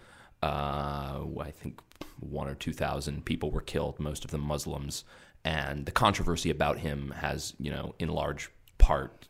Uh, 0.44 1.26
I 1.39 1.52
think 1.52 1.80
one 2.20 2.50
or 2.50 2.56
two 2.56 2.74
thousand 2.74 3.26
people 3.26 3.50
were 3.52 3.62
killed, 3.62 4.00
most 4.00 4.26
of 4.26 4.32
them 4.32 4.41
Muslims, 4.41 5.06
and 5.44 5.86
the 5.86 5.91
controversy 5.91 6.50
about 6.50 6.80
him 6.80 7.12
has, 7.18 7.54
you 7.60 7.72
know, 7.72 7.96
in 7.98 8.10
large 8.10 8.50
part 8.78 9.28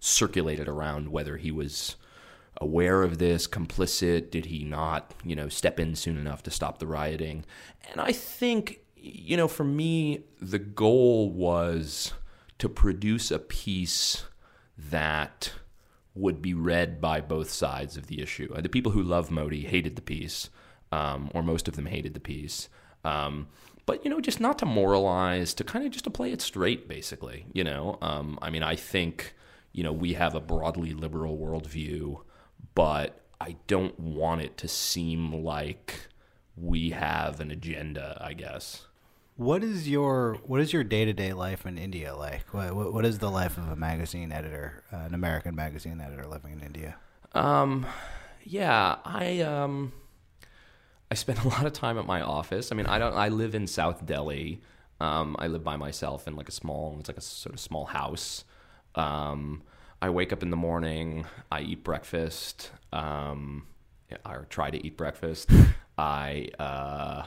circulated 0.00 0.68
around 0.68 1.08
whether 1.08 1.36
he 1.38 1.50
was 1.50 1.96
aware 2.60 3.02
of 3.02 3.16
this, 3.18 3.46
complicit? 3.46 4.30
Did 4.30 4.46
he 4.46 4.64
not, 4.64 5.14
you 5.24 5.34
know, 5.34 5.48
step 5.48 5.80
in 5.80 5.96
soon 5.96 6.18
enough 6.18 6.42
to 6.42 6.50
stop 6.50 6.78
the 6.78 6.86
rioting? 6.86 7.44
And 7.90 8.00
I 8.00 8.12
think, 8.12 8.80
you 8.96 9.36
know, 9.36 9.48
for 9.48 9.64
me, 9.64 10.24
the 10.40 10.58
goal 10.58 11.30
was 11.30 12.12
to 12.58 12.68
produce 12.68 13.30
a 13.30 13.38
piece 13.38 14.24
that 14.76 15.52
would 16.14 16.42
be 16.42 16.54
read 16.54 17.00
by 17.00 17.20
both 17.20 17.50
sides 17.50 17.96
of 17.96 18.06
the 18.06 18.20
issue. 18.20 18.52
The 18.60 18.68
people 18.68 18.92
who 18.92 19.02
love 19.02 19.30
Modi 19.30 19.62
hated 19.62 19.96
the 19.96 20.02
piece, 20.02 20.50
um, 20.90 21.30
or 21.34 21.42
most 21.42 21.68
of 21.68 21.76
them 21.76 21.86
hated 21.86 22.14
the 22.14 22.20
piece. 22.20 22.68
Um, 23.04 23.48
but 23.86 24.04
you 24.04 24.10
know, 24.10 24.20
just 24.20 24.40
not 24.40 24.58
to 24.58 24.66
moralize, 24.66 25.54
to 25.54 25.64
kind 25.64 25.84
of 25.84 25.90
just 25.90 26.04
to 26.04 26.10
play 26.10 26.32
it 26.32 26.42
straight, 26.42 26.88
basically. 26.88 27.46
You 27.52 27.64
know, 27.64 27.98
um, 28.02 28.38
I 28.42 28.50
mean, 28.50 28.62
I 28.62 28.76
think 28.76 29.34
you 29.72 29.82
know 29.82 29.92
we 29.92 30.12
have 30.14 30.34
a 30.34 30.40
broadly 30.40 30.92
liberal 30.92 31.36
worldview 31.38 32.20
but 32.74 33.20
I 33.40 33.56
don't 33.66 33.98
want 33.98 34.42
it 34.42 34.56
to 34.58 34.68
seem 34.68 35.44
like 35.44 36.08
we 36.56 36.90
have 36.90 37.40
an 37.40 37.50
agenda, 37.50 38.18
I 38.20 38.34
guess. 38.34 38.86
What 39.42 39.64
is 39.64 39.88
your 39.88 40.38
what 40.46 40.60
is 40.60 40.72
your 40.72 40.84
day 40.84 41.04
to 41.04 41.12
day 41.12 41.32
life 41.32 41.66
in 41.66 41.76
India 41.76 42.14
like? 42.14 42.54
What, 42.54 42.76
what, 42.76 42.92
what 42.94 43.04
is 43.04 43.18
the 43.18 43.28
life 43.28 43.58
of 43.58 43.68
a 43.68 43.74
magazine 43.74 44.30
editor, 44.30 44.84
uh, 44.92 44.98
an 44.98 45.14
American 45.14 45.56
magazine 45.56 46.00
editor 46.00 46.28
living 46.28 46.52
in 46.52 46.60
India? 46.60 46.94
Um, 47.32 47.84
yeah, 48.44 48.98
I 49.04 49.40
um, 49.40 49.92
I 51.10 51.16
spend 51.16 51.40
a 51.40 51.48
lot 51.48 51.66
of 51.66 51.72
time 51.72 51.98
at 51.98 52.06
my 52.06 52.20
office. 52.20 52.70
I 52.70 52.76
mean, 52.76 52.86
I 52.86 53.00
don't. 53.00 53.14
I 53.14 53.30
live 53.30 53.56
in 53.56 53.66
South 53.66 54.06
Delhi. 54.06 54.60
Um, 55.00 55.34
I 55.40 55.48
live 55.48 55.64
by 55.64 55.74
myself 55.74 56.28
in 56.28 56.36
like 56.36 56.48
a 56.48 56.52
small. 56.52 56.96
It's 57.00 57.08
like 57.08 57.18
a 57.18 57.20
sort 57.20 57.52
of 57.52 57.58
small 57.58 57.86
house. 57.86 58.44
Um, 58.94 59.62
I 60.00 60.10
wake 60.10 60.32
up 60.32 60.44
in 60.44 60.50
the 60.50 60.56
morning, 60.56 61.26
I 61.50 61.62
eat 61.62 61.82
breakfast, 61.82 62.70
um, 62.92 63.66
I 64.24 64.36
try 64.48 64.70
to 64.70 64.86
eat 64.86 64.96
breakfast. 64.96 65.50
I 65.98 66.48
uh, 66.60 67.24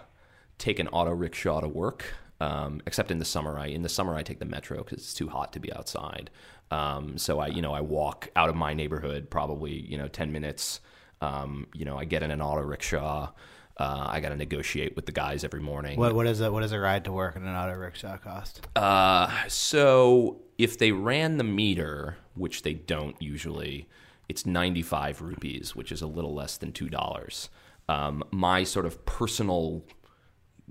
take 0.57 0.79
an 0.79 0.87
auto 0.89 1.11
rickshaw 1.11 1.61
to 1.61 1.67
work. 1.67 2.05
Um, 2.41 2.81
except 2.85 3.11
in 3.11 3.19
the 3.19 3.25
summer, 3.25 3.57
I 3.57 3.67
in 3.67 3.81
the 3.81 3.89
summer 3.89 4.15
I 4.15 4.21
take 4.21 4.39
the 4.39 4.45
metro 4.45 4.79
because 4.79 4.97
it's 4.97 5.13
too 5.13 5.29
hot 5.29 5.53
to 5.53 5.59
be 5.59 5.71
outside. 5.71 6.29
Um, 6.69 7.17
so 7.17 7.39
I, 7.39 7.47
you 7.47 7.61
know, 7.61 7.73
I 7.73 7.81
walk 7.81 8.29
out 8.35 8.49
of 8.49 8.55
my 8.55 8.73
neighborhood 8.73 9.29
probably 9.29 9.73
you 9.73 9.97
know 9.97 10.07
ten 10.09 10.31
minutes. 10.31 10.81
Um, 11.21 11.67
you 11.73 11.85
know, 11.85 11.97
I 11.97 12.03
get 12.03 12.23
in 12.23 12.31
an 12.31 12.41
auto 12.41 12.61
rickshaw. 12.61 13.31
Uh, 13.77 14.05
I 14.07 14.21
got 14.21 14.29
to 14.29 14.37
negotiate 14.37 14.95
with 14.95 15.05
the 15.05 15.11
guys 15.11 15.43
every 15.43 15.61
morning. 15.61 15.99
What 15.99 16.13
what 16.13 16.27
is 16.27 16.41
a 16.41 16.51
what 16.51 16.61
does 16.61 16.71
a 16.71 16.79
ride 16.79 17.05
to 17.05 17.11
work 17.11 17.35
in 17.35 17.45
an 17.45 17.55
auto 17.55 17.77
rickshaw 17.77 18.17
cost? 18.17 18.65
Uh, 18.75 19.29
so 19.47 20.41
if 20.57 20.77
they 20.77 20.91
ran 20.91 21.37
the 21.37 21.43
meter, 21.43 22.17
which 22.35 22.63
they 22.63 22.73
don't 22.73 23.21
usually, 23.21 23.87
it's 24.29 24.45
95 24.45 25.21
rupees, 25.21 25.75
which 25.75 25.91
is 25.91 26.01
a 26.01 26.07
little 26.07 26.33
less 26.33 26.57
than 26.57 26.71
$2. 26.71 27.49
Um, 27.87 28.23
my 28.31 28.63
sort 28.63 28.85
of 28.85 29.05
personal 29.05 29.83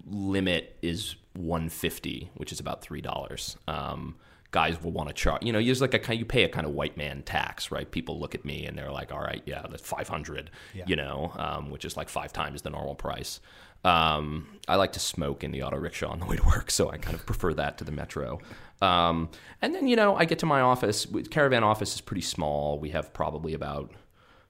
limit 0.06 0.76
is 0.82 1.16
150, 1.34 2.30
which 2.34 2.52
is 2.52 2.60
about 2.60 2.82
$3. 2.82 3.56
Um, 3.68 4.16
guys 4.50 4.80
will 4.82 4.92
want 4.92 5.08
to 5.08 5.14
charge, 5.14 5.42
you 5.42 5.52
know, 5.52 5.60
there's 5.60 5.80
like 5.80 5.94
a 5.94 5.98
kind, 5.98 6.18
you 6.18 6.24
pay 6.24 6.44
a 6.44 6.48
kind 6.48 6.64
of 6.66 6.72
white 6.72 6.96
man 6.96 7.22
tax, 7.22 7.70
right? 7.72 7.90
People 7.90 8.20
look 8.20 8.34
at 8.36 8.44
me 8.44 8.66
and 8.66 8.78
they're 8.78 8.92
like, 8.92 9.10
all 9.12 9.20
right, 9.20 9.42
yeah, 9.46 9.64
that's 9.68 9.82
500, 9.82 10.48
Yeah. 10.74 10.84
you 10.86 10.94
know, 10.96 11.32
um, 11.36 11.70
which 11.70 11.84
is 11.84 11.96
like 11.96 12.08
five 12.08 12.32
times 12.32 12.62
the 12.62 12.70
normal 12.70 12.94
price. 12.94 13.40
Um, 13.84 14.46
I 14.68 14.76
like 14.76 14.92
to 14.92 15.00
smoke 15.00 15.44
in 15.44 15.50
the 15.50 15.62
auto 15.64 15.76
rickshaw 15.76 16.10
on 16.10 16.20
the 16.20 16.24
way 16.26 16.36
to 16.36 16.42
work, 16.44 16.70
so 16.70 16.88
I 16.90 16.98
kind 16.98 17.14
of 17.16 17.26
prefer 17.26 17.52
that 17.54 17.78
to 17.78 17.84
the 17.84 17.92
metro. 17.92 18.38
Um, 18.80 19.28
and 19.60 19.74
then, 19.74 19.86
you 19.88 19.96
know, 19.96 20.14
I 20.16 20.24
get 20.24 20.38
to 20.40 20.46
my 20.46 20.60
office. 20.60 21.06
Caravan 21.30 21.64
office 21.64 21.94
is 21.96 22.00
pretty 22.00 22.22
small. 22.22 22.78
We 22.78 22.90
have 22.90 23.12
probably 23.12 23.54
about 23.54 23.90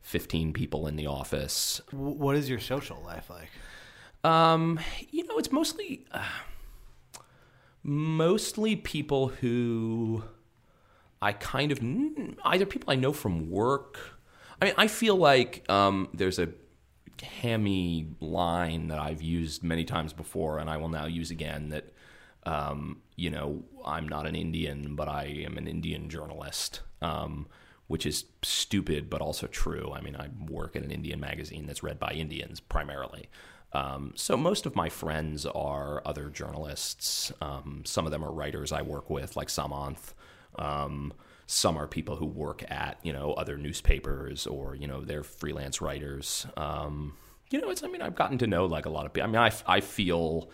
15 0.02 0.52
people 0.52 0.86
in 0.86 0.96
the 0.96 1.06
office. 1.06 1.80
What 1.90 2.36
is 2.36 2.48
your 2.50 2.60
social 2.60 3.02
life 3.04 3.30
like? 3.30 3.48
Um, 4.24 4.80
you 5.10 5.26
know, 5.26 5.36
it's 5.38 5.52
mostly 5.52 6.06
uh, 6.10 6.24
mostly 7.82 8.74
people 8.74 9.28
who 9.28 10.24
I 11.20 11.32
kind 11.32 11.70
of 11.70 11.80
either 12.44 12.66
people 12.66 12.90
I 12.90 12.96
know 12.96 13.12
from 13.12 13.50
work. 13.50 13.98
I 14.60 14.64
mean, 14.64 14.74
I 14.78 14.88
feel 14.88 15.16
like 15.16 15.70
um, 15.70 16.08
there's 16.14 16.38
a 16.38 16.48
hammy 17.22 18.08
line 18.20 18.88
that 18.88 18.98
I've 18.98 19.22
used 19.22 19.62
many 19.62 19.84
times 19.84 20.12
before, 20.12 20.58
and 20.58 20.70
I 20.70 20.78
will 20.78 20.88
now 20.88 21.06
use 21.06 21.30
again. 21.30 21.68
That 21.68 21.92
um, 22.46 23.02
you 23.16 23.30
know, 23.30 23.62
I'm 23.84 24.08
not 24.08 24.26
an 24.26 24.34
Indian, 24.34 24.96
but 24.96 25.08
I 25.08 25.24
am 25.44 25.58
an 25.58 25.68
Indian 25.68 26.08
journalist. 26.08 26.80
Um, 27.02 27.46
which 27.86 28.06
is 28.06 28.24
stupid, 28.42 29.10
but 29.10 29.20
also 29.20 29.46
true. 29.46 29.92
I 29.94 30.00
mean, 30.00 30.16
I 30.16 30.28
work 30.48 30.74
at 30.74 30.82
an 30.82 30.90
Indian 30.90 31.20
magazine 31.20 31.66
that's 31.66 31.82
read 31.82 31.98
by 31.98 32.12
Indians 32.12 32.58
primarily. 32.58 33.28
Um, 33.74 34.12
so 34.14 34.36
most 34.36 34.66
of 34.66 34.76
my 34.76 34.88
friends 34.88 35.44
are 35.46 36.00
other 36.06 36.28
journalists. 36.30 37.32
Um, 37.40 37.82
some 37.84 38.06
of 38.06 38.12
them 38.12 38.24
are 38.24 38.32
writers 38.32 38.72
I 38.72 38.82
work 38.82 39.10
with, 39.10 39.36
like 39.36 39.48
Samanth. 39.48 40.14
Um, 40.56 41.12
some 41.46 41.76
are 41.76 41.86
people 41.86 42.16
who 42.16 42.26
work 42.26 42.64
at 42.70 42.98
you 43.02 43.12
know 43.12 43.32
other 43.32 43.58
newspapers 43.58 44.46
or 44.46 44.74
you 44.74 44.86
know 44.86 45.02
they're 45.02 45.24
freelance 45.24 45.80
writers. 45.80 46.46
Um, 46.56 47.16
you 47.50 47.60
know, 47.60 47.70
it's 47.70 47.82
I 47.82 47.88
mean 47.88 48.00
I've 48.00 48.14
gotten 48.14 48.38
to 48.38 48.46
know 48.46 48.66
like 48.66 48.86
a 48.86 48.90
lot 48.90 49.06
of 49.06 49.12
people. 49.12 49.28
I 49.28 49.32
mean 49.32 49.42
I, 49.42 49.52
I 49.66 49.80
feel 49.80 50.48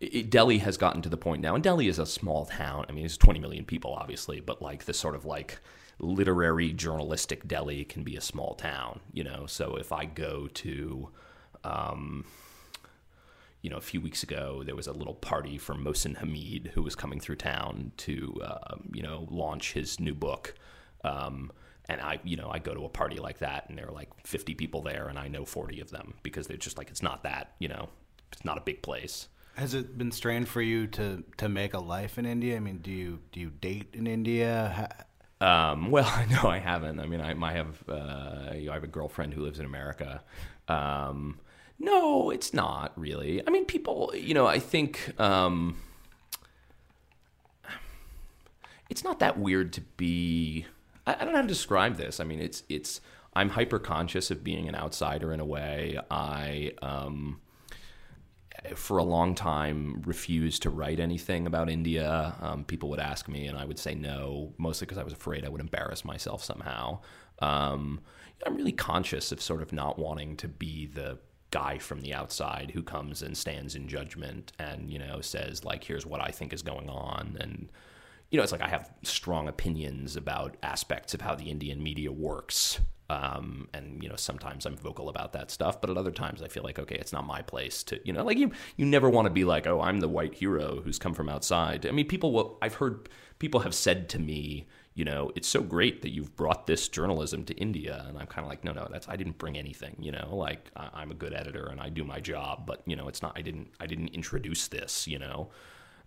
it, 0.00 0.30
Delhi 0.30 0.58
has 0.58 0.76
gotten 0.76 1.02
to 1.02 1.08
the 1.08 1.16
point 1.16 1.42
now, 1.42 1.54
and 1.54 1.62
Delhi 1.62 1.88
is 1.88 1.98
a 1.98 2.06
small 2.06 2.46
town. 2.46 2.86
I 2.88 2.92
mean, 2.92 3.04
it's 3.04 3.16
20 3.16 3.38
million 3.38 3.64
people, 3.64 3.92
obviously, 3.92 4.40
but 4.40 4.62
like 4.62 4.84
the 4.84 4.94
sort 4.94 5.14
of 5.14 5.24
like 5.24 5.58
literary 5.98 6.72
journalistic 6.72 7.46
Delhi 7.46 7.84
can 7.84 8.02
be 8.02 8.16
a 8.16 8.20
small 8.20 8.54
town, 8.54 9.00
you 9.12 9.22
know. 9.22 9.46
So 9.46 9.76
if 9.76 9.92
I 9.92 10.06
go 10.06 10.48
to, 10.48 11.10
um, 11.64 12.24
you 13.62 13.70
know, 13.70 13.76
a 13.76 13.82
few 13.82 14.00
weeks 14.00 14.22
ago, 14.22 14.62
there 14.64 14.76
was 14.76 14.86
a 14.86 14.92
little 14.92 15.14
party 15.14 15.58
for 15.58 15.74
Mohsin 15.74 16.16
Hamid 16.16 16.72
who 16.74 16.82
was 16.82 16.94
coming 16.94 17.20
through 17.20 17.36
town 17.36 17.92
to, 17.98 18.40
uh, 18.42 18.76
you 18.92 19.02
know, 19.02 19.26
launch 19.30 19.72
his 19.72 20.00
new 20.00 20.14
book. 20.14 20.54
Um, 21.04 21.52
and 21.88 22.00
I, 22.00 22.20
you 22.24 22.36
know, 22.36 22.48
I 22.50 22.58
go 22.58 22.72
to 22.72 22.84
a 22.84 22.88
party 22.88 23.16
like 23.18 23.38
that, 23.40 23.68
and 23.68 23.76
there 23.76 23.88
are 23.88 23.92
like 23.92 24.08
50 24.26 24.54
people 24.54 24.82
there, 24.82 25.08
and 25.08 25.18
I 25.18 25.28
know 25.28 25.44
40 25.44 25.80
of 25.80 25.90
them 25.90 26.14
because 26.22 26.46
they're 26.46 26.56
just 26.56 26.78
like 26.78 26.88
it's 26.88 27.02
not 27.02 27.24
that, 27.24 27.54
you 27.58 27.68
know, 27.68 27.88
it's 28.32 28.44
not 28.44 28.58
a 28.58 28.60
big 28.60 28.82
place. 28.82 29.28
Has 29.56 29.74
it 29.74 29.98
been 29.98 30.12
strained 30.12 30.48
for 30.48 30.62
you 30.62 30.86
to 30.88 31.24
to 31.36 31.48
make 31.48 31.74
a 31.74 31.80
life 31.80 32.16
in 32.16 32.24
India? 32.24 32.56
I 32.56 32.60
mean, 32.60 32.78
do 32.78 32.90
you 32.90 33.18
do 33.32 33.40
you 33.40 33.50
date 33.50 33.88
in 33.92 34.06
India? 34.06 34.88
Um, 35.40 35.90
well, 35.90 36.10
no, 36.30 36.48
I 36.48 36.58
haven't. 36.58 37.00
I 37.00 37.06
mean, 37.06 37.20
I, 37.20 37.32
I 37.32 37.52
have 37.52 37.82
uh, 37.88 38.52
I 38.52 38.70
have 38.72 38.84
a 38.84 38.88
girlfriend 38.88 39.34
who 39.34 39.42
lives 39.42 39.58
in 39.58 39.66
America. 39.66 40.22
Um, 40.68 41.40
no, 41.80 42.30
it's 42.30 42.52
not 42.52 42.92
really. 42.94 43.42
I 43.46 43.50
mean, 43.50 43.64
people, 43.64 44.12
you 44.14 44.34
know, 44.34 44.46
I 44.46 44.58
think 44.58 45.18
um, 45.18 45.78
it's 48.90 49.02
not 49.02 49.18
that 49.20 49.38
weird 49.38 49.72
to 49.72 49.80
be. 49.96 50.66
I, 51.06 51.14
I 51.14 51.18
don't 51.24 51.28
know 51.28 51.36
how 51.36 51.42
to 51.42 51.48
describe 51.48 51.96
this. 51.96 52.20
I 52.20 52.24
mean, 52.24 52.40
it's 52.40 52.62
it's. 52.68 53.00
I'm 53.32 53.50
hyper 53.50 53.78
conscious 53.78 54.30
of 54.30 54.44
being 54.44 54.68
an 54.68 54.74
outsider 54.74 55.32
in 55.32 55.40
a 55.40 55.44
way. 55.44 55.98
I 56.10 56.72
um, 56.82 57.40
for 58.74 58.98
a 58.98 59.04
long 59.04 59.34
time 59.34 60.02
refused 60.04 60.62
to 60.62 60.70
write 60.70 61.00
anything 61.00 61.46
about 61.46 61.70
India. 61.70 62.34
Um, 62.42 62.64
people 62.64 62.90
would 62.90 63.00
ask 63.00 63.26
me, 63.26 63.46
and 63.46 63.56
I 63.56 63.64
would 63.64 63.78
say 63.78 63.94
no, 63.94 64.52
mostly 64.58 64.84
because 64.84 64.98
I 64.98 65.04
was 65.04 65.14
afraid 65.14 65.46
I 65.46 65.48
would 65.48 65.62
embarrass 65.62 66.04
myself 66.04 66.44
somehow. 66.44 67.00
Um, 67.38 68.00
I'm 68.44 68.56
really 68.56 68.72
conscious 68.72 69.32
of 69.32 69.40
sort 69.40 69.62
of 69.62 69.72
not 69.72 69.98
wanting 69.98 70.36
to 70.38 70.48
be 70.48 70.86
the 70.86 71.18
guy 71.50 71.78
from 71.78 72.00
the 72.00 72.14
outside 72.14 72.70
who 72.72 72.82
comes 72.82 73.22
and 73.22 73.36
stands 73.36 73.74
in 73.74 73.88
judgment 73.88 74.52
and 74.58 74.90
you 74.90 74.98
know 74.98 75.20
says 75.20 75.64
like, 75.64 75.84
"Here's 75.84 76.06
what 76.06 76.20
I 76.20 76.30
think 76.30 76.52
is 76.52 76.62
going 76.62 76.88
on," 76.88 77.36
and 77.40 77.68
you 78.30 78.36
know, 78.36 78.42
it's 78.42 78.52
like 78.52 78.62
I 78.62 78.68
have 78.68 78.90
strong 79.02 79.48
opinions 79.48 80.16
about 80.16 80.56
aspects 80.62 81.14
of 81.14 81.20
how 81.20 81.34
the 81.34 81.50
Indian 81.50 81.82
media 81.82 82.12
works. 82.12 82.80
Um, 83.08 83.68
and 83.74 84.00
you 84.00 84.08
know, 84.08 84.14
sometimes 84.14 84.66
I'm 84.66 84.76
vocal 84.76 85.08
about 85.08 85.32
that 85.32 85.50
stuff, 85.50 85.80
but 85.80 85.90
at 85.90 85.96
other 85.96 86.12
times 86.12 86.42
I 86.42 86.48
feel 86.48 86.62
like, 86.62 86.78
okay, 86.78 86.94
it's 86.94 87.12
not 87.12 87.26
my 87.26 87.42
place 87.42 87.82
to, 87.84 88.00
you 88.04 88.12
know, 88.12 88.24
like 88.24 88.38
you, 88.38 88.52
you 88.76 88.86
never 88.86 89.10
want 89.10 89.26
to 89.26 89.32
be 89.32 89.44
like, 89.44 89.66
oh, 89.66 89.80
I'm 89.80 89.98
the 89.98 90.08
white 90.08 90.34
hero 90.34 90.80
who's 90.84 91.00
come 91.00 91.12
from 91.12 91.28
outside. 91.28 91.86
I 91.86 91.90
mean, 91.90 92.06
people 92.06 92.30
will, 92.30 92.56
I've 92.62 92.74
heard 92.74 93.08
people 93.40 93.60
have 93.60 93.74
said 93.74 94.08
to 94.10 94.20
me, 94.20 94.68
you 94.94 95.04
know, 95.04 95.30
it's 95.34 95.48
so 95.48 95.62
great 95.62 96.02
that 96.02 96.10
you've 96.10 96.34
brought 96.36 96.66
this 96.66 96.88
journalism 96.88 97.44
to 97.44 97.54
India. 97.54 98.04
And 98.08 98.18
I'm 98.18 98.26
kind 98.26 98.44
of 98.44 98.50
like, 98.50 98.64
no, 98.64 98.72
no, 98.72 98.88
that's, 98.90 99.08
I 99.08 99.16
didn't 99.16 99.38
bring 99.38 99.56
anything, 99.56 99.96
you 100.00 100.12
know, 100.12 100.30
like 100.32 100.70
I, 100.76 100.90
I'm 100.94 101.10
a 101.10 101.14
good 101.14 101.32
editor 101.32 101.66
and 101.66 101.80
I 101.80 101.88
do 101.88 102.04
my 102.04 102.20
job, 102.20 102.66
but 102.66 102.82
you 102.86 102.96
know, 102.96 103.08
it's 103.08 103.22
not, 103.22 103.32
I 103.36 103.42
didn't, 103.42 103.68
I 103.78 103.86
didn't 103.86 104.08
introduce 104.08 104.68
this, 104.68 105.06
you 105.06 105.18
know. 105.18 105.50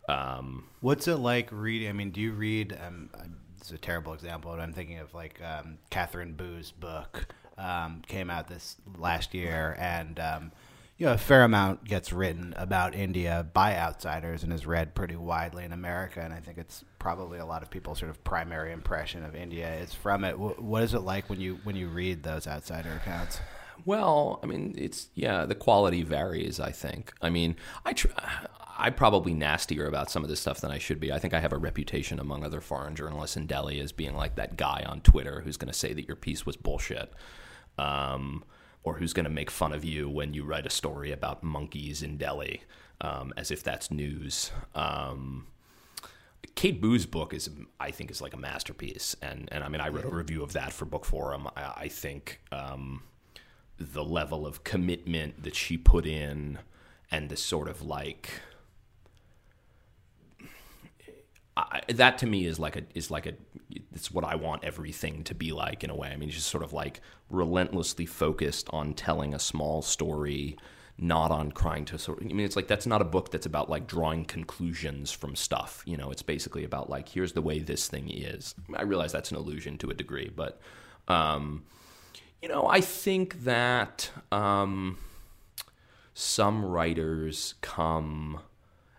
Um, 0.09 0.65
What's 0.81 1.07
it 1.07 1.15
like 1.15 1.49
reading? 1.51 1.89
I 1.89 1.93
mean, 1.93 2.11
do 2.11 2.19
you 2.19 2.33
read? 2.33 2.77
Um, 2.85 3.09
it's 3.57 3.71
a 3.71 3.77
terrible 3.77 4.13
example, 4.13 4.51
but 4.51 4.59
I'm 4.59 4.73
thinking 4.73 4.99
of 4.99 5.13
like 5.13 5.41
um, 5.41 5.77
Katherine 5.89 6.33
Boo's 6.33 6.71
book 6.71 7.27
um, 7.57 8.01
came 8.05 8.29
out 8.29 8.49
this 8.49 8.75
last 8.97 9.33
year, 9.33 9.77
and 9.79 10.19
um, 10.19 10.51
you 11.03 11.09
know 11.09 11.15
a 11.15 11.17
fair 11.17 11.43
amount 11.43 11.83
gets 11.83 12.13
written 12.13 12.53
about 12.55 12.95
India 12.95 13.45
by 13.51 13.75
outsiders 13.75 14.41
and 14.41 14.53
is 14.53 14.65
read 14.65 14.95
pretty 14.95 15.17
widely 15.17 15.65
in 15.65 15.73
America. 15.73 16.21
And 16.21 16.33
I 16.33 16.39
think 16.39 16.57
it's 16.57 16.85
probably 16.97 17.39
a 17.39 17.45
lot 17.45 17.61
of 17.61 17.69
people's 17.69 17.99
sort 17.99 18.09
of 18.09 18.23
primary 18.23 18.71
impression 18.71 19.25
of 19.25 19.35
India 19.35 19.75
is 19.75 19.93
from 19.93 20.23
it. 20.23 20.39
What 20.39 20.81
is 20.81 20.93
it 20.93 21.01
like 21.01 21.29
when 21.29 21.41
you 21.41 21.59
when 21.65 21.75
you 21.75 21.89
read 21.89 22.23
those 22.23 22.47
outsider 22.47 22.89
accounts? 22.93 23.41
Well, 23.83 24.39
I 24.43 24.45
mean, 24.45 24.75
it's 24.77 25.09
yeah, 25.13 25.45
the 25.45 25.55
quality 25.55 26.03
varies. 26.03 26.61
I 26.61 26.71
think. 26.71 27.11
I 27.21 27.29
mean, 27.29 27.57
I 27.83 27.91
tr- 27.91 28.07
I'm 28.77 28.93
probably 28.93 29.33
nastier 29.33 29.87
about 29.87 30.09
some 30.09 30.23
of 30.23 30.29
this 30.29 30.39
stuff 30.39 30.61
than 30.61 30.71
I 30.71 30.77
should 30.77 31.01
be. 31.01 31.11
I 31.11 31.19
think 31.19 31.33
I 31.33 31.41
have 31.41 31.51
a 31.51 31.57
reputation 31.57 32.17
among 32.17 32.45
other 32.45 32.61
foreign 32.61 32.95
journalists 32.95 33.35
in 33.35 33.45
Delhi 33.45 33.81
as 33.81 33.91
being 33.91 34.15
like 34.15 34.35
that 34.35 34.55
guy 34.55 34.85
on 34.87 35.01
Twitter 35.01 35.41
who's 35.41 35.57
going 35.57 35.71
to 35.71 35.77
say 35.77 35.91
that 35.91 36.07
your 36.07 36.15
piece 36.15 36.45
was 36.45 36.55
bullshit, 36.55 37.11
um, 37.77 38.45
or 38.83 38.95
who's 38.95 39.13
going 39.13 39.23
to 39.23 39.31
make 39.31 39.49
fun 39.49 39.73
of 39.73 39.85
you 39.85 40.09
when 40.09 40.33
you 40.33 40.43
write 40.43 40.65
a 40.65 40.69
story 40.69 41.11
about 41.11 41.43
monkeys 41.43 42.03
in 42.03 42.17
Delhi, 42.17 42.61
um, 43.01 43.33
as 43.37 43.51
if 43.51 43.63
that's 43.63 43.89
news. 43.89 44.51
Um, 44.75 45.47
Kate 46.55 46.81
Boo's 46.81 47.05
book 47.05 47.33
is, 47.33 47.49
I 47.79 47.91
think, 47.91 48.11
is 48.11 48.21
like 48.21 48.33
a 48.33 48.37
masterpiece, 48.37 49.15
and 49.21 49.47
and 49.51 49.63
I 49.63 49.69
mean, 49.69 49.81
I 49.81 49.89
wrote 49.89 50.05
a 50.05 50.09
review 50.09 50.43
of 50.43 50.53
that 50.53 50.73
for 50.73 50.85
Bookforum. 50.85 51.51
I, 51.55 51.73
I 51.83 51.87
think 51.87 52.41
um, 52.51 53.03
the 53.79 54.03
level 54.03 54.45
of 54.45 54.63
commitment 54.63 55.43
that 55.43 55.55
she 55.55 55.77
put 55.77 56.05
in, 56.05 56.59
and 57.09 57.29
the 57.29 57.37
sort 57.37 57.67
of 57.69 57.81
like 57.81 58.41
I, 61.55 61.81
that 61.89 62.17
to 62.19 62.25
me 62.25 62.45
is 62.45 62.59
like 62.59 62.75
a 62.75 62.83
is 62.95 63.11
like 63.11 63.27
a 63.27 63.33
it's 63.93 64.11
what 64.11 64.23
I 64.23 64.35
want 64.35 64.63
everything 64.63 65.23
to 65.25 65.35
be 65.35 65.51
like 65.51 65.83
in 65.83 65.89
a 65.89 65.95
way. 65.95 66.09
I 66.09 66.17
mean, 66.17 66.29
just 66.29 66.47
sort 66.47 66.63
of 66.63 66.73
like 66.73 67.01
relentlessly 67.29 68.05
focused 68.05 68.67
on 68.71 68.93
telling 68.93 69.33
a 69.33 69.39
small 69.39 69.81
story, 69.83 70.57
not 70.97 71.29
on 71.29 71.51
trying 71.51 71.85
to 71.85 71.99
sort. 71.99 72.21
Of, 72.21 72.27
I 72.27 72.33
mean, 72.33 72.45
it's 72.45 72.55
like 72.55 72.67
that's 72.67 72.87
not 72.87 73.01
a 73.01 73.05
book 73.05 73.29
that's 73.29 73.45
about 73.45 73.69
like 73.69 73.85
drawing 73.85 74.25
conclusions 74.25 75.11
from 75.11 75.35
stuff. 75.35 75.83
You 75.85 75.95
know, 75.95 76.09
it's 76.09 76.23
basically 76.23 76.63
about 76.63 76.89
like 76.89 77.09
here's 77.09 77.33
the 77.33 77.41
way 77.41 77.59
this 77.59 77.87
thing 77.87 78.09
is. 78.09 78.55
I 78.75 78.81
realize 78.81 79.11
that's 79.11 79.29
an 79.29 79.37
illusion 79.37 79.77
to 79.79 79.91
a 79.91 79.93
degree, 79.93 80.31
but 80.35 80.59
um, 81.07 81.65
you 82.41 82.49
know, 82.49 82.67
I 82.67 82.81
think 82.81 83.43
that 83.43 84.09
um, 84.31 84.97
some 86.15 86.65
writers 86.65 87.53
come, 87.61 88.39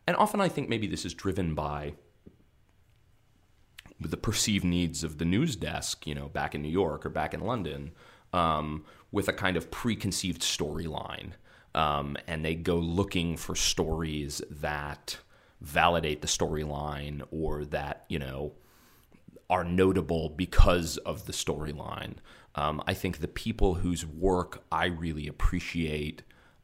and 0.06 0.16
often 0.16 0.40
I 0.40 0.48
think 0.48 0.68
maybe 0.68 0.86
this 0.86 1.04
is 1.04 1.14
driven 1.14 1.56
by 1.56 1.94
the 4.00 4.16
perceived 4.16 4.64
needs 4.64 5.04
of 5.04 5.18
the 5.18 5.24
news 5.24 5.56
desk, 5.56 6.06
you 6.06 6.14
know, 6.14 6.28
back 6.28 6.54
in 6.54 6.62
New 6.62 6.68
York 6.68 7.06
or 7.06 7.10
back 7.10 7.34
in 7.34 7.40
London, 7.40 7.92
um, 8.32 8.84
with 9.12 9.28
a 9.28 9.32
kind 9.32 9.56
of 9.56 9.70
preconceived 9.70 10.42
storyline. 10.42 11.32
Um, 11.74 12.16
and 12.26 12.44
they 12.44 12.54
go 12.54 12.76
looking 12.76 13.36
for 13.36 13.54
stories 13.54 14.42
that 14.50 15.18
validate 15.60 16.20
the 16.20 16.28
storyline 16.28 17.22
or 17.30 17.64
that, 17.66 18.04
you 18.08 18.18
know, 18.18 18.52
are 19.50 19.64
notable 19.64 20.28
because 20.28 20.96
of 20.98 21.26
the 21.26 21.32
storyline. 21.32 22.14
Um, 22.54 22.82
I 22.86 22.94
think 22.94 23.18
the 23.18 23.28
people 23.28 23.74
whose 23.74 24.06
work 24.06 24.62
I 24.70 24.86
really 24.86 25.26
appreciate 25.26 26.22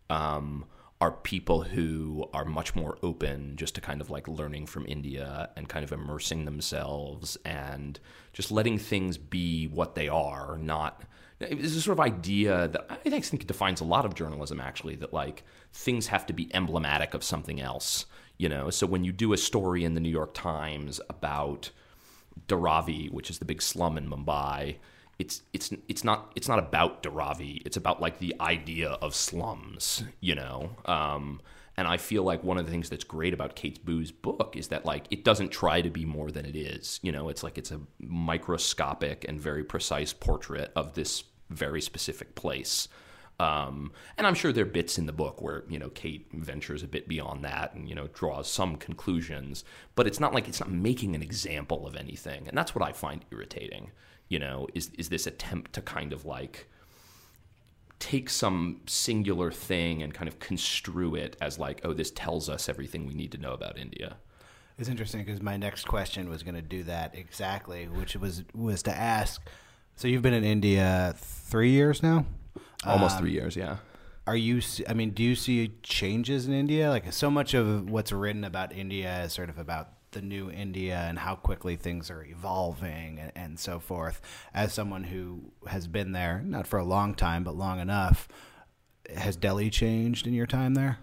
um, 0.08 0.64
are 1.00 1.12
people 1.12 1.62
who 1.62 2.28
are 2.34 2.44
much 2.44 2.74
more 2.74 2.98
open 3.02 3.56
just 3.56 3.74
to 3.74 3.80
kind 3.80 4.00
of 4.00 4.10
like 4.10 4.28
learning 4.28 4.66
from 4.66 4.86
India 4.86 5.48
and 5.56 5.68
kind 5.68 5.82
of 5.82 5.92
immersing 5.92 6.44
themselves 6.44 7.38
and 7.44 7.98
just 8.32 8.52
letting 8.52 8.78
things 8.78 9.16
be 9.16 9.66
what 9.66 9.94
they 9.94 10.08
are, 10.08 10.58
not 10.58 11.02
there's 11.40 11.74
a 11.74 11.80
sort 11.80 11.98
of 11.98 12.04
idea 12.04 12.68
that 12.68 12.86
I 12.90 13.20
think 13.20 13.46
defines 13.46 13.80
a 13.80 13.84
lot 13.84 14.04
of 14.04 14.14
journalism 14.14 14.60
actually 14.60 14.96
that 14.96 15.12
like 15.12 15.42
things 15.72 16.08
have 16.08 16.26
to 16.26 16.32
be 16.32 16.54
emblematic 16.54 17.14
of 17.14 17.24
something 17.24 17.60
else, 17.60 18.04
you 18.36 18.48
know. 18.48 18.68
So 18.68 18.86
when 18.86 19.04
you 19.04 19.12
do 19.12 19.32
a 19.32 19.38
story 19.38 19.84
in 19.84 19.94
the 19.94 20.00
New 20.00 20.10
York 20.10 20.34
Times 20.34 21.00
about 21.08 21.70
Dharavi, 22.46 23.10
which 23.10 23.30
is 23.30 23.38
the 23.38 23.46
big 23.46 23.62
slum 23.62 23.96
in 23.96 24.08
Mumbai, 24.08 24.76
it's 25.20 25.42
it's 25.52 25.70
it's 25.86 26.02
not 26.02 26.32
it's 26.34 26.48
not 26.48 26.58
about 26.58 27.02
Dharavi. 27.02 27.60
It's 27.66 27.76
about 27.76 28.00
like 28.00 28.18
the 28.18 28.34
idea 28.40 28.88
of 29.02 29.14
slums, 29.14 30.02
you 30.20 30.34
know. 30.34 30.70
Um, 30.86 31.42
and 31.76 31.86
I 31.86 31.98
feel 31.98 32.24
like 32.24 32.42
one 32.42 32.56
of 32.56 32.64
the 32.64 32.72
things 32.72 32.88
that's 32.88 33.04
great 33.04 33.34
about 33.34 33.54
Kate 33.54 33.84
Boo's 33.84 34.10
book 34.10 34.54
is 34.56 34.68
that 34.68 34.86
like 34.86 35.04
it 35.10 35.22
doesn't 35.22 35.50
try 35.50 35.82
to 35.82 35.90
be 35.90 36.06
more 36.06 36.30
than 36.30 36.46
it 36.46 36.56
is. 36.56 36.98
You 37.02 37.12
know, 37.12 37.28
it's 37.28 37.42
like 37.42 37.58
it's 37.58 37.70
a 37.70 37.80
microscopic 38.00 39.26
and 39.28 39.38
very 39.38 39.62
precise 39.62 40.14
portrait 40.14 40.72
of 40.74 40.94
this 40.94 41.24
very 41.50 41.82
specific 41.82 42.34
place. 42.34 42.88
Um, 43.38 43.92
and 44.16 44.26
I'm 44.26 44.34
sure 44.34 44.52
there 44.52 44.64
are 44.64 44.68
bits 44.68 44.98
in 44.98 45.04
the 45.04 45.12
book 45.12 45.42
where 45.42 45.64
you 45.68 45.78
know 45.78 45.90
Kate 45.90 46.28
ventures 46.32 46.82
a 46.82 46.88
bit 46.88 47.08
beyond 47.08 47.44
that 47.44 47.74
and 47.74 47.90
you 47.90 47.94
know 47.94 48.08
draws 48.14 48.50
some 48.50 48.76
conclusions, 48.76 49.64
but 49.96 50.06
it's 50.06 50.18
not 50.18 50.32
like 50.32 50.48
it's 50.48 50.60
not 50.60 50.70
making 50.70 51.14
an 51.14 51.22
example 51.22 51.86
of 51.86 51.94
anything, 51.94 52.48
and 52.48 52.56
that's 52.56 52.74
what 52.74 52.88
I 52.88 52.92
find 52.92 53.22
irritating 53.30 53.90
you 54.30 54.38
know, 54.38 54.66
is 54.74 54.90
is 54.96 55.10
this 55.10 55.26
attempt 55.26 55.74
to 55.74 55.82
kind 55.82 56.14
of 56.14 56.24
like 56.24 56.66
take 57.98 58.30
some 58.30 58.80
singular 58.86 59.52
thing 59.52 60.02
and 60.02 60.14
kind 60.14 60.26
of 60.26 60.38
construe 60.38 61.14
it 61.14 61.36
as 61.42 61.58
like, 61.58 61.82
oh, 61.84 61.92
this 61.92 62.10
tells 62.10 62.48
us 62.48 62.66
everything 62.66 63.06
we 63.06 63.12
need 63.12 63.30
to 63.32 63.36
know 63.36 63.52
about 63.52 63.76
India. 63.76 64.16
It's 64.78 64.88
interesting 64.88 65.22
because 65.22 65.42
my 65.42 65.58
next 65.58 65.84
question 65.86 66.30
was 66.30 66.42
going 66.42 66.54
to 66.54 66.62
do 66.62 66.84
that 66.84 67.14
exactly, 67.14 67.86
which 67.88 68.16
was 68.16 68.44
was 68.54 68.82
to 68.84 68.96
ask. 68.96 69.42
So 69.96 70.08
you've 70.08 70.22
been 70.22 70.32
in 70.32 70.44
India 70.44 71.12
three 71.18 71.72
years 71.72 72.02
now. 72.02 72.24
Almost 72.86 73.16
Um, 73.16 73.22
three 73.22 73.32
years, 73.32 73.56
yeah. 73.56 73.76
Are 74.26 74.36
you? 74.36 74.62
I 74.88 74.94
mean, 74.94 75.10
do 75.10 75.22
you 75.22 75.34
see 75.34 75.72
changes 75.82 76.46
in 76.46 76.54
India? 76.54 76.88
Like 76.88 77.12
so 77.12 77.30
much 77.30 77.52
of 77.52 77.90
what's 77.90 78.12
written 78.12 78.44
about 78.44 78.72
India 78.72 79.24
is 79.24 79.32
sort 79.34 79.50
of 79.50 79.58
about 79.58 79.88
the 80.12 80.22
new 80.22 80.50
India 80.50 81.04
and 81.08 81.18
how 81.18 81.34
quickly 81.34 81.76
things 81.76 82.10
are 82.10 82.24
evolving 82.24 83.18
and, 83.18 83.32
and 83.34 83.58
so 83.58 83.78
forth. 83.78 84.20
As 84.54 84.72
someone 84.72 85.04
who 85.04 85.52
has 85.66 85.86
been 85.86 86.12
there, 86.12 86.42
not 86.44 86.66
for 86.66 86.78
a 86.78 86.84
long 86.84 87.14
time, 87.14 87.44
but 87.44 87.56
long 87.56 87.80
enough, 87.80 88.28
has 89.14 89.36
Delhi 89.36 89.70
changed 89.70 90.26
in 90.26 90.34
your 90.34 90.46
time 90.46 90.74
there? 90.74 90.98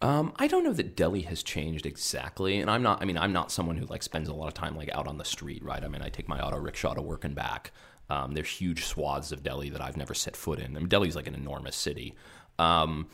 Um, 0.00 0.32
I 0.36 0.46
don't 0.46 0.62
know 0.62 0.72
that 0.74 0.96
Delhi 0.96 1.22
has 1.22 1.42
changed 1.42 1.84
exactly, 1.84 2.60
and 2.60 2.70
I'm 2.70 2.82
not. 2.82 3.02
I 3.02 3.04
mean, 3.04 3.18
I'm 3.18 3.32
not 3.32 3.50
someone 3.50 3.76
who 3.76 3.86
like 3.86 4.04
spends 4.04 4.28
a 4.28 4.32
lot 4.32 4.46
of 4.46 4.54
time 4.54 4.76
like 4.76 4.90
out 4.90 5.08
on 5.08 5.18
the 5.18 5.24
street, 5.24 5.62
right? 5.64 5.82
I 5.82 5.88
mean, 5.88 6.02
I 6.02 6.08
take 6.08 6.28
my 6.28 6.40
auto 6.40 6.56
rickshaw 6.56 6.94
to 6.94 7.02
work 7.02 7.24
and 7.24 7.34
back. 7.34 7.72
Um, 8.08 8.32
there's 8.32 8.48
huge 8.48 8.84
swaths 8.84 9.32
of 9.32 9.42
Delhi 9.42 9.70
that 9.70 9.82
I've 9.82 9.96
never 9.96 10.14
set 10.14 10.36
foot 10.36 10.60
in. 10.60 10.76
I 10.76 10.78
mean, 10.78 10.88
Delhi's 10.88 11.16
like 11.16 11.26
an 11.26 11.34
enormous 11.34 11.74
city. 11.74 12.14
Um, 12.60 13.08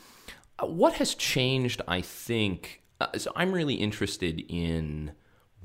what 0.61 0.93
has 0.93 1.15
changed? 1.15 1.81
I 1.87 2.01
think. 2.01 2.83
Uh, 3.01 3.17
so 3.17 3.31
I'm 3.35 3.51
really 3.51 3.75
interested 3.75 4.39
in 4.47 5.11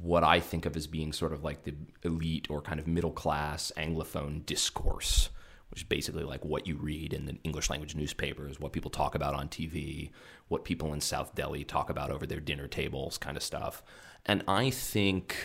what 0.02 0.24
I 0.24 0.40
think 0.40 0.66
of 0.66 0.76
as 0.76 0.86
being 0.86 1.12
sort 1.12 1.32
of 1.32 1.44
like 1.44 1.64
the 1.64 1.74
elite 2.02 2.46
or 2.48 2.62
kind 2.62 2.80
of 2.80 2.86
middle 2.86 3.10
class 3.10 3.72
Anglophone 3.76 4.44
discourse, 4.46 5.28
which 5.70 5.80
is 5.80 5.84
basically 5.88 6.24
like 6.24 6.44
what 6.44 6.66
you 6.66 6.76
read 6.76 7.12
in 7.12 7.26
the 7.26 7.38
English 7.44 7.68
language 7.70 7.94
newspapers, 7.94 8.58
what 8.58 8.72
people 8.72 8.90
talk 8.90 9.14
about 9.14 9.34
on 9.34 9.48
TV, 9.48 10.10
what 10.48 10.64
people 10.64 10.92
in 10.94 11.00
South 11.00 11.34
Delhi 11.34 11.64
talk 11.64 11.90
about 11.90 12.10
over 12.10 12.26
their 12.26 12.40
dinner 12.40 12.66
tables, 12.66 13.18
kind 13.18 13.36
of 13.36 13.42
stuff. 13.42 13.82
And 14.26 14.42
I 14.48 14.70
think 14.70 15.36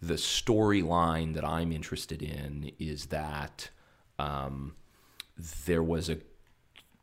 the 0.00 0.14
storyline 0.14 1.34
that 1.34 1.44
I'm 1.44 1.72
interested 1.72 2.22
in 2.22 2.72
is 2.78 3.06
that 3.06 3.70
um, 4.18 4.74
there 5.66 5.82
was 5.82 6.08
a 6.08 6.18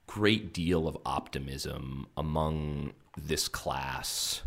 great 0.06 0.54
deal 0.54 0.88
of 0.88 0.98
optimism 1.06 2.08
among 2.16 2.94
this 3.18 3.48
class 3.48 4.44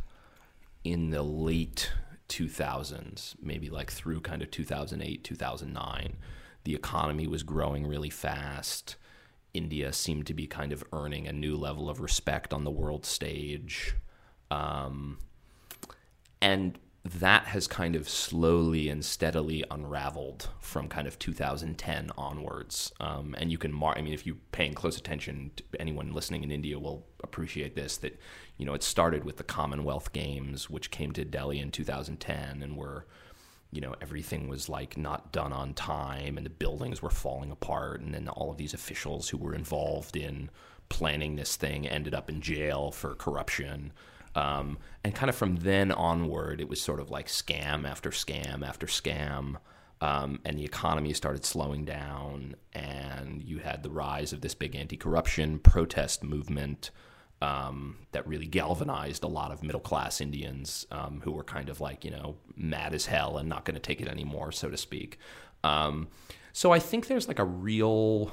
in 0.84 1.10
the 1.10 1.22
late 1.22 1.90
2000s, 2.28 3.34
maybe 3.40 3.70
like 3.70 3.90
through 3.90 4.20
kind 4.20 4.42
of 4.42 4.50
2008, 4.50 5.24
2009. 5.24 6.16
The 6.64 6.74
economy 6.74 7.26
was 7.26 7.42
growing 7.42 7.86
really 7.86 8.10
fast. 8.10 8.96
India 9.54 9.92
seemed 9.92 10.26
to 10.26 10.34
be 10.34 10.46
kind 10.46 10.72
of 10.72 10.84
earning 10.92 11.26
a 11.26 11.32
new 11.32 11.56
level 11.56 11.88
of 11.88 12.00
respect 12.00 12.52
on 12.52 12.64
the 12.64 12.70
world 12.70 13.06
stage. 13.06 13.94
Um, 14.50 15.18
and 16.40 16.78
that 17.06 17.44
has 17.46 17.66
kind 17.66 17.94
of 17.94 18.08
slowly 18.08 18.88
and 18.88 19.04
steadily 19.04 19.64
unraveled 19.70 20.48
from 20.60 20.88
kind 20.88 21.06
of 21.06 21.18
2010 21.18 22.10
onwards. 22.18 22.92
Um, 23.00 23.34
and 23.38 23.50
you 23.50 23.58
can, 23.58 23.72
mar- 23.72 23.96
I 23.96 24.02
mean, 24.02 24.12
if 24.12 24.26
you're 24.26 24.36
paying 24.52 24.74
close 24.74 24.96
attention, 24.96 25.52
anyone 25.78 26.12
listening 26.12 26.42
in 26.42 26.50
India 26.50 26.78
will 26.78 27.06
appreciate 27.22 27.74
this. 27.74 27.96
That 27.98 28.18
you 28.56 28.66
know, 28.66 28.74
it 28.74 28.82
started 28.82 29.24
with 29.24 29.36
the 29.36 29.44
Commonwealth 29.44 30.12
Games, 30.12 30.68
which 30.68 30.90
came 30.90 31.12
to 31.12 31.24
Delhi 31.24 31.60
in 31.60 31.70
2010, 31.70 32.62
and 32.62 32.76
were 32.76 33.06
you 33.72 33.80
know 33.80 33.94
everything 34.00 34.48
was 34.48 34.68
like 34.68 34.96
not 34.96 35.32
done 35.32 35.52
on 35.52 35.74
time 35.74 36.36
and 36.36 36.46
the 36.46 36.50
buildings 36.50 37.02
were 37.02 37.10
falling 37.10 37.50
apart 37.50 38.00
and 38.00 38.14
then 38.14 38.28
all 38.28 38.50
of 38.50 38.56
these 38.56 38.72
officials 38.72 39.28
who 39.28 39.36
were 39.36 39.54
involved 39.54 40.16
in 40.16 40.48
planning 40.88 41.34
this 41.34 41.56
thing 41.56 41.86
ended 41.86 42.14
up 42.14 42.30
in 42.30 42.40
jail 42.40 42.92
for 42.92 43.16
corruption 43.16 43.92
um, 44.36 44.78
and 45.02 45.14
kind 45.14 45.28
of 45.28 45.34
from 45.34 45.56
then 45.56 45.90
onward 45.90 46.60
it 46.60 46.68
was 46.68 46.80
sort 46.80 47.00
of 47.00 47.10
like 47.10 47.26
scam 47.26 47.88
after 47.88 48.10
scam 48.10 48.66
after 48.66 48.86
scam 48.86 49.56
um, 50.00 50.38
and 50.44 50.58
the 50.58 50.64
economy 50.64 51.12
started 51.12 51.44
slowing 51.44 51.84
down 51.84 52.54
and 52.72 53.42
you 53.42 53.58
had 53.58 53.82
the 53.82 53.90
rise 53.90 54.32
of 54.32 54.42
this 54.42 54.54
big 54.54 54.76
anti-corruption 54.76 55.58
protest 55.58 56.22
movement 56.22 56.90
um, 57.42 57.98
that 58.12 58.26
really 58.26 58.46
galvanized 58.46 59.22
a 59.22 59.28
lot 59.28 59.52
of 59.52 59.62
middle 59.62 59.80
class 59.80 60.20
Indians 60.20 60.86
um, 60.90 61.20
who 61.22 61.32
were 61.32 61.44
kind 61.44 61.68
of 61.68 61.80
like, 61.80 62.04
you 62.04 62.10
know, 62.10 62.36
mad 62.56 62.94
as 62.94 63.06
hell 63.06 63.36
and 63.36 63.48
not 63.48 63.64
going 63.64 63.74
to 63.74 63.80
take 63.80 64.00
it 64.00 64.08
anymore, 64.08 64.52
so 64.52 64.70
to 64.70 64.76
speak. 64.76 65.18
Um, 65.62 66.08
so 66.52 66.72
I 66.72 66.78
think 66.78 67.06
there's 67.06 67.28
like 67.28 67.38
a 67.38 67.44
real, 67.44 68.32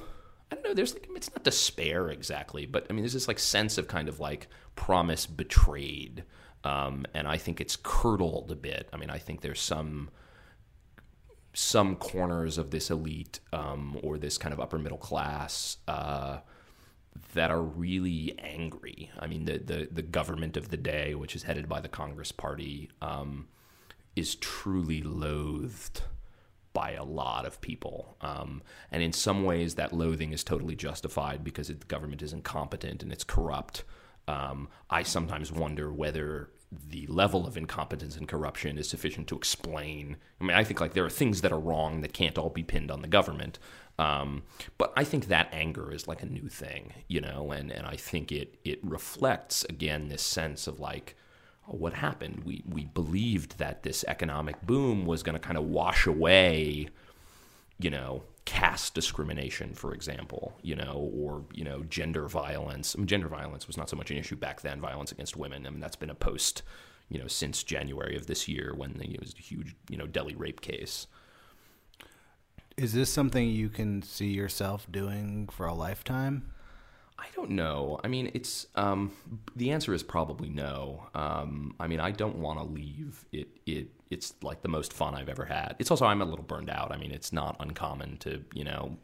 I 0.52 0.56
don't 0.56 0.64
know, 0.64 0.74
there's 0.74 0.94
like, 0.94 1.10
it's 1.16 1.32
not 1.32 1.44
despair 1.44 2.10
exactly, 2.10 2.66
but 2.66 2.86
I 2.89 2.94
mean, 2.94 3.04
there's 3.04 3.14
this 3.14 3.28
like 3.28 3.39
sense 3.39 3.78
of 3.78 3.88
kind 3.88 4.08
of 4.08 4.20
like 4.20 4.48
promise 4.76 5.26
betrayed. 5.26 6.24
Um, 6.64 7.06
and 7.14 7.28
I 7.28 7.38
think 7.38 7.60
it's 7.60 7.76
curdled 7.76 8.52
a 8.52 8.56
bit. 8.56 8.88
I 8.94 8.98
mean, 8.98 9.10
I 9.10 9.18
think 9.18 9.41
there's 9.41 9.62
some 9.62 10.10
some 11.54 11.96
corners 11.96 12.58
of 12.58 12.72
this 12.72 12.89
elite 12.89 13.39
um, 13.52 14.00
or 14.02 14.18
this 14.18 14.38
kind 14.38 14.54
of 14.54 14.60
upper 14.60 14.80
middle 14.80 14.98
class 14.98 15.78
uh, 15.88 16.39
that 17.34 17.52
are 17.52 17.62
really 17.62 18.36
angry. 18.39 19.12
I 19.20 19.28
mean, 19.28 19.46
the, 19.46 19.60
the, 19.60 19.88
the 19.91 20.02
government 20.02 20.58
of 20.58 20.70
the 20.70 20.78
day, 20.78 21.14
which 21.14 21.36
is 21.36 21.44
headed 21.44 21.70
by 21.70 21.80
the 21.80 21.88
Congress 21.88 22.32
Party, 22.32 22.89
um, 23.02 23.48
is 24.16 24.34
truly 24.36 25.02
loathed 25.02 26.02
by 26.74 26.91
a 26.93 27.03
lot 27.03 27.45
of 27.45 27.61
people. 27.61 28.17
Um, 28.21 28.63
and 28.91 29.03
in 29.03 29.13
some 29.13 29.43
ways, 29.43 29.76
that 29.76 29.93
loathing 29.93 30.34
is 30.34 30.43
totally 30.43 30.76
justified 30.76 31.43
because 31.43 31.69
it, 31.69 31.80
the 31.82 31.86
government 31.86 32.21
is 32.21 32.34
incompetent 32.34 33.03
and 33.03 33.11
it's 33.11 33.24
corrupt. 33.24 33.84
Um, 34.28 34.69
I 34.89 35.03
sometimes 35.03 35.51
wonder 35.51 35.93
whether 35.93 36.49
the 36.89 37.05
level 37.07 37.45
of 37.45 37.55
incompetence 37.55 38.17
and 38.17 38.28
corruption 38.28 38.78
is 38.78 38.89
sufficient 38.89 39.28
to 39.28 39.36
explain. 39.36 40.17
I 40.41 40.43
mean, 40.43 40.57
I 40.57 40.63
think 40.63 40.82
like 40.82 40.93
there 40.93 41.05
are 41.05 41.09
things 41.09 41.41
that 41.41 41.51
are 41.51 41.59
wrong 41.59 42.01
that 42.01 42.13
can't 42.13 42.38
all 42.38 42.49
be 42.49 42.63
pinned 42.63 42.89
on 42.89 43.01
the 43.01 43.07
government. 43.07 43.59
Um, 43.99 44.43
but 44.80 44.91
I 44.95 45.03
think 45.03 45.28
that 45.28 45.49
anger 45.51 45.91
is 45.91 46.07
like 46.07 46.24
a 46.24 46.26
new 46.26 46.49
thing, 46.49 46.93
you 47.07 47.21
know, 47.21 47.51
and, 47.51 47.71
and 47.71 47.86
I 47.86 47.95
think 47.95 48.32
it 48.32 48.57
it 48.63 48.80
reflects 48.82 49.63
again 49.65 50.07
this 50.07 50.24
sense 50.24 50.65
of 50.65 50.80
like, 50.80 51.15
what 51.66 51.93
happened? 51.93 52.43
We 52.45 52.64
we 52.68 52.86
believed 52.86 53.57
that 53.57 53.84
this 53.84 54.03
economic 54.07 54.61
boom 54.61 55.05
was 55.05 55.24
going 55.24 55.34
to 55.34 55.39
kind 55.39 55.57
of 55.57 55.66
wash 55.66 56.05
away, 56.05 56.89
you 57.80 57.89
know, 57.89 58.24
caste 58.45 58.93
discrimination, 58.93 59.74
for 59.74 59.93
example, 59.93 60.57
you 60.61 60.76
know, 60.76 61.11
or 61.16 61.43
you 61.53 61.64
know, 61.64 61.84
gender 61.84 62.28
violence. 62.28 62.95
I 62.95 62.99
mean, 62.99 63.07
gender 63.07 63.28
violence 63.28 63.68
was 63.68 63.78
not 63.78 63.89
so 63.89 63.95
much 63.95 64.11
an 64.11 64.18
issue 64.18 64.36
back 64.36 64.61
then. 64.61 64.82
Violence 64.82 65.11
against 65.11 65.38
women. 65.38 65.66
I 65.66 65.70
mean, 65.70 65.80
that's 65.80 65.95
been 65.95 66.09
a 66.09 66.16
post, 66.16 66.64
you 67.09 67.20
know, 67.20 67.28
since 67.28 67.64
January 67.64 68.16
of 68.18 68.28
this 68.28 68.47
year 68.47 68.74
when 68.76 68.93
the, 68.93 69.14
it 69.14 69.20
was 69.22 69.34
a 69.38 69.41
huge, 69.41 69.76
you 69.89 69.97
know, 69.97 70.07
Delhi 70.07 70.36
rape 70.36 70.61
case. 70.61 71.07
Is 72.76 72.93
this 72.93 73.11
something 73.11 73.49
you 73.49 73.70
can 73.70 74.01
see 74.01 74.32
yourself 74.32 74.88
doing 74.91 75.47
for 75.47 75.68
a 75.68 75.74
lifetime? 75.74 76.53
I 77.24 77.28
don't 77.36 77.51
know. 77.51 78.01
I 78.03 78.09
mean, 78.09 78.32
it's 78.34 78.67
um, 78.76 79.13
the 79.55 79.71
answer 79.71 79.93
is 79.93 80.03
probably 80.03 80.49
no. 80.49 81.07
Um, 81.15 81.74
I 81.80 81.88
mean, 81.88 82.01
I 82.01 82.11
don't 82.11 82.38
want 82.39 82.59
to 82.59 82.65
leave. 82.65 83.24
It 83.32 83.47
it 83.65 83.88
it's 84.09 84.34
like 84.41 84.61
the 84.61 84.67
most 84.67 84.91
fun 84.91 85.15
I've 85.15 85.30
ever 85.30 85.45
had. 85.45 85.76
It's 85.80 85.89
also 85.89 86.05
I'm 86.05 86.21
a 86.21 86.26
little 86.26 86.43
burned 86.43 86.69
out. 86.69 86.91
I 86.91 86.97
mean, 86.97 87.11
it's 87.11 87.32
not 87.32 87.55
uncommon 87.61 88.17
to 88.17 88.43
you 88.53 88.65
know 88.65 88.97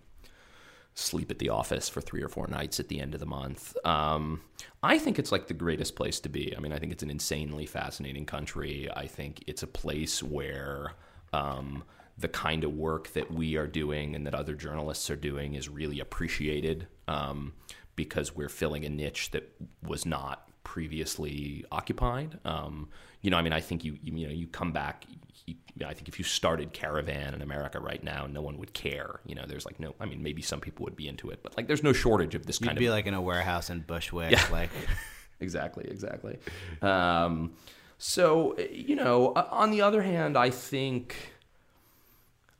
sleep 0.95 1.31
at 1.31 1.39
the 1.39 1.47
office 1.47 1.87
for 1.87 2.01
three 2.01 2.21
or 2.21 2.27
four 2.27 2.47
nights 2.47 2.77
at 2.81 2.89
the 2.89 2.99
end 2.99 3.13
of 3.13 3.21
the 3.21 3.25
month. 3.25 3.73
Um, 3.85 4.41
I 4.83 4.99
think 4.99 5.17
it's 5.17 5.31
like 5.31 5.47
the 5.47 5.53
greatest 5.53 5.95
place 5.95 6.19
to 6.19 6.29
be. 6.29 6.53
I 6.57 6.59
mean, 6.59 6.73
I 6.73 6.77
think 6.77 6.91
it's 6.91 7.03
an 7.03 7.09
insanely 7.09 7.65
fascinating 7.65 8.25
country. 8.25 8.89
I 8.93 9.07
think 9.07 9.45
it's 9.47 9.63
a 9.63 9.67
place 9.67 10.21
where 10.21 10.95
um, 11.31 11.85
the 12.17 12.27
kind 12.27 12.65
of 12.65 12.73
work 12.73 13.13
that 13.13 13.31
we 13.31 13.55
are 13.55 13.67
doing 13.67 14.13
and 14.13 14.27
that 14.27 14.35
other 14.35 14.55
journalists 14.55 15.09
are 15.09 15.15
doing 15.15 15.55
is 15.55 15.69
really 15.69 16.01
appreciated 16.01 16.87
um, 17.07 17.53
because 17.99 18.33
we're 18.33 18.47
filling 18.49 18.85
a 18.85 18.89
niche 18.89 19.31
that 19.31 19.43
was 19.83 20.05
not 20.05 20.47
previously 20.63 21.65
occupied. 21.69 22.39
Um, 22.45 22.87
you 23.21 23.29
know, 23.29 23.37
I 23.37 23.41
mean, 23.41 23.51
I 23.51 23.59
think 23.59 23.83
you, 23.83 23.97
you, 24.01 24.13
you 24.15 24.27
know, 24.27 24.33
you 24.33 24.47
come 24.47 24.71
back. 24.71 25.03
You, 25.45 25.55
I 25.85 25.93
think 25.93 26.07
if 26.07 26.17
you 26.17 26.23
started 26.23 26.71
Caravan 26.71 27.33
in 27.33 27.41
America 27.41 27.77
right 27.81 28.01
now, 28.01 28.25
no 28.25 28.41
one 28.41 28.57
would 28.57 28.73
care. 28.73 29.19
You 29.25 29.35
know, 29.35 29.43
there's 29.45 29.65
like 29.65 29.79
no. 29.81 29.95
I 29.99 30.05
mean, 30.05 30.23
maybe 30.23 30.41
some 30.41 30.61
people 30.61 30.85
would 30.85 30.95
be 30.95 31.07
into 31.09 31.29
it, 31.29 31.41
but 31.43 31.57
like, 31.57 31.67
there's 31.67 31.83
no 31.83 31.91
shortage 31.91 32.35
of 32.35 32.45
this 32.45 32.61
You'd 32.61 32.67
kind 32.67 32.79
be 32.79 32.85
of 32.85 32.93
like 32.93 33.05
in 33.07 33.13
a 33.13 33.21
warehouse 33.21 33.69
in 33.69 33.81
Bushwick, 33.81 34.31
Yeah. 34.31 34.45
like 34.51 34.69
exactly, 35.41 35.85
exactly. 35.89 36.37
Um, 36.81 37.53
so 37.97 38.57
you 38.71 38.95
know, 38.95 39.33
on 39.35 39.71
the 39.71 39.81
other 39.81 40.01
hand, 40.03 40.37
I 40.37 40.49
think, 40.51 41.33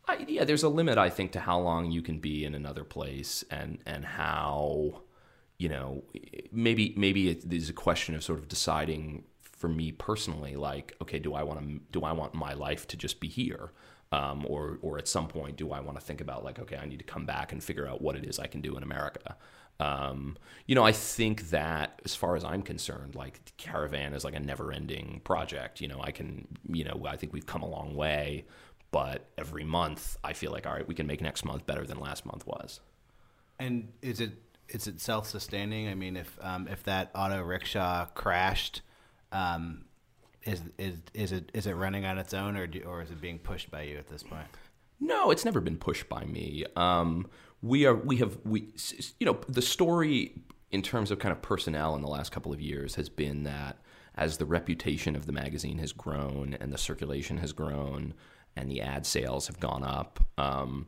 I, 0.07 0.25
yeah, 0.27 0.43
there's 0.43 0.63
a 0.63 0.69
limit. 0.69 0.97
I 0.97 1.09
think 1.09 1.31
to 1.33 1.39
how 1.39 1.59
long 1.59 1.91
you 1.91 2.01
can 2.01 2.19
be 2.19 2.43
in 2.43 2.55
another 2.55 2.83
place, 2.83 3.43
and 3.51 3.77
and 3.85 4.03
how, 4.03 5.01
you 5.59 5.69
know, 5.69 6.03
maybe 6.51 6.93
maybe 6.97 7.29
it 7.29 7.53
is 7.53 7.69
a 7.69 7.73
question 7.73 8.15
of 8.15 8.23
sort 8.23 8.39
of 8.39 8.47
deciding 8.47 9.25
for 9.41 9.67
me 9.67 9.91
personally, 9.91 10.55
like, 10.55 10.95
okay, 11.01 11.19
do 11.19 11.35
I 11.35 11.43
want 11.43 11.59
to 11.59 11.79
do 11.91 12.03
I 12.03 12.13
want 12.13 12.33
my 12.33 12.53
life 12.53 12.87
to 12.87 12.97
just 12.97 13.19
be 13.19 13.27
here? 13.27 13.71
Um, 14.11 14.43
or, 14.47 14.79
or 14.81 14.97
at 14.97 15.07
some 15.07 15.27
point, 15.27 15.55
do 15.55 15.71
I 15.71 15.81
want 15.81 15.99
to 15.99 16.03
think 16.03 16.19
about 16.19 16.43
like, 16.43 16.57
okay, 16.57 16.77
I 16.77 16.87
need 16.87 16.97
to 16.97 17.05
come 17.05 17.27
back 17.27 17.51
and 17.51 17.63
figure 17.63 17.87
out 17.87 18.01
what 18.01 18.15
it 18.15 18.25
is 18.25 18.39
I 18.39 18.47
can 18.47 18.59
do 18.59 18.75
in 18.75 18.81
America? 18.81 19.35
Um, 19.79 20.35
you 20.65 20.73
know, 20.73 20.83
I 20.83 20.93
think 20.93 21.51
that 21.51 22.01
as 22.03 22.15
far 22.15 22.35
as 22.35 22.43
I'm 22.43 22.63
concerned, 22.63 23.13
like 23.13 23.39
Caravan 23.57 24.13
is 24.13 24.23
like 24.23 24.33
a 24.33 24.39
never 24.39 24.71
ending 24.71 25.21
project. 25.23 25.79
You 25.79 25.89
know, 25.89 26.01
I 26.01 26.09
can, 26.09 26.47
you 26.67 26.85
know, 26.85 27.05
I 27.07 27.17
think 27.17 27.33
we've 27.33 27.45
come 27.45 27.61
a 27.61 27.69
long 27.69 27.93
way, 27.93 28.45
but 28.89 29.27
every 29.37 29.63
month 29.63 30.17
I 30.23 30.33
feel 30.33 30.51
like, 30.51 30.65
all 30.65 30.73
right, 30.73 30.87
we 30.87 30.95
can 30.95 31.05
make 31.05 31.21
next 31.21 31.45
month 31.45 31.67
better 31.67 31.85
than 31.85 31.99
last 31.99 32.25
month 32.25 32.47
was. 32.47 32.79
And 33.59 33.89
is 34.01 34.21
it 34.21 34.31
is 34.69 34.87
it 34.87 35.01
self 35.01 35.27
sustaining? 35.27 35.87
I 35.87 35.95
mean, 35.95 36.15
if 36.15 36.37
um, 36.41 36.67
if 36.67 36.83
that 36.83 37.11
auto 37.15 37.41
rickshaw 37.41 38.05
crashed, 38.13 38.81
um, 39.31 39.85
is 40.43 40.61
is 40.77 40.97
is 41.13 41.31
it 41.31 41.51
is 41.53 41.67
it 41.67 41.73
running 41.73 42.05
on 42.05 42.17
its 42.17 42.33
own, 42.33 42.55
or 42.55 42.67
do, 42.67 42.81
or 42.81 43.01
is 43.01 43.11
it 43.11 43.21
being 43.21 43.39
pushed 43.39 43.71
by 43.71 43.83
you 43.83 43.97
at 43.97 44.07
this 44.07 44.23
point? 44.23 44.47
No, 44.99 45.31
it's 45.31 45.45
never 45.45 45.61
been 45.61 45.77
pushed 45.77 46.09
by 46.09 46.25
me. 46.25 46.65
Um, 46.75 47.27
we 47.61 47.85
are 47.85 47.95
we 47.95 48.17
have 48.17 48.37
we 48.45 48.73
you 49.19 49.25
know 49.25 49.39
the 49.47 49.61
story 49.61 50.41
in 50.71 50.81
terms 50.81 51.11
of 51.11 51.19
kind 51.19 51.31
of 51.31 51.41
personnel 51.41 51.95
in 51.95 52.01
the 52.01 52.07
last 52.07 52.31
couple 52.31 52.53
of 52.53 52.61
years 52.61 52.95
has 52.95 53.09
been 53.09 53.43
that 53.43 53.77
as 54.15 54.37
the 54.37 54.45
reputation 54.45 55.15
of 55.15 55.25
the 55.25 55.31
magazine 55.31 55.79
has 55.79 55.91
grown 55.93 56.55
and 56.59 56.71
the 56.71 56.77
circulation 56.77 57.37
has 57.37 57.53
grown 57.53 58.13
and 58.55 58.69
the 58.69 58.81
ad 58.81 59.05
sales 59.05 59.47
have 59.47 59.59
gone 59.59 59.83
up, 59.83 60.19
um, 60.37 60.87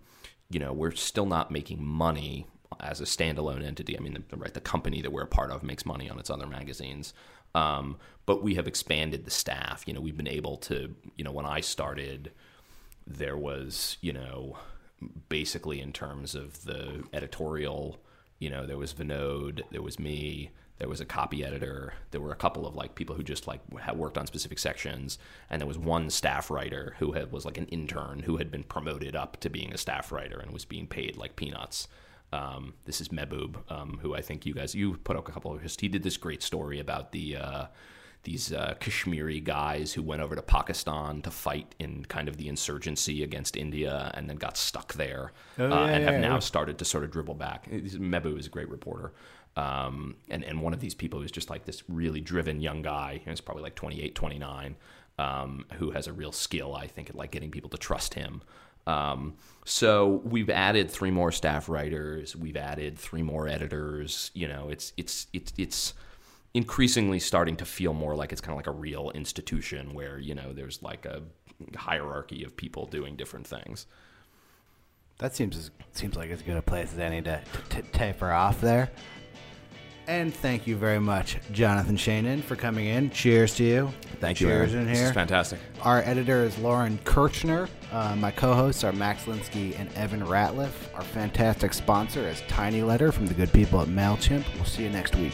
you 0.50 0.60
know, 0.60 0.74
we're 0.74 0.92
still 0.92 1.26
not 1.26 1.50
making 1.50 1.84
money 1.84 2.46
as 2.82 3.00
a 3.00 3.06
standalone 3.06 3.64
entity. 3.64 3.98
I 3.98 4.02
mean, 4.02 4.24
the, 4.30 4.38
right, 4.38 4.54
the 4.54 4.62
company 4.62 5.02
that 5.02 5.12
we're 5.12 5.24
a 5.24 5.28
part 5.28 5.52
of 5.52 5.64
makes 5.64 5.86
money 5.86 6.10
on 6.10 6.20
its 6.20 6.30
other 6.30 6.48
magazines. 6.48 7.14
Um, 7.54 7.98
but 8.26 8.44
we 8.44 8.56
have 8.56 8.68
expanded 8.68 9.26
the 9.26 9.32
staff. 9.32 9.84
You 9.86 9.94
know, 9.94 10.02
we've 10.02 10.18
been 10.18 10.28
able 10.28 10.58
to, 10.58 10.94
you 11.16 11.24
know, 11.24 11.32
when 11.32 11.46
I 11.46 11.62
started, 11.62 12.32
there 13.06 13.38
was, 13.38 13.98
you 14.02 14.14
know, 14.14 14.58
basically 15.30 15.82
in 15.82 15.92
terms 15.92 16.36
of 16.36 16.64
the 16.64 17.04
editorial, 17.14 18.00
you 18.40 18.50
know, 18.50 18.66
there 18.66 18.78
was 18.78 18.94
Vinod, 18.94 19.62
there 19.72 19.82
was 19.82 20.00
me, 20.00 20.52
there 20.78 20.90
was 20.90 21.02
a 21.02 21.06
copy 21.06 21.46
editor, 21.46 21.94
there 22.10 22.22
were 22.22 22.32
a 22.32 22.36
couple 22.36 22.66
of 22.66 22.76
like 22.76 22.96
people 22.96 23.16
who 23.16 23.24
just 23.24 23.48
like 23.48 23.62
had 23.80 23.98
worked 23.98 24.18
on 24.18 24.26
specific 24.26 24.58
sections, 24.58 25.20
and 25.50 25.62
there 25.62 25.68
was 25.68 25.78
one 25.78 26.10
staff 26.10 26.50
writer 26.50 26.96
who 27.00 27.12
had 27.12 27.32
was 27.32 27.46
like 27.46 27.58
an 27.58 27.68
intern 27.68 28.20
who 28.20 28.38
had 28.38 28.50
been 28.50 28.64
promoted 28.64 29.16
up 29.16 29.40
to 29.42 29.50
being 29.50 29.74
a 29.74 29.78
staff 29.78 30.12
writer 30.12 30.40
and 30.40 30.52
was 30.52 30.66
being 30.66 30.88
paid 30.88 31.18
like 31.18 31.36
peanuts. 31.36 31.88
Um, 32.34 32.74
this 32.86 33.02
is 33.02 33.10
Mehboob, 33.10 33.70
um, 33.70 34.00
who 34.02 34.16
I 34.16 34.22
think 34.22 34.46
you 34.46 34.54
guys 34.54 34.74
you 34.74 34.98
put 35.04 35.18
up 35.18 35.28
a 35.28 35.32
couple 35.32 35.54
of 35.54 35.62
his. 35.62 35.76
He 35.80 35.88
did 35.88 36.04
this 36.04 36.18
great 36.18 36.42
story 36.42 36.80
about 36.80 37.12
the 37.12 37.36
uh, 37.36 37.66
these 38.24 38.54
uh, 38.54 38.76
Kashmiri 38.80 39.40
guys 39.40 39.94
who 39.94 40.04
went 40.04 40.22
over 40.22 40.36
to 40.36 40.42
Pakistan 40.42 41.22
to 41.24 41.32
fight 41.32 41.74
in 41.80 42.06
kind 42.06 42.28
of 42.28 42.38
the 42.38 42.48
insurgency 42.48 43.24
against 43.24 43.58
India 43.58 44.12
and 44.14 44.30
then 44.30 44.38
got 44.38 44.58
stuck 44.58 44.94
there 44.94 45.32
Oh, 45.58 45.66
uh, 45.66 45.70
yeah, 45.70 45.86
and 45.88 46.04
have 46.04 46.14
yeah, 46.14 46.20
now 46.20 46.40
started 46.40 46.78
to 46.78 46.86
sort 46.86 47.04
of 47.04 47.12
dribble 47.12 47.36
back. 47.36 47.70
Mehboob 47.70 48.40
is 48.40 48.46
a 48.46 48.50
great 48.50 48.70
reporter. 48.70 49.14
Um, 49.58 50.16
and, 50.30 50.44
and 50.46 50.62
one 50.62 50.74
of 50.74 50.80
these 50.80 50.94
people 50.94 51.22
is 51.24 51.32
just 51.32 51.50
like 51.50 51.66
this 51.66 51.84
really 51.90 52.22
driven 52.22 52.62
young 52.62 52.82
guy, 52.82 53.22
he's 53.26 53.42
probably 53.42 53.64
like 53.64 53.76
28, 53.76 54.16
29, 54.16 54.76
um, 55.20 55.66
who 55.74 55.92
has 55.92 56.08
a 56.08 56.14
real 56.14 56.32
skill, 56.32 56.74
I 56.76 56.88
think, 56.88 57.10
at 57.10 57.16
like 57.16 57.32
getting 57.32 57.52
people 57.52 57.70
to 57.72 57.78
trust 57.78 58.14
him. 58.14 58.42
Um, 58.88 59.36
so 59.66 60.22
we've 60.24 60.50
added 60.50 60.90
three 60.90 61.12
more 61.12 61.32
staff 61.32 61.70
writers. 61.70 62.36
We've 62.36 62.58
added 62.58 62.98
three 62.98 63.22
more 63.22 63.48
editors. 63.48 64.32
You 64.34 64.48
know, 64.48 64.70
it's 64.70 64.94
it's 64.98 65.28
it's 65.34 65.54
it's 65.58 65.94
increasingly 66.54 67.20
starting 67.20 67.56
to 67.58 67.66
feel 67.66 67.94
more 67.94 68.16
like 68.16 68.32
it's 68.32 68.42
kind 68.42 68.52
of 68.52 68.58
like 68.58 68.68
a 68.68 68.78
real 68.78 69.12
institution 69.12 69.94
where 69.94 70.20
you 70.20 70.36
know 70.36 70.54
there's 70.54 70.82
like 70.82 71.06
a 71.06 71.22
hierarchy 71.76 72.44
of 72.44 72.58
people 72.58 72.86
doing 72.88 73.16
different 73.16 73.48
things. 73.48 73.86
That 75.20 75.36
seems 75.36 75.70
seems 75.94 76.16
like 76.16 76.32
as 76.32 76.42
good 76.42 76.58
a 76.58 76.62
place 76.62 76.94
as 76.94 77.00
any 77.00 77.22
to, 77.22 77.42
to 77.70 77.82
taper 77.84 78.32
off 78.32 78.60
there. 78.62 78.90
And 80.08 80.34
thank 80.34 80.68
you 80.68 80.76
very 80.76 81.00
much, 81.00 81.38
Jonathan 81.52 81.96
Shainin, 81.96 82.42
for 82.44 82.56
coming 82.56 82.88
in. 82.88 83.12
Cheers 83.12 83.56
to 83.56 83.64
you. 83.64 83.94
Thank 84.20 84.42
you, 84.42 84.48
Cheers 84.48 84.74
in 84.74 84.86
This 84.88 84.98
here. 84.98 85.08
is 85.08 85.14
fantastic. 85.14 85.60
Our 85.84 86.02
editor 86.02 86.44
is 86.44 86.58
Lauren 86.58 87.00
Kirchner. 87.06 87.70
Uh, 87.92 88.16
my 88.18 88.32
co-hosts 88.32 88.84
are 88.84 88.92
Max 88.92 89.24
Linsky 89.24 89.80
and 89.80 89.92
Evan 89.94 90.22
Ratliff. 90.22 90.72
Our 90.94 91.02
fantastic 91.04 91.74
sponsor 91.74 92.28
is 92.28 92.42
TinyLetter 92.42 93.14
from 93.14 93.28
the 93.28 93.34
good 93.34 93.54
people 93.54 93.80
at 93.82 93.88
Mailchimp. 93.88 94.44
We'll 94.56 94.66
see 94.66 94.84
you 94.84 94.90
next 94.90 95.16
week. 95.16 95.34